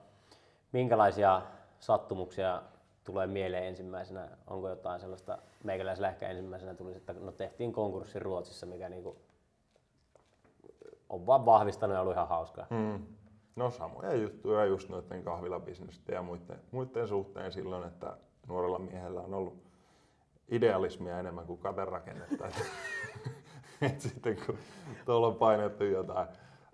minkälaisia 0.72 1.42
sattumuksia 1.80 2.62
tulee 3.04 3.26
mieleen 3.26 3.64
ensimmäisenä? 3.64 4.28
Onko 4.46 4.68
jotain 4.68 5.00
sellaista, 5.00 5.38
meikäläisellä 5.64 6.08
ehkä 6.08 6.28
ensimmäisenä 6.28 6.74
tulisi, 6.74 6.98
että 6.98 7.12
no 7.12 7.32
tehtiin 7.32 7.72
konkurssi 7.72 8.18
Ruotsissa, 8.18 8.66
mikä 8.66 8.88
niinku 8.88 9.16
on 11.08 11.26
vaan 11.26 11.46
vahvistanut 11.46 11.94
ja 11.94 12.00
ollut 12.00 12.14
ihan 12.14 12.28
hauskaa. 12.28 12.66
Mm. 12.70 13.06
No 13.56 13.70
samoja 13.70 14.14
juttuja 14.14 14.64
just 14.64 14.88
noiden 14.88 15.22
kahvilabisnesten 15.22 16.14
ja 16.14 16.22
muiden, 16.22 16.60
muiden 16.70 17.08
suhteen 17.08 17.52
silloin, 17.52 17.86
että 17.86 18.16
nuorella 18.48 18.78
miehellä 18.78 19.20
on 19.20 19.34
ollut 19.34 19.62
idealismia 20.48 21.18
enemmän 21.18 21.46
kuin 21.46 21.58
katerakennetta. 21.58 22.46
Et, 22.46 22.66
et 23.92 24.00
sitten 24.00 24.36
kun 24.46 24.58
tuolla 25.04 25.26
on 25.26 25.34
painettu 25.34 25.84
jotain 25.84 26.28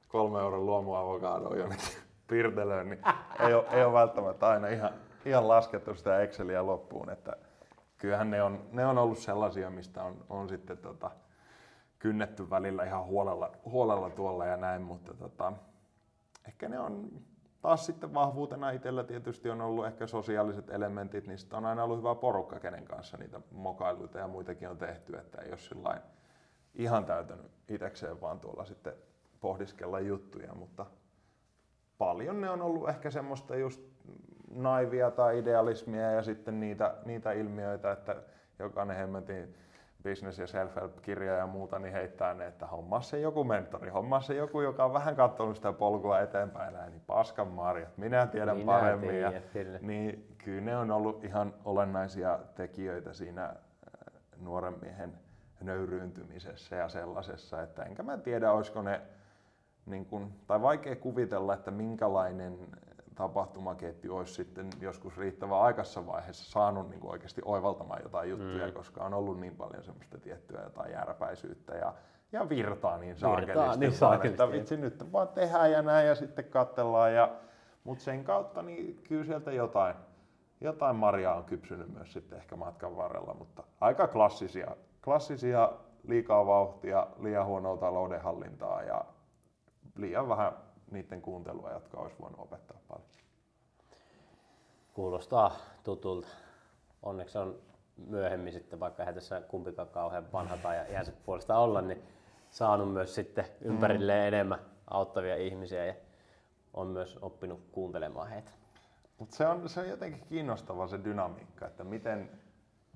kolme 0.08 0.40
euron 0.40 0.66
luomuavokadoa 0.66 1.56
jonnekin 1.56 1.88
pirtelöön, 2.26 2.88
niin 2.88 3.00
ei 3.40 3.54
ole, 3.54 3.66
ei 3.70 3.84
ole 3.84 3.92
välttämättä 3.92 4.48
aina 4.48 4.68
ihan, 4.68 4.90
ihan 5.24 5.48
laskettu 5.48 5.94
sitä 5.94 6.20
Exceliä 6.20 6.66
loppuun. 6.66 7.10
Että 7.10 7.36
kyllähän 7.98 8.30
ne 8.30 8.42
on, 8.42 8.66
ne 8.72 8.86
on 8.86 8.98
ollut 8.98 9.18
sellaisia, 9.18 9.70
mistä 9.70 10.02
on, 10.02 10.24
on 10.28 10.48
sitten 10.48 10.78
tota, 10.78 11.10
kynnetty 11.98 12.50
välillä 12.50 12.84
ihan 12.84 13.04
huolella, 13.04 13.50
huolella 13.64 14.10
tuolla 14.10 14.46
ja 14.46 14.56
näin, 14.56 14.82
mutta 14.82 15.14
tota, 15.14 15.52
ehkä 16.48 16.68
ne 16.68 16.78
on 16.78 17.10
taas 17.60 17.86
sitten 17.86 18.14
vahvuutena 18.14 18.70
itsellä. 18.70 19.04
Tietysti 19.04 19.50
on 19.50 19.60
ollut 19.60 19.86
ehkä 19.86 20.06
sosiaaliset 20.06 20.70
elementit, 20.70 21.26
niin 21.26 21.38
on 21.52 21.66
aina 21.66 21.84
ollut 21.84 21.98
hyvä 21.98 22.14
porukka, 22.14 22.60
kenen 22.60 22.84
kanssa 22.84 23.16
niitä 23.16 23.40
mokailuita 23.50 24.18
ja 24.18 24.28
muitakin 24.28 24.68
on 24.68 24.78
tehty, 24.78 25.16
että 25.16 25.42
ei 25.42 25.50
ole 25.50 25.58
sillain 25.58 26.00
ihan 26.74 27.04
täytänyt 27.04 27.50
itsekseen 27.68 28.20
vaan 28.20 28.40
tuolla 28.40 28.64
sitten 28.64 28.92
pohdiskella 29.40 30.00
juttuja, 30.00 30.54
mutta 30.54 30.86
paljon 31.98 32.40
ne 32.40 32.50
on 32.50 32.62
ollut 32.62 32.88
ehkä 32.88 33.10
semmoista 33.10 33.56
just 33.56 33.82
naivia 34.50 35.10
tai 35.10 35.38
idealismia 35.38 36.10
ja 36.10 36.22
sitten 36.22 36.60
niitä, 36.60 36.94
niitä 37.04 37.32
ilmiöitä, 37.32 37.92
että 37.92 38.22
jokainen 38.58 38.96
hemmetin 38.96 39.54
business- 40.04 40.38
ja 40.38 40.46
self-help-kirja 40.46 41.34
ja 41.34 41.46
muuta, 41.46 41.78
niin 41.78 41.92
heittää 41.92 42.34
ne, 42.34 42.46
että 42.46 42.66
hommaa 42.66 43.00
se 43.00 43.20
joku 43.20 43.44
mentori, 43.44 43.90
hommaa 43.90 44.20
se 44.20 44.34
joku, 44.34 44.60
joka 44.60 44.84
on 44.84 44.92
vähän 44.92 45.16
katsonut 45.16 45.56
sitä 45.56 45.72
polkua 45.72 46.20
eteenpäin, 46.20 46.74
näin, 46.74 46.90
niin 46.90 47.02
paskan 47.06 47.48
marjat, 47.48 47.98
minä 47.98 48.26
tiedän 48.26 48.56
Minä 48.56 48.66
paremmin. 48.66 49.20
Ja, 49.20 49.32
niin 49.80 50.34
kyllä 50.38 50.60
ne 50.60 50.76
on 50.76 50.90
ollut 50.90 51.24
ihan 51.24 51.54
olennaisia 51.64 52.38
tekijöitä 52.54 53.12
siinä 53.12 53.44
äh, 53.44 53.54
nuoren 54.40 54.74
miehen 54.82 55.18
nöyryyntymisessä 55.60 56.76
ja 56.76 56.88
sellaisessa, 56.88 57.62
että 57.62 57.82
enkä 57.82 58.02
mä 58.02 58.16
tiedä, 58.16 58.52
olisiko 58.52 58.82
ne, 58.82 59.00
niin 59.86 60.06
kun, 60.06 60.32
tai 60.46 60.62
vaikea 60.62 60.96
kuvitella, 60.96 61.54
että 61.54 61.70
minkälainen 61.70 62.58
tapahtumaketju 63.14 64.16
olisi 64.16 64.34
sitten 64.34 64.70
joskus 64.80 65.18
riittävän 65.18 65.60
aikaisessa 65.60 66.06
vaiheessa 66.06 66.50
saanut 66.50 66.90
niin 66.90 67.00
kuin 67.00 67.10
oikeasti 67.10 67.42
oivaltamaan 67.44 68.02
jotain 68.02 68.30
juttuja, 68.30 68.66
mm. 68.66 68.72
koska 68.72 69.04
on 69.04 69.14
ollut 69.14 69.40
niin 69.40 69.56
paljon 69.56 69.84
semmoista 69.84 70.18
tiettyä 70.18 70.62
jotain 70.62 70.92
järpäisyyttä 70.92 71.74
ja, 71.74 71.94
ja 72.32 72.48
virtaa 72.48 72.98
niin 72.98 73.16
saakelisti, 73.16 73.46
Virtaa 73.46 73.76
niin 73.76 74.00
vaan, 74.00 74.26
että 74.26 74.52
vitsi 74.52 74.76
nyt 74.76 75.12
vaan 75.12 75.28
tehdään 75.28 75.72
ja 75.72 75.82
näin 75.82 76.06
ja 76.06 76.14
sitten 76.14 76.44
katsellaan. 76.44 77.14
Ja, 77.14 77.32
mutta 77.84 78.04
sen 78.04 78.24
kautta 78.24 78.62
niin 78.62 79.02
kyllä 79.08 79.24
sieltä 79.24 79.52
jotain, 79.52 79.94
jotain 80.60 80.96
marjaa 80.96 81.34
on 81.34 81.44
kypsynyt 81.44 81.92
myös 81.92 82.12
sitten 82.12 82.38
ehkä 82.38 82.56
matkan 82.56 82.96
varrella, 82.96 83.34
mutta 83.34 83.62
aika 83.80 84.08
klassisia, 84.08 84.76
klassisia 85.04 85.72
liikaa 86.08 86.46
vauhtia, 86.46 87.06
liian 87.18 87.46
huonoa 87.46 87.76
taloudenhallintaa 87.76 88.82
ja 88.82 89.04
liian 89.96 90.28
vähän 90.28 90.52
niiden 90.90 91.22
kuuntelua, 91.22 91.70
jotka 91.70 91.98
olisi 92.00 92.16
voinut 92.20 92.40
opettaa 92.40 92.78
paljon. 92.88 93.08
Kuulostaa 94.94 95.56
tutulta. 95.84 96.28
Onneksi 97.02 97.38
on 97.38 97.58
myöhemmin 97.96 98.52
sitten, 98.52 98.80
vaikka 98.80 99.02
eihän 99.02 99.14
tässä 99.14 99.40
kumpikaan 99.40 99.88
kauhean 99.88 100.32
vanha 100.32 100.56
tai 100.56 100.92
iänsä 100.92 101.12
puolesta 101.26 101.58
olla, 101.58 101.80
niin 101.80 102.02
saanut 102.50 102.92
myös 102.92 103.14
sitten 103.14 103.44
ympärilleen 103.60 104.22
mm. 104.22 104.28
enemmän 104.34 104.58
auttavia 104.90 105.36
ihmisiä 105.36 105.86
ja 105.86 105.94
on 106.74 106.86
myös 106.86 107.18
oppinut 107.22 107.60
kuuntelemaan 107.72 108.28
heitä. 108.28 108.50
Mutta 109.18 109.36
se 109.36 109.46
on, 109.46 109.68
se 109.68 109.80
on 109.80 109.88
jotenkin 109.88 110.22
kiinnostava 110.28 110.86
se 110.86 111.04
dynamiikka, 111.04 111.66
että 111.66 111.84
miten, 111.84 112.30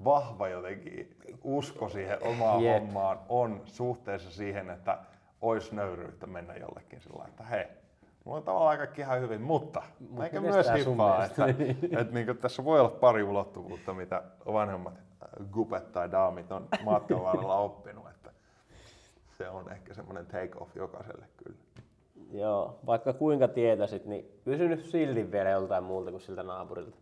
vahva 0.04 0.48
jotenkin 0.48 1.16
usko 1.44 1.88
siihen 1.88 2.22
omaan 2.22 2.64
Jep. 2.64 2.82
hommaan 2.82 3.18
on 3.28 3.62
suhteessa 3.64 4.30
siihen, 4.30 4.70
että 4.70 4.98
olisi 5.40 5.74
nöyryyttä 5.74 6.26
mennä 6.26 6.54
jollekin 6.54 7.00
sillä 7.00 7.24
että 7.28 7.44
hei, 7.44 7.66
mulla 8.24 8.38
on 8.38 8.44
tavallaan 8.44 8.78
kaikki 8.78 9.00
ihan 9.00 9.20
hyvin, 9.20 9.42
mutta 9.42 9.82
Mut 10.10 10.24
eikä 10.24 10.40
myös 10.40 10.66
hiffaa, 10.74 11.18
mielestä? 11.18 11.46
että, 11.46 12.00
että 12.00 12.14
niin 12.14 12.38
tässä 12.38 12.64
voi 12.64 12.80
olla 12.80 12.90
pari 12.90 13.22
ulottuvuutta, 13.22 13.94
mitä 13.94 14.22
vanhemmat 14.46 14.94
äh, 14.94 15.46
gupet 15.52 15.92
tai 15.92 16.10
daamit 16.10 16.52
on 16.52 16.68
matkan 16.84 17.22
varrella 17.22 17.56
oppinut, 17.68 18.10
että 18.10 18.30
se 19.38 19.48
on 19.48 19.72
ehkä 19.72 19.94
semmoinen 19.94 20.26
take 20.26 20.50
off 20.56 20.76
jokaiselle 20.76 21.26
kyllä. 21.36 21.58
Joo, 22.32 22.78
vaikka 22.86 23.12
kuinka 23.12 23.48
tietäisit, 23.48 24.04
niin 24.04 24.40
kysy 24.44 24.68
nyt 24.68 24.84
silti 24.84 25.32
vielä 25.32 25.50
joltain 25.50 25.84
muulta 25.84 26.10
kuin 26.10 26.20
siltä 26.20 26.42
naapurilta. 26.42 26.96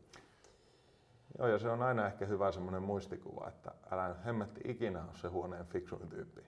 Joo, 1.39 1.49
ja 1.49 1.59
se 1.59 1.70
on 1.70 1.82
aina 1.82 2.07
ehkä 2.07 2.26
hyvä 2.26 2.53
semmoinen 2.53 2.82
muistikuva, 2.82 3.49
että 3.49 3.72
älä 3.91 4.14
hemmetti 4.26 4.61
ikinä 4.64 4.99
ole 4.99 5.14
se 5.14 5.28
huoneen 5.28 5.66
fiksuin 5.66 6.09
tyyppi. 6.09 6.41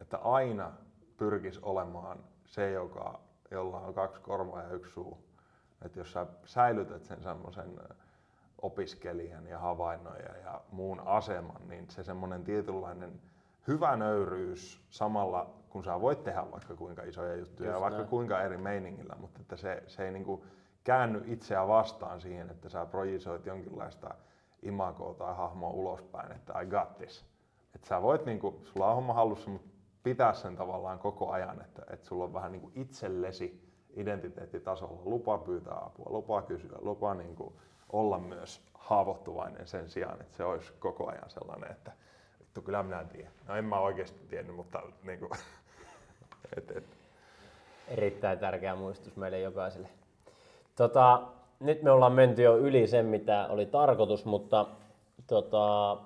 Että 0.00 0.16
aina 0.16 0.72
pyrkis 1.22 1.58
olemaan 1.58 2.18
se, 2.46 2.70
joka, 2.70 3.20
jolla 3.50 3.80
on 3.80 3.94
kaksi 3.94 4.20
korvaa 4.20 4.62
ja 4.62 4.70
yksi 4.70 4.92
suu. 4.92 5.18
Että 5.84 6.00
jos 6.00 6.12
sä 6.12 6.26
säilytät 6.44 7.04
sen 7.04 7.22
semmoisen 7.22 7.78
opiskelijan 8.62 9.46
ja 9.46 9.58
havainnoja 9.58 10.36
ja 10.44 10.60
muun 10.72 11.02
aseman, 11.04 11.68
niin 11.68 11.90
se 11.90 12.02
semmoinen 12.02 12.44
tietynlainen 12.44 13.20
hyvä 13.68 13.96
nöyryys 13.96 14.80
samalla, 14.90 15.50
kun 15.68 15.84
sä 15.84 16.00
voit 16.00 16.24
tehdä 16.24 16.50
vaikka 16.50 16.74
kuinka 16.76 17.02
isoja 17.02 17.36
juttuja 17.36 17.68
Just 17.68 17.76
ja 17.76 17.80
vaikka 17.80 17.98
näin. 17.98 18.10
kuinka 18.10 18.42
eri 18.42 18.56
meiningillä, 18.56 19.16
mutta 19.20 19.40
että 19.40 19.56
se, 19.56 19.82
se 19.86 20.04
ei 20.04 20.12
niinku 20.12 20.44
käänny 20.84 21.22
itseä 21.26 21.68
vastaan 21.68 22.20
siihen, 22.20 22.50
että 22.50 22.68
sä 22.68 22.86
projisoit 22.86 23.46
jonkinlaista 23.46 24.14
imagoa 24.62 25.14
tai 25.14 25.34
hahmoa 25.34 25.70
ulospäin, 25.70 26.32
että 26.32 26.60
I 26.60 26.66
got 26.66 26.96
this. 26.96 27.24
Että 27.74 27.88
sä 27.88 28.02
voit, 28.02 28.24
niinku, 28.26 28.60
sulla 28.64 28.88
on 28.88 28.94
homma 28.94 29.14
hallussa, 29.14 29.50
mutta 29.50 29.71
pitää 30.02 30.34
sen 30.34 30.56
tavallaan 30.56 30.98
koko 30.98 31.30
ajan, 31.30 31.60
että, 31.60 31.82
että 31.90 32.06
sulla 32.06 32.24
on 32.24 32.34
vähän 32.34 32.52
niinku 32.52 32.70
itsellesi 32.74 33.72
identiteettitasolla 33.96 35.02
lupa 35.04 35.38
pyytää 35.38 35.78
apua, 35.84 36.06
lupa 36.08 36.42
kysyä, 36.42 36.78
lupa 36.80 37.14
niinku 37.14 37.52
olla 37.92 38.18
myös 38.18 38.60
haavoittuvainen 38.74 39.66
sen 39.66 39.88
sijaan, 39.88 40.20
että 40.20 40.36
se 40.36 40.44
olisi 40.44 40.72
koko 40.78 41.10
ajan 41.10 41.30
sellainen, 41.30 41.70
että 41.70 41.92
vittu 42.40 42.62
kyllä 42.62 42.82
minä 42.82 43.00
en 43.00 43.08
tiedä. 43.08 43.30
No 43.48 43.56
en 43.56 43.64
mä 43.64 43.78
oikeasti 43.78 44.20
tiennyt, 44.28 44.56
mutta 44.56 44.82
niinku, 45.02 45.28
et, 46.56 46.70
et, 46.70 46.84
Erittäin 47.88 48.38
tärkeä 48.38 48.74
muistutus 48.74 49.16
meille 49.16 49.40
jokaiselle. 49.40 49.88
Tota, 50.76 51.22
nyt 51.60 51.82
me 51.82 51.90
ollaan 51.90 52.12
menty 52.12 52.42
jo 52.42 52.56
yli 52.56 52.86
sen, 52.86 53.06
mitä 53.06 53.46
oli 53.50 53.66
tarkoitus, 53.66 54.24
mutta 54.24 54.66
tota, 55.26 55.96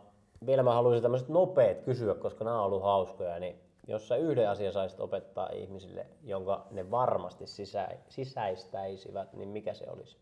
vielä 0.47 0.63
mä 0.63 0.75
haluaisin 0.75 1.03
tämmöiset 1.03 1.29
nopeat 1.29 1.81
kysyä, 1.81 2.15
koska 2.15 2.45
nämä 2.45 2.59
on 2.59 2.65
ollut 2.65 2.83
hauskoja. 2.83 3.39
Niin 3.39 3.66
jos 3.87 4.09
sä 4.09 4.17
yhden 4.17 4.51
asian 4.51 4.73
saisit 4.73 5.01
opettaa 5.01 5.49
ihmisille, 5.53 6.07
jonka 6.23 6.67
ne 6.71 6.91
varmasti 6.91 7.47
sisä, 7.47 7.89
sisäistäisivät, 8.09 9.33
niin 9.33 9.49
mikä 9.49 9.75
se 9.75 9.85
olisi? 9.89 10.19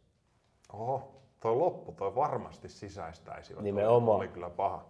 Oho, 0.72 1.22
toi 1.40 1.56
loppu, 1.56 1.92
toi 1.92 2.14
varmasti 2.14 2.68
sisäistäisi. 2.68 3.54
Nimenomaan. 3.60 4.16
Oli 4.18 4.28
kyllä 4.28 4.50
paha. 4.50 4.84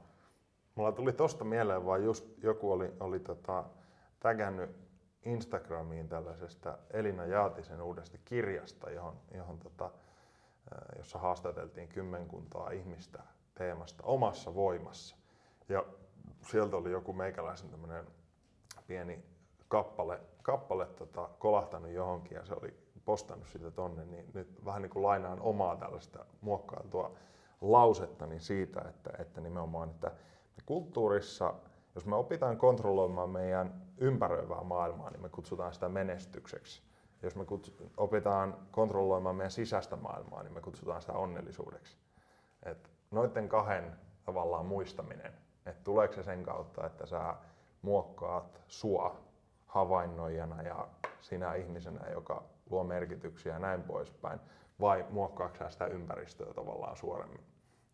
Mulla 0.74 0.92
tuli 0.92 1.12
tosta 1.12 1.44
mieleen 1.44 1.86
vaan 1.86 2.04
just 2.04 2.42
joku 2.42 2.72
oli, 2.72 2.92
oli 3.00 3.20
tota, 3.20 3.64
tägännyt 4.20 4.70
Instagramiin 5.24 6.08
tällaisesta 6.08 6.78
Elina 6.90 7.26
Jaatisen 7.26 7.82
uudesta 7.82 8.18
kirjasta, 8.24 8.90
johon, 8.90 9.16
johon 9.34 9.58
tota, 9.58 9.84
ää, 9.84 10.94
jossa 10.98 11.18
haastateltiin 11.18 11.88
kymmenkuntaa 11.88 12.70
ihmistä 12.70 13.22
teemasta 13.54 14.02
omassa 14.06 14.54
voimassa. 14.54 15.16
Ja 15.68 15.84
sieltä 16.50 16.76
oli 16.76 16.90
joku 16.90 17.12
meikäläisen 17.12 17.70
tämmöinen 17.70 18.06
pieni 18.86 19.24
kappale, 19.68 20.20
kappale 20.42 20.86
tota, 20.86 21.28
kolahtanut 21.38 21.90
johonkin 21.90 22.34
ja 22.34 22.44
se 22.44 22.54
oli 22.54 22.74
postannut 23.04 23.48
sitä 23.48 23.70
tonne, 23.70 24.04
niin 24.04 24.30
nyt 24.34 24.64
vähän 24.64 24.82
niin 24.82 24.90
kuin 24.90 25.02
lainaan 25.02 25.40
omaa 25.40 25.76
tällaista 25.76 26.24
muokkailtua 26.40 27.16
lausettani 27.60 28.40
siitä, 28.40 28.80
että, 28.88 29.10
että 29.18 29.40
nimenomaan, 29.40 29.90
että 29.90 30.10
kulttuurissa, 30.66 31.54
jos 31.94 32.06
me 32.06 32.16
opitaan 32.16 32.56
kontrolloimaan 32.56 33.30
meidän 33.30 33.82
ympäröivää 33.98 34.62
maailmaa, 34.62 35.10
niin 35.10 35.22
me 35.22 35.28
kutsutaan 35.28 35.74
sitä 35.74 35.88
menestykseksi. 35.88 36.82
Jos 37.22 37.36
me 37.36 37.44
opitaan 37.96 38.56
kontrolloimaan 38.70 39.36
meidän 39.36 39.50
sisäistä 39.50 39.96
maailmaa, 39.96 40.42
niin 40.42 40.52
me 40.52 40.60
kutsutaan 40.60 41.00
sitä 41.00 41.12
onnellisuudeksi. 41.12 41.96
Et 42.62 42.90
noiden 43.10 43.48
kahden 43.48 43.96
tavallaan 44.24 44.66
muistaminen, 44.66 45.32
että 45.66 45.84
tuleeko 45.84 46.14
se 46.14 46.22
sen 46.22 46.42
kautta, 46.42 46.86
että 46.86 47.06
sä 47.06 47.34
muokkaat 47.84 48.62
sua 48.68 49.20
havainnoijana 49.66 50.62
ja 50.62 50.88
sinä 51.20 51.54
ihmisenä, 51.54 52.10
joka 52.12 52.42
luo 52.70 52.84
merkityksiä 52.84 53.52
ja 53.52 53.58
näin 53.58 53.82
poispäin, 53.82 54.40
vai 54.80 55.06
muokkaako 55.10 55.56
sä 55.56 55.70
sitä 55.70 55.86
ympäristöä 55.86 56.54
tavallaan 56.54 56.96
suoremmin. 56.96 57.44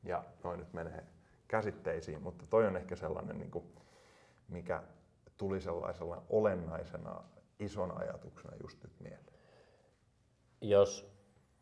Ja 0.05 0.24
noin 0.45 0.61
nyt 0.61 0.72
menee 0.72 1.05
käsitteisiin, 1.49 2.22
mutta 2.22 2.45
toi 2.51 2.66
on 2.66 2.76
ehkä 2.76 2.97
sellainen, 2.97 3.38
niin 3.38 3.51
kuin, 3.51 3.64
mikä 4.49 4.82
tuli 5.36 5.61
sellaisella 5.61 6.22
olennaisena 6.28 7.22
ison 7.59 7.99
ajatuksena 8.01 8.57
just 8.62 8.82
nyt 8.82 9.01
mieleen. 9.01 9.34
Jos 10.61 11.12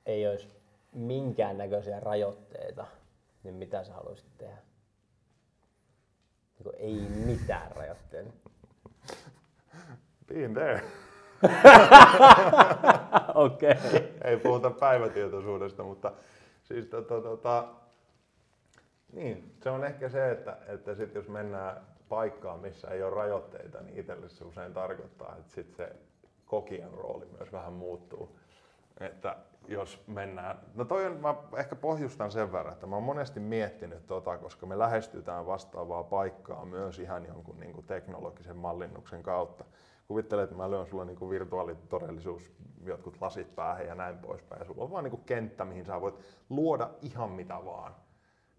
ei 0.06 0.28
olisi 0.28 0.48
minkäännäköisiä 0.92 2.00
rajoitteita, 2.00 2.86
niin 3.42 3.54
mitä 3.54 3.84
sä 3.84 3.92
haluaisit 3.92 4.38
tehdä? 4.38 4.67
Niin 6.64 6.74
ei 6.78 7.08
mitään 7.08 7.72
rajoitteita. 7.76 8.30
Been 10.26 10.54
there. 10.54 10.82
Okei. 13.34 13.70
Okay. 13.70 14.08
ei 14.24 14.36
puhuta 14.36 14.70
päivätietoisuudesta, 14.70 15.82
mutta 15.82 16.12
siis 16.62 16.86
tota, 16.86 17.20
tota, 17.20 17.68
niin, 19.12 19.54
se 19.62 19.70
on 19.70 19.84
ehkä 19.84 20.08
se, 20.08 20.30
että, 20.30 20.56
että 20.66 20.94
sit 20.94 21.14
jos 21.14 21.28
mennään 21.28 21.80
paikkaan, 22.08 22.60
missä 22.60 22.88
ei 22.88 23.02
ole 23.02 23.14
rajoitteita, 23.14 23.80
niin 23.80 23.98
itselle 23.98 24.28
se 24.28 24.44
usein 24.44 24.74
tarkoittaa, 24.74 25.36
että 25.38 25.52
sit 25.54 25.74
se 25.74 25.96
kokijan 26.46 26.94
rooli 26.94 27.26
myös 27.38 27.52
vähän 27.52 27.72
muuttuu. 27.72 28.38
Että 29.00 29.36
jos 29.68 30.04
mennään, 30.06 30.58
no 30.74 30.84
toi 30.84 31.06
on, 31.06 31.16
mä 31.20 31.34
ehkä 31.56 31.76
pohjustan 31.76 32.30
sen 32.30 32.52
verran, 32.52 32.72
että 32.72 32.86
mä 32.86 32.96
oon 32.96 33.02
monesti 33.02 33.40
miettinyt 33.40 34.06
tota, 34.06 34.38
koska 34.38 34.66
me 34.66 34.78
lähestytään 34.78 35.46
vastaavaa 35.46 36.04
paikkaa 36.04 36.64
myös 36.64 36.98
ihan 36.98 37.26
jonkun 37.26 37.60
niin 37.60 37.72
kuin 37.72 37.86
teknologisen 37.86 38.56
mallinnuksen 38.56 39.22
kautta. 39.22 39.64
Kuvittele, 40.08 40.42
että 40.42 40.56
mä 40.56 40.70
lyön 40.70 40.86
sulle 40.86 41.04
niin 41.04 41.16
kuin 41.16 41.30
virtuaalitodellisuus, 41.30 42.52
jotkut 42.84 43.20
lasit 43.20 43.54
päähän 43.54 43.86
ja 43.86 43.94
näin 43.94 44.18
poispäin. 44.18 44.66
Sulla 44.66 44.84
on 44.84 44.90
vaan 44.90 45.04
niin 45.04 45.10
kuin 45.10 45.24
kenttä, 45.24 45.64
mihin 45.64 45.84
sä 45.84 46.00
voit 46.00 46.18
luoda 46.50 46.90
ihan 47.02 47.30
mitä 47.30 47.54
vaan. 47.64 47.94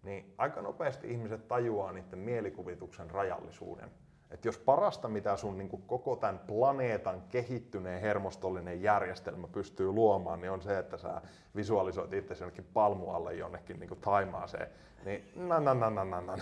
Niin 0.02 0.34
aika 0.38 0.62
nopeasti 0.62 1.10
ihmiset 1.10 1.48
tajuaa 1.48 1.92
niiden 1.92 2.18
mielikuvituksen 2.18 3.10
rajallisuuden. 3.10 3.90
Että 4.30 4.48
jos 4.48 4.58
parasta, 4.58 5.08
mitä 5.08 5.36
sun 5.36 5.58
niin 5.58 5.68
kuin 5.68 5.82
koko 5.86 6.16
tämän 6.16 6.38
planeetan 6.38 7.22
kehittyneen 7.28 8.00
hermostollinen 8.00 8.82
järjestelmä 8.82 9.48
pystyy 9.48 9.92
luomaan, 9.92 10.40
niin 10.40 10.50
on 10.50 10.62
se, 10.62 10.78
että 10.78 10.96
sä 10.96 11.22
visualisoit 11.56 12.12
itse 12.12 12.34
jonnekin 12.40 12.66
palmualle 12.74 13.34
jonnekin 13.34 13.80
niin 13.80 13.88
kuin 13.88 14.00
Taimaaseen. 14.00 14.68
Niin 15.04 15.32
na 15.34 15.60
na 15.60 15.74
na 15.74 15.90
na 15.90 16.04
na 16.04 16.20
na. 16.20 16.36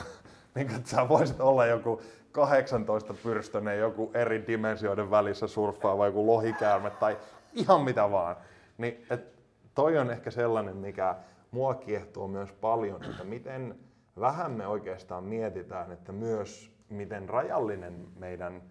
Niin 0.55 0.67
kuin, 0.67 0.77
että 0.77 0.91
sä 0.91 1.09
voisit 1.09 1.41
olla 1.41 1.67
joku 1.67 2.03
18 2.33 3.15
pyrstönen, 3.23 3.79
joku 3.79 4.11
eri 4.15 4.47
dimensioiden 4.47 5.11
välissä 5.11 5.47
surffaava 5.47 6.07
joku 6.07 6.27
lohikäärme 6.27 6.91
tai 6.91 7.19
ihan 7.53 7.81
mitä 7.81 8.11
vaan. 8.11 8.37
Niin, 8.79 9.07
et 9.11 9.33
toi 9.75 9.99
on 9.99 10.11
ehkä 10.11 10.31
sellainen, 10.31 10.77
mikä 10.77 11.17
mua 11.51 11.75
kiehtoo 11.75 12.29
myös 12.29 12.53
paljon, 12.53 13.05
että 13.05 13.25
miten 13.25 13.79
vähän 14.21 14.53
me 14.53 14.67
oikeastaan 14.67 15.25
mietitään, 15.25 15.93
että 15.93 16.13
myös 16.13 16.78
miten 16.91 17.29
rajallinen 17.29 18.09
meidän 18.19 18.63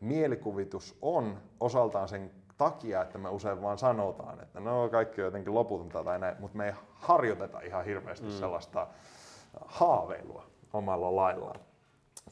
mielikuvitus 0.00 0.98
on 1.02 1.38
osaltaan 1.60 2.08
sen 2.08 2.30
takia, 2.58 3.02
että 3.02 3.18
me 3.18 3.28
usein 3.28 3.62
vaan 3.62 3.78
sanotaan, 3.78 4.40
että 4.42 4.60
no 4.60 4.88
kaikki 4.88 5.20
on 5.20 5.24
jotenkin 5.24 5.54
loputonta 5.54 6.04
tai 6.04 6.18
näin, 6.18 6.36
mutta 6.38 6.56
me 6.58 6.66
ei 6.66 6.72
harjoiteta 6.94 7.60
ihan 7.60 7.84
hirveästi 7.84 8.26
mm. 8.26 8.32
sellaista 8.32 8.86
haaveilua 9.66 10.44
omalla 10.72 11.16
laillaan. 11.16 11.60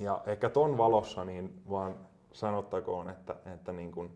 Ja 0.00 0.22
ehkä 0.26 0.48
ton 0.48 0.78
valossa 0.78 1.24
niin 1.24 1.62
vaan 1.70 1.94
sanottakoon, 2.32 3.10
että, 3.10 3.36
että 3.54 3.72
niin 3.72 3.92
kun, 3.92 4.10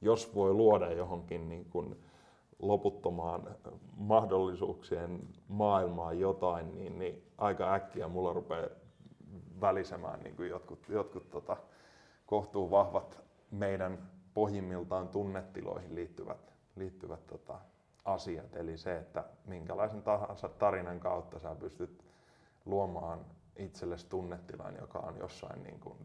jos 0.00 0.34
voi 0.34 0.54
luoda 0.54 0.92
johonkin 0.92 1.48
niin 1.48 1.64
kun 1.64 1.96
loputtomaan 2.58 3.56
mahdollisuuksien 3.96 5.20
maailmaan 5.48 6.18
jotain, 6.20 6.74
niin, 6.74 6.98
niin 6.98 7.22
aika 7.38 7.74
äkkiä 7.74 8.08
mulla 8.08 8.32
rupeaa 8.32 8.68
välisemään 9.60 10.20
niin 10.20 10.36
kuin 10.36 10.48
jotkut, 10.48 10.88
jotkut 10.88 11.30
tota, 11.30 11.56
kohtuu 12.26 12.70
vahvat 12.70 13.20
meidän 13.50 14.10
pohjimmiltaan 14.34 15.08
tunnetiloihin 15.08 15.94
liittyvät, 15.94 16.52
liittyvät 16.76 17.26
tota, 17.26 17.58
asiat. 18.04 18.56
Eli 18.56 18.78
se, 18.78 18.96
että 18.96 19.24
minkälaisen 19.46 20.02
tahansa 20.02 20.48
tarinan 20.48 21.00
kautta 21.00 21.38
sä 21.38 21.54
pystyt 21.54 22.04
luomaan 22.64 23.20
itsellesi 23.56 24.06
tunnetilan, 24.08 24.76
joka 24.80 24.98
on 24.98 25.18
jossain 25.18 25.62
niin 25.62 25.80
kuin 25.80 25.98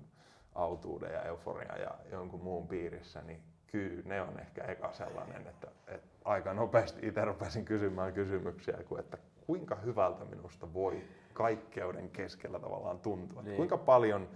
autuuden 0.55 1.13
ja 1.13 1.21
euforian 1.21 1.79
ja 1.79 1.91
jonkun 2.11 2.43
muun 2.43 2.67
piirissä, 2.67 3.21
niin 3.21 3.41
kyllä 3.67 4.03
ne 4.05 4.21
on 4.21 4.39
ehkä 4.39 4.63
eka 4.63 4.93
sellainen, 4.93 5.47
että, 5.47 5.67
että 5.87 6.07
aika 6.25 6.53
nopeasti 6.53 7.07
itse 7.07 7.25
rupesin 7.25 7.65
kysymään 7.65 8.13
kysymyksiä, 8.13 8.77
kuin 8.87 8.99
että 8.99 9.17
kuinka 9.47 9.75
hyvältä 9.75 10.25
minusta 10.25 10.73
voi 10.73 11.03
kaikkeuden 11.33 12.09
keskellä 12.09 12.59
tavallaan 12.59 12.99
tuntua. 12.99 13.41
Niin. 13.41 13.55
Kuinka 13.55 13.77
paljon 13.77 14.27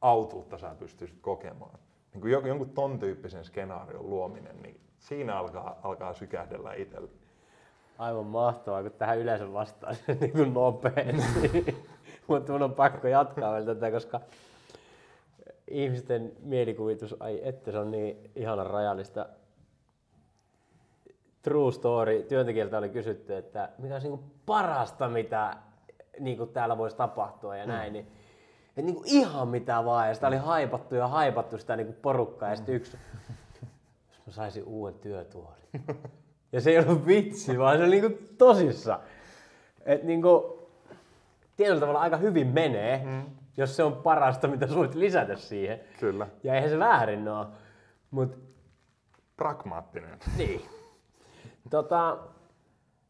autuutta 0.00 0.58
sä 0.58 0.74
pystyisit 0.78 1.18
kokemaan. 1.20 1.78
Niin 2.12 2.20
kuin 2.20 2.32
jonkun 2.32 2.70
ton 2.70 2.98
tyyppisen 2.98 3.44
skenaarion 3.44 4.10
luominen, 4.10 4.62
niin 4.62 4.80
siinä 4.98 5.38
alkaa, 5.38 5.80
alkaa 5.82 6.12
sykähdellä 6.12 6.74
itselle. 6.74 7.08
Aivan 7.98 8.26
mahtavaa, 8.26 8.82
kun 8.82 8.90
tähän 8.92 9.18
yleensä 9.18 9.52
vastaan 9.52 9.96
niin 10.20 10.32
kuin 10.32 10.54
nopeasti. 10.54 11.76
Mutta 12.28 12.52
mun 12.52 12.62
on 12.62 12.74
pakko 12.74 13.08
jatkaa 13.08 13.52
vielä 13.52 13.66
tätä, 13.66 13.90
koska 13.90 14.20
ihmisten 15.68 16.32
mielikuvitus, 16.40 17.16
ai 17.20 17.40
että 17.42 17.72
se 17.72 17.78
on 17.78 17.90
niin 17.90 18.30
ihana 18.36 18.64
rajallista. 18.64 19.26
True 21.42 21.72
story, 21.72 22.22
työntekijältä 22.22 22.78
oli 22.78 22.88
kysytty, 22.88 23.36
että 23.36 23.68
mikä 23.78 23.94
olisi 23.94 24.08
niin 24.08 24.32
parasta, 24.46 25.08
mitä 25.08 25.56
niin 26.20 26.38
kuin 26.38 26.50
täällä 26.50 26.78
voisi 26.78 26.96
tapahtua 26.96 27.56
ja 27.56 27.66
näin. 27.66 27.92
Mm. 27.92 27.92
Niin, 27.92 28.06
että 28.68 28.82
niin 28.82 28.94
kuin 28.94 29.06
ihan 29.08 29.48
mitä 29.48 29.84
vaan, 29.84 30.08
ja 30.08 30.14
sitä 30.14 30.26
oli 30.26 30.36
haipattu 30.36 30.94
ja 30.94 31.08
haipattu 31.08 31.58
sitä 31.58 31.76
niin 31.76 31.86
kuin 31.86 31.98
porukkaa, 32.02 32.50
ja 32.50 32.56
sitten 32.56 32.74
yksi, 32.74 32.98
jos 34.08 34.26
mä 34.26 34.32
saisin 34.32 34.64
uuden 34.64 34.94
työtuolin. 34.94 35.64
Ja 36.52 36.60
se 36.60 36.70
ei 36.70 36.78
ollut 36.78 37.06
vitsi, 37.06 37.58
vaan 37.58 37.78
se 37.78 37.84
oli 37.84 37.90
niin 37.90 38.12
kuin 38.12 38.36
tosissa. 38.38 39.00
Että 39.84 40.06
niin 40.06 40.22
kuin, 40.22 40.42
tietyllä 41.56 41.80
tavalla 41.80 42.00
aika 42.00 42.16
hyvin 42.16 42.46
menee, 42.46 43.04
mm. 43.04 43.22
jos 43.56 43.76
se 43.76 43.82
on 43.82 43.96
parasta, 43.96 44.48
mitä 44.48 44.66
sä 44.66 44.74
voit 44.74 44.94
lisätä 44.94 45.36
siihen. 45.36 45.80
Kyllä. 46.00 46.26
Ja 46.42 46.54
eihän 46.54 46.70
se 46.70 46.78
väärin 46.78 47.28
ole. 47.28 47.46
Mut, 48.10 48.38
Pragmaattinen. 49.36 50.18
Niin. 50.38 50.60
Tota, 51.70 52.18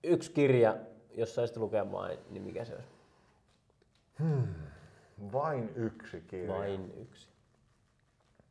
yksi 0.05 0.33
kirja, 0.33 0.77
jos 1.15 1.35
saisit 1.35 1.57
lukemaan, 1.57 2.11
niin 2.31 2.43
mikä 2.43 2.65
se 2.65 2.75
olisi? 2.75 2.94
Hmm. 4.19 4.55
Vain 5.33 5.73
yksi 5.77 6.21
kirja. 6.21 6.55
Vain 6.55 6.93
yksi. 7.03 7.29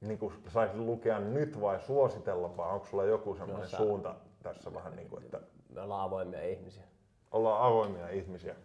Niin 0.01 0.19
kuin 0.19 0.33
saisit 0.47 0.77
lukea 0.77 1.19
nyt 1.19 1.61
vai 1.61 1.79
suositella, 1.79 2.57
vai 2.57 2.73
onko 2.73 2.85
sulla 2.85 3.03
joku 3.03 3.35
semmoinen 3.35 3.69
no, 3.71 3.77
suunta 3.77 4.15
tässä 4.43 4.73
vähän 4.73 4.95
niin 4.95 5.09
kuin, 5.09 5.23
että... 5.23 5.39
Me 5.69 5.81
ollaan 5.81 6.01
avoimia 6.01 6.43
ihmisiä. 6.43 6.83
Ollaan 7.31 7.63
avoimia 7.63 8.09
ihmisiä. 8.09 8.55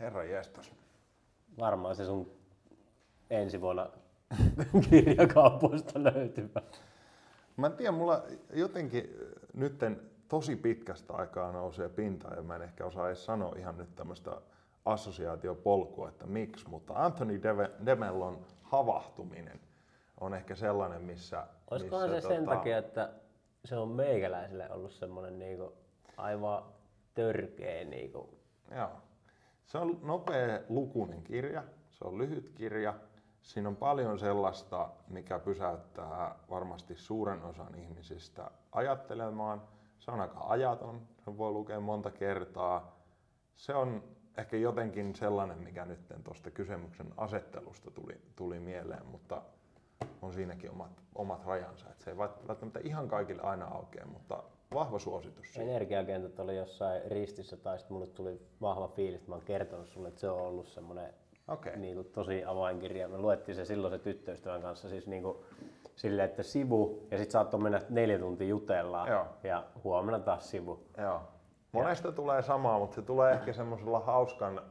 Herra 0.00 0.24
jestas. 0.24 0.72
Varmaan 1.58 1.96
se 1.96 2.04
sun 2.04 2.30
ensi 3.30 3.60
vuonna 3.60 3.90
kirjakaupoista 4.90 6.02
löytyvä. 6.02 6.62
Mä 7.56 7.66
en 7.66 7.72
tiedä, 7.72 7.92
mulla 7.92 8.22
jotenkin 8.52 9.16
nytten 9.54 10.00
tosi 10.28 10.56
pitkästä 10.56 11.14
aikaa 11.14 11.52
nousee 11.52 11.88
pintaan 11.88 12.36
ja 12.36 12.42
mä 12.42 12.56
en 12.56 12.62
ehkä 12.62 12.86
osaa 12.86 13.08
edes 13.08 13.24
sanoa 13.24 13.54
ihan 13.58 13.78
nyt 13.78 13.96
tämmöistä 13.96 14.30
assosiaatiopolkua, 14.84 16.08
että 16.08 16.26
miksi, 16.26 16.68
mutta 16.68 16.94
Anthony 16.96 17.40
Demellon 17.86 18.46
havahtuminen 18.62 19.60
on 20.20 20.34
ehkä 20.34 20.54
sellainen, 20.54 21.02
missä... 21.02 21.46
Olisikohan 21.70 22.10
missä, 22.10 22.28
se 22.28 22.34
sen 22.34 22.44
tota... 22.44 22.56
takia, 22.56 22.78
että 22.78 23.12
se 23.64 23.76
on 23.76 23.88
meikäläisille 23.88 24.70
ollut 24.70 24.92
semmoinen 24.92 25.38
niinku 25.38 25.72
aivan 26.16 26.64
törkeä 27.14 27.84
niinku... 27.84 28.38
Joo. 28.76 28.90
Se 29.66 29.78
on 29.78 30.00
nopea 30.02 30.60
lukunen 30.68 31.22
kirja, 31.22 31.64
se 31.90 32.04
on 32.04 32.18
lyhyt 32.18 32.50
kirja, 32.54 32.94
siinä 33.42 33.68
on 33.68 33.76
paljon 33.76 34.18
sellaista, 34.18 34.90
mikä 35.08 35.38
pysäyttää 35.38 36.34
varmasti 36.50 36.96
suuren 36.96 37.42
osan 37.42 37.74
ihmisistä 37.74 38.50
ajattelemaan. 38.72 39.62
Se 39.98 40.10
on 40.10 40.20
aika 40.20 40.40
ajaton, 40.48 41.00
sen 41.24 41.38
voi 41.38 41.50
lukea 41.50 41.80
monta 41.80 42.10
kertaa. 42.10 42.96
Se 43.56 43.74
on 43.74 44.02
ehkä 44.38 44.56
jotenkin 44.56 45.14
sellainen, 45.14 45.58
mikä 45.58 45.84
nyt 45.84 46.00
tuosta 46.24 46.50
kysymyksen 46.50 47.06
asettelusta 47.16 47.90
tuli, 47.90 48.20
tuli 48.36 48.60
mieleen, 48.60 49.06
mutta 49.06 49.42
on 50.22 50.32
siinäkin 50.32 50.70
omat, 50.70 51.02
omat 51.14 51.46
rajansa. 51.46 51.86
Et 51.90 52.00
se 52.00 52.10
ei 52.10 52.16
välttämättä 52.16 52.80
ihan 52.84 53.08
kaikille 53.08 53.42
aina 53.42 53.66
aukea, 53.66 54.06
mutta 54.06 54.42
vahva 54.74 54.98
suositus. 54.98 55.56
Energiakentät 55.56 56.40
oli 56.40 56.56
jossain 56.56 57.02
ristissä 57.10 57.56
tai 57.56 57.78
sitten 57.78 57.94
mulle 57.94 58.06
tuli 58.06 58.40
vahva 58.60 58.88
fiilis, 58.88 59.20
että 59.20 59.30
mä 59.30 59.34
oon 59.34 59.44
kertonut 59.44 59.88
sulle, 59.88 60.08
että 60.08 60.20
se 60.20 60.30
on 60.30 60.40
ollut 60.40 60.68
semmoinen 60.68 61.14
okay. 61.48 61.76
niin 61.76 61.94
kuin, 61.94 62.06
tosi 62.06 62.44
avainkirja. 62.44 63.08
Me 63.08 63.18
luettiin 63.18 63.56
se 63.56 63.64
silloin 63.64 63.92
se 63.92 63.98
tyttöystävän 63.98 64.62
kanssa 64.62 64.88
siis 64.88 65.06
niin 65.06 65.22
kuin, 65.22 65.38
silleen, 65.96 66.28
että 66.28 66.42
sivu 66.42 67.06
ja 67.10 67.18
sitten 67.18 67.32
saattoi 67.32 67.60
mennä 67.60 67.80
neljä 67.88 68.18
tuntia 68.18 68.48
jutellaan 68.48 69.08
Joo. 69.08 69.26
ja 69.42 69.64
huomenna 69.84 70.18
taas 70.18 70.50
sivu. 70.50 70.86
Joo. 70.98 71.20
Monesta 71.72 72.08
ja. 72.08 72.12
tulee 72.12 72.42
samaa, 72.42 72.78
mutta 72.78 72.94
se 72.94 73.02
tulee 73.02 73.32
ehkä 73.32 73.52
semmoisella 73.52 74.00
hauskan 74.00 74.62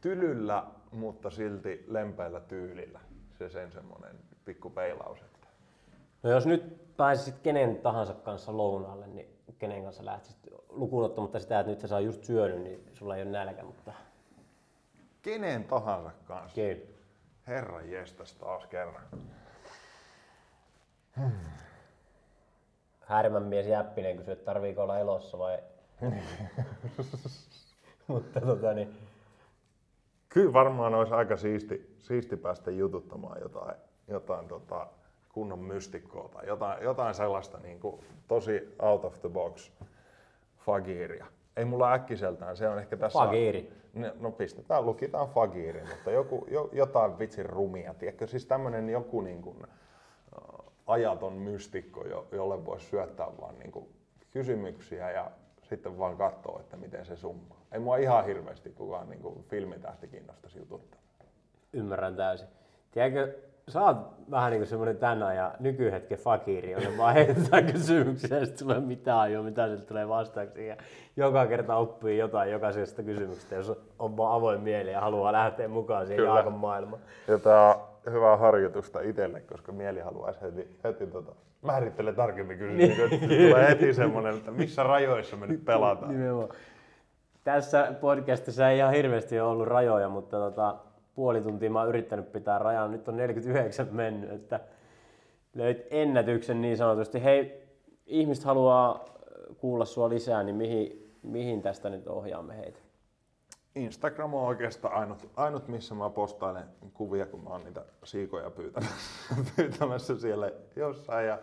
tylyllä, 0.00 0.64
mutta 0.90 1.30
silti 1.30 1.84
lempeällä 1.88 2.40
tyylillä. 2.40 3.00
Se 3.38 3.48
sen 3.48 3.72
semmoinen 3.72 4.16
pikku 4.44 4.70
peilaus. 4.70 5.22
Että... 5.22 5.48
No 6.22 6.30
jos 6.30 6.46
nyt 6.46 6.96
pääsisit 6.96 7.38
kenen 7.38 7.76
tahansa 7.76 8.14
kanssa 8.14 8.56
lounaalle, 8.56 9.06
niin 9.06 9.34
kenen 9.58 9.84
kanssa 9.84 10.04
lähtisit 10.04 10.38
lukuun 10.68 11.04
ottamatta 11.04 11.40
sitä, 11.40 11.60
että 11.60 11.70
nyt 11.70 11.80
sä 11.80 11.88
saa 11.88 12.00
just 12.00 12.24
syönyt, 12.24 12.62
niin 12.62 12.90
sulla 12.92 13.16
ei 13.16 13.22
ole 13.22 13.30
nälkä, 13.30 13.62
mutta... 13.64 13.92
Kenen 15.22 15.64
tahansa 15.64 16.10
kanssa? 16.24 16.54
Kyllä. 16.54 16.94
Herra 17.46 17.80
jestas 17.80 18.34
taas 18.34 18.66
kerran. 18.66 19.02
Hmm. 21.16 21.32
Härmän 23.00 23.42
mies 23.42 23.66
Jäppinen 23.66 24.16
kysyi, 24.16 24.32
että 24.32 24.44
tarviiko 24.44 24.82
olla 24.82 24.98
elossa 24.98 25.38
vai... 25.38 25.58
mutta 28.08 28.40
tota 28.40 28.74
niin... 28.74 28.96
Kyllä 30.28 30.52
varmaan 30.52 30.94
olisi 30.94 31.14
aika 31.14 31.36
siisti, 31.36 31.96
siisti 31.98 32.36
päästä 32.36 32.70
jututtamaan 32.70 33.40
jotain 33.40 33.74
jotain 34.08 34.48
tota, 34.48 34.86
kunnon 35.32 35.58
mystikkoa 35.58 36.28
tai 36.28 36.46
jotain, 36.46 36.84
jotain 36.84 37.14
sellaista 37.14 37.58
niin 37.58 37.80
kuin, 37.80 38.00
tosi 38.28 38.74
out 38.78 39.04
of 39.04 39.20
the 39.20 39.28
box 39.28 39.70
fagiiria. 40.56 41.26
Ei 41.56 41.64
mulla 41.64 41.92
äkkiseltään, 41.92 42.56
se 42.56 42.68
on 42.68 42.78
ehkä 42.78 42.96
tässä... 42.96 43.18
Fagiiri. 43.18 43.72
No 44.20 44.30
pistetään, 44.30 44.86
lukitaan 44.86 45.28
fagiiri, 45.28 45.80
mutta 45.90 46.10
joku, 46.10 46.46
jo, 46.50 46.68
jotain 46.72 47.18
vitsin 47.18 47.46
rumia, 47.46 47.94
tiedätkö? 47.94 48.26
Siis 48.26 48.46
tämmönen 48.46 48.88
joku 48.88 49.20
niin 49.20 49.42
kuin, 49.42 49.56
ajaton 50.86 51.32
mystikko, 51.32 52.06
jo, 52.06 52.26
jolle 52.32 52.66
voisi 52.66 52.86
syöttää 52.86 53.28
vaan 53.40 53.58
niin 53.58 53.72
kuin, 53.72 53.88
kysymyksiä 54.30 55.10
ja 55.10 55.30
sitten 55.68 55.98
vaan 55.98 56.16
katsoa, 56.16 56.60
että 56.60 56.76
miten 56.76 57.06
se 57.06 57.16
summaa. 57.16 57.60
Ei 57.72 57.78
mua 57.78 57.96
ihan 57.96 58.24
hirveästi 58.24 58.70
kukaan 58.70 59.08
niin 59.08 59.20
kuin, 59.20 59.44
filmitähti 59.44 60.08
kiinnostaisi 60.08 60.58
jututtaa. 60.58 61.00
Ymmärrän 61.72 62.16
täysin. 62.16 62.48
Tiedätkö, 62.90 63.38
sä 63.68 63.82
oot 63.82 63.96
vähän 64.30 64.50
niin 64.50 64.60
kuin 64.60 64.68
semmoinen 64.68 64.96
tän 64.96 65.22
ajan 65.22 65.52
nykyhetken 65.60 66.18
fakiri, 66.18 66.70
jolle 66.70 66.98
vaan 66.98 67.14
heitetään 67.14 67.66
kysymyksiä 67.72 68.38
ja 68.38 68.46
sitten 68.46 68.66
tulee 68.66 68.80
mitään 68.80 69.18
ajoa, 69.18 69.42
mitä 69.42 69.66
sieltä 69.66 69.86
tulee 69.86 70.08
vastauksia. 70.08 70.66
Ja 70.66 70.76
joka 71.16 71.46
kerta 71.46 71.76
oppii 71.76 72.18
jotain 72.18 72.50
jokaisesta 72.50 73.02
kysymyksestä, 73.02 73.54
jos 73.54 73.72
on 73.98 74.16
vaan 74.16 74.34
avoin 74.34 74.60
mieli 74.60 74.92
ja 74.92 75.00
haluaa 75.00 75.32
lähteä 75.32 75.68
mukaan 75.68 76.06
siihen 76.06 76.24
Jaakon 76.24 76.52
maailmaan. 76.52 77.02
Ja 77.28 77.34
on 77.34 77.93
hyvää 78.10 78.36
harjoitusta 78.36 79.00
itselle, 79.00 79.40
koska 79.40 79.72
mieli 79.72 80.00
haluaisi 80.00 80.40
heti, 80.40 80.68
heti 80.84 81.06
tota, 81.06 81.32
määrittele 81.62 82.12
tarkemmin 82.12 82.58
kysymyksiä. 82.58 83.06
Niin. 83.08 83.50
Tulee 83.50 83.68
heti 83.68 83.94
semmoinen, 83.94 84.36
että 84.36 84.50
missä 84.50 84.82
rajoissa 84.82 85.36
me 85.36 85.46
nyt 85.46 85.64
pelataan. 85.64 86.12
Nimenomaan. 86.12 86.48
Tässä 87.44 87.94
podcastissa 88.00 88.70
ei 88.70 88.78
ihan 88.78 88.92
hirveästi 88.92 89.40
ole 89.40 89.50
ollut 89.50 89.68
rajoja, 89.68 90.08
mutta 90.08 90.36
tota, 90.36 90.76
puoli 91.14 91.40
tuntia 91.40 91.70
mä 91.70 91.80
oon 91.80 91.88
yrittänyt 91.88 92.32
pitää 92.32 92.58
rajan, 92.58 92.90
nyt 92.90 93.08
on 93.08 93.16
49 93.16 93.88
mennyt, 93.92 94.30
että 94.32 94.60
löit 95.54 95.86
ennätyksen 95.90 96.60
niin 96.60 96.76
sanotusti. 96.76 97.24
Hei, 97.24 97.62
ihmiset 98.06 98.44
haluaa 98.44 99.04
kuulla 99.58 99.84
sua 99.84 100.08
lisää, 100.08 100.42
niin 100.42 100.56
mihin, 100.56 101.12
mihin 101.22 101.62
tästä 101.62 101.90
nyt 101.90 102.06
ohjaamme 102.08 102.56
heitä? 102.56 102.78
Instagram 103.74 104.34
on 104.34 104.44
oikeastaan 104.44 104.94
ainut, 104.94 105.30
ainut, 105.36 105.68
missä 105.68 105.94
mä 105.94 106.10
postailen 106.10 106.68
kuvia, 106.92 107.26
kun 107.26 107.44
mä 107.44 107.50
oon 107.50 107.64
niitä 107.64 107.84
siikoja 108.04 108.50
pyytämässä, 108.50 109.34
pyytämässä 109.56 110.18
siellä 110.18 110.50
jossain. 110.76 111.26
Ja 111.26 111.38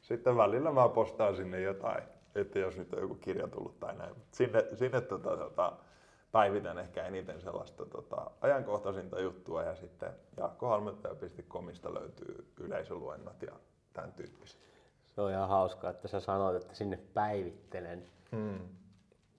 sitten 0.00 0.36
välillä 0.36 0.72
mä 0.72 0.88
postaan 0.88 1.36
sinne 1.36 1.60
jotain, 1.60 2.02
että 2.34 2.58
jos 2.58 2.76
nyt 2.76 2.94
on 2.94 3.00
joku 3.00 3.14
kirja 3.14 3.48
tullut 3.48 3.80
tai 3.80 3.96
näin. 3.96 4.14
Sinne, 4.32 4.64
sinne 4.74 5.00
tota, 5.00 5.36
tota, 5.36 5.72
päivitän 6.32 6.78
ehkä 6.78 7.06
eniten 7.06 7.40
sellaista 7.40 7.86
tota, 7.86 8.30
ajankohtaisinta 8.40 9.20
juttua 9.20 9.62
ja 9.62 9.76
sitten 9.76 10.10
jaakkohalmettaja.comista 10.36 11.94
löytyy 11.94 12.52
yleisöluennot 12.60 13.42
ja 13.42 13.52
tämän 13.92 14.12
tyyppiset. 14.12 14.60
Se 15.14 15.20
on 15.20 15.30
ihan 15.30 15.48
hauskaa, 15.48 15.90
että 15.90 16.08
sä 16.08 16.20
sanoit, 16.20 16.62
että 16.62 16.74
sinne 16.74 16.98
päivittelen. 17.14 18.04
Hmm. 18.32 18.58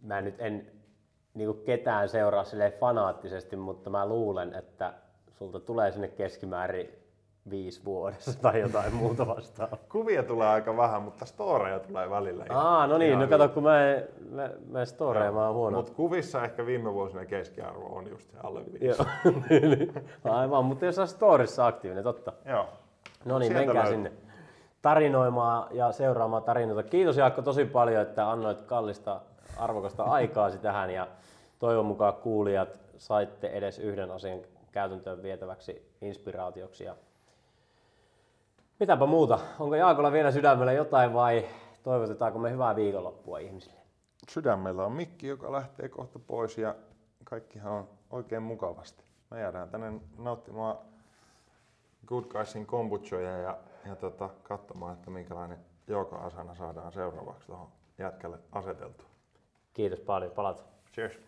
Mä 0.02 0.22
nyt 0.22 0.36
en 0.40 0.77
niin 1.38 1.54
kuin 1.54 1.66
ketään 1.66 2.10
seuraa 2.10 2.44
silleen 2.44 2.74
fanaattisesti, 2.74 3.56
mutta 3.56 3.90
mä 3.90 4.06
luulen, 4.06 4.56
että 4.56 4.94
sulta 5.30 5.60
tulee 5.60 5.92
sinne 5.92 6.08
keskimäärin 6.08 6.90
viisi 7.50 7.86
vuodessa 7.86 8.42
tai 8.42 8.60
jotain 8.60 8.94
muuta 8.94 9.28
vastaavaa. 9.28 9.78
Kuvia 9.92 10.24
tulee 10.24 10.48
aika 10.48 10.78
vähän, 10.78 11.02
mutta 11.02 11.26
storeja 11.26 11.80
tulee 11.80 12.10
välillä. 12.10 12.46
ihan- 12.50 12.66
Aa, 12.66 12.88
no 12.88 12.98
niin, 12.98 13.20
no 13.20 13.28
kato, 13.28 13.50
kun 13.50 13.64
mä 13.64 13.92
en, 13.92 14.08
mä, 14.30 14.50
mä 14.70 14.80
en 14.80 14.88
storeja, 14.88 15.32
mä 15.32 15.46
oon 15.46 15.56
huono. 15.56 15.78
Mutta 15.78 15.92
kuvissa 15.94 16.44
ehkä 16.44 16.66
viime 16.66 16.94
vuosina 16.94 17.26
keskiarvo 17.26 17.86
on 17.96 18.10
just 18.10 18.32
se 18.32 18.38
alle 18.44 18.62
viisi. 18.66 18.86
Joo, 18.86 20.34
aivan, 20.38 20.66
mutta 20.66 20.86
jos 20.86 21.00
on 21.00 21.08
storissa 21.08 21.68
aktiivinen, 21.68 22.04
totta. 22.04 22.34
Joo. 22.46 22.66
No 23.26 23.40
niin, 23.40 23.54
menkää 23.54 23.76
löytyy. 23.76 23.92
sinne 23.94 24.12
tarinoimaan 24.82 25.68
ja 25.76 25.92
seuraamaan 25.92 26.44
tarinoita. 26.44 26.90
Kiitos 26.90 27.18
Jaakko 27.18 27.42
tosi 27.42 27.66
paljon, 27.66 28.02
että 28.02 28.32
annoit 28.32 28.62
kallista 28.62 29.22
arvokasta 29.58 30.04
aikaasi 30.04 30.58
tähän 30.58 30.90
ja 30.90 31.08
toivon 31.60 31.86
mukaan 31.86 32.14
kuulijat 32.14 32.70
saitte 32.98 33.48
edes 33.48 33.80
yhden 33.80 34.12
asian 34.12 34.40
käytäntöön 34.72 35.24
vietäväksi 35.24 35.92
inspiraatioksi. 36.02 36.84
Ja 36.84 36.96
mitäpä 38.80 39.06
muuta? 39.06 39.40
Onko 39.60 39.76
Jaakolla 39.76 40.12
vielä 40.12 40.32
sydämellä 40.32 40.72
jotain 40.72 41.14
vai 41.14 41.46
toivotetaanko 41.84 42.40
me 42.40 42.52
hyvää 42.52 42.76
viikonloppua 42.76 43.40
ihmisille? 43.40 43.80
Sydämellä 44.30 44.86
on 44.86 44.92
mikki, 44.92 45.28
joka 45.28 45.52
lähtee 45.52 45.90
kohta 45.90 46.20
pois 46.20 46.58
ja 46.58 46.76
kaikkihan 47.24 47.74
on 47.74 47.90
oikein 48.10 48.44
mukavasti. 48.44 49.04
Me 49.32 49.40
jäädään 49.42 49.70
tänne 49.70 49.94
nauttimaan 50.18 50.78
Good 52.08 52.24
Guysin 52.24 52.66
kombuchoja 52.66 53.38
ja, 53.38 53.58
ja 53.86 53.96
tota, 53.96 54.30
katsomaan, 54.44 54.94
että 54.94 55.10
minkälainen 55.10 55.60
joka 55.88 56.16
asana 56.16 56.56
saadaan 56.56 56.92
seuraavaksi 56.92 57.48
tuohon 57.48 57.68
jätkälle 57.98 58.38
aseteltua. 58.52 59.17
Kiitos 59.78 60.00
paljon, 60.00 60.32
palataan. 60.32 60.68
Cheers! 60.94 61.27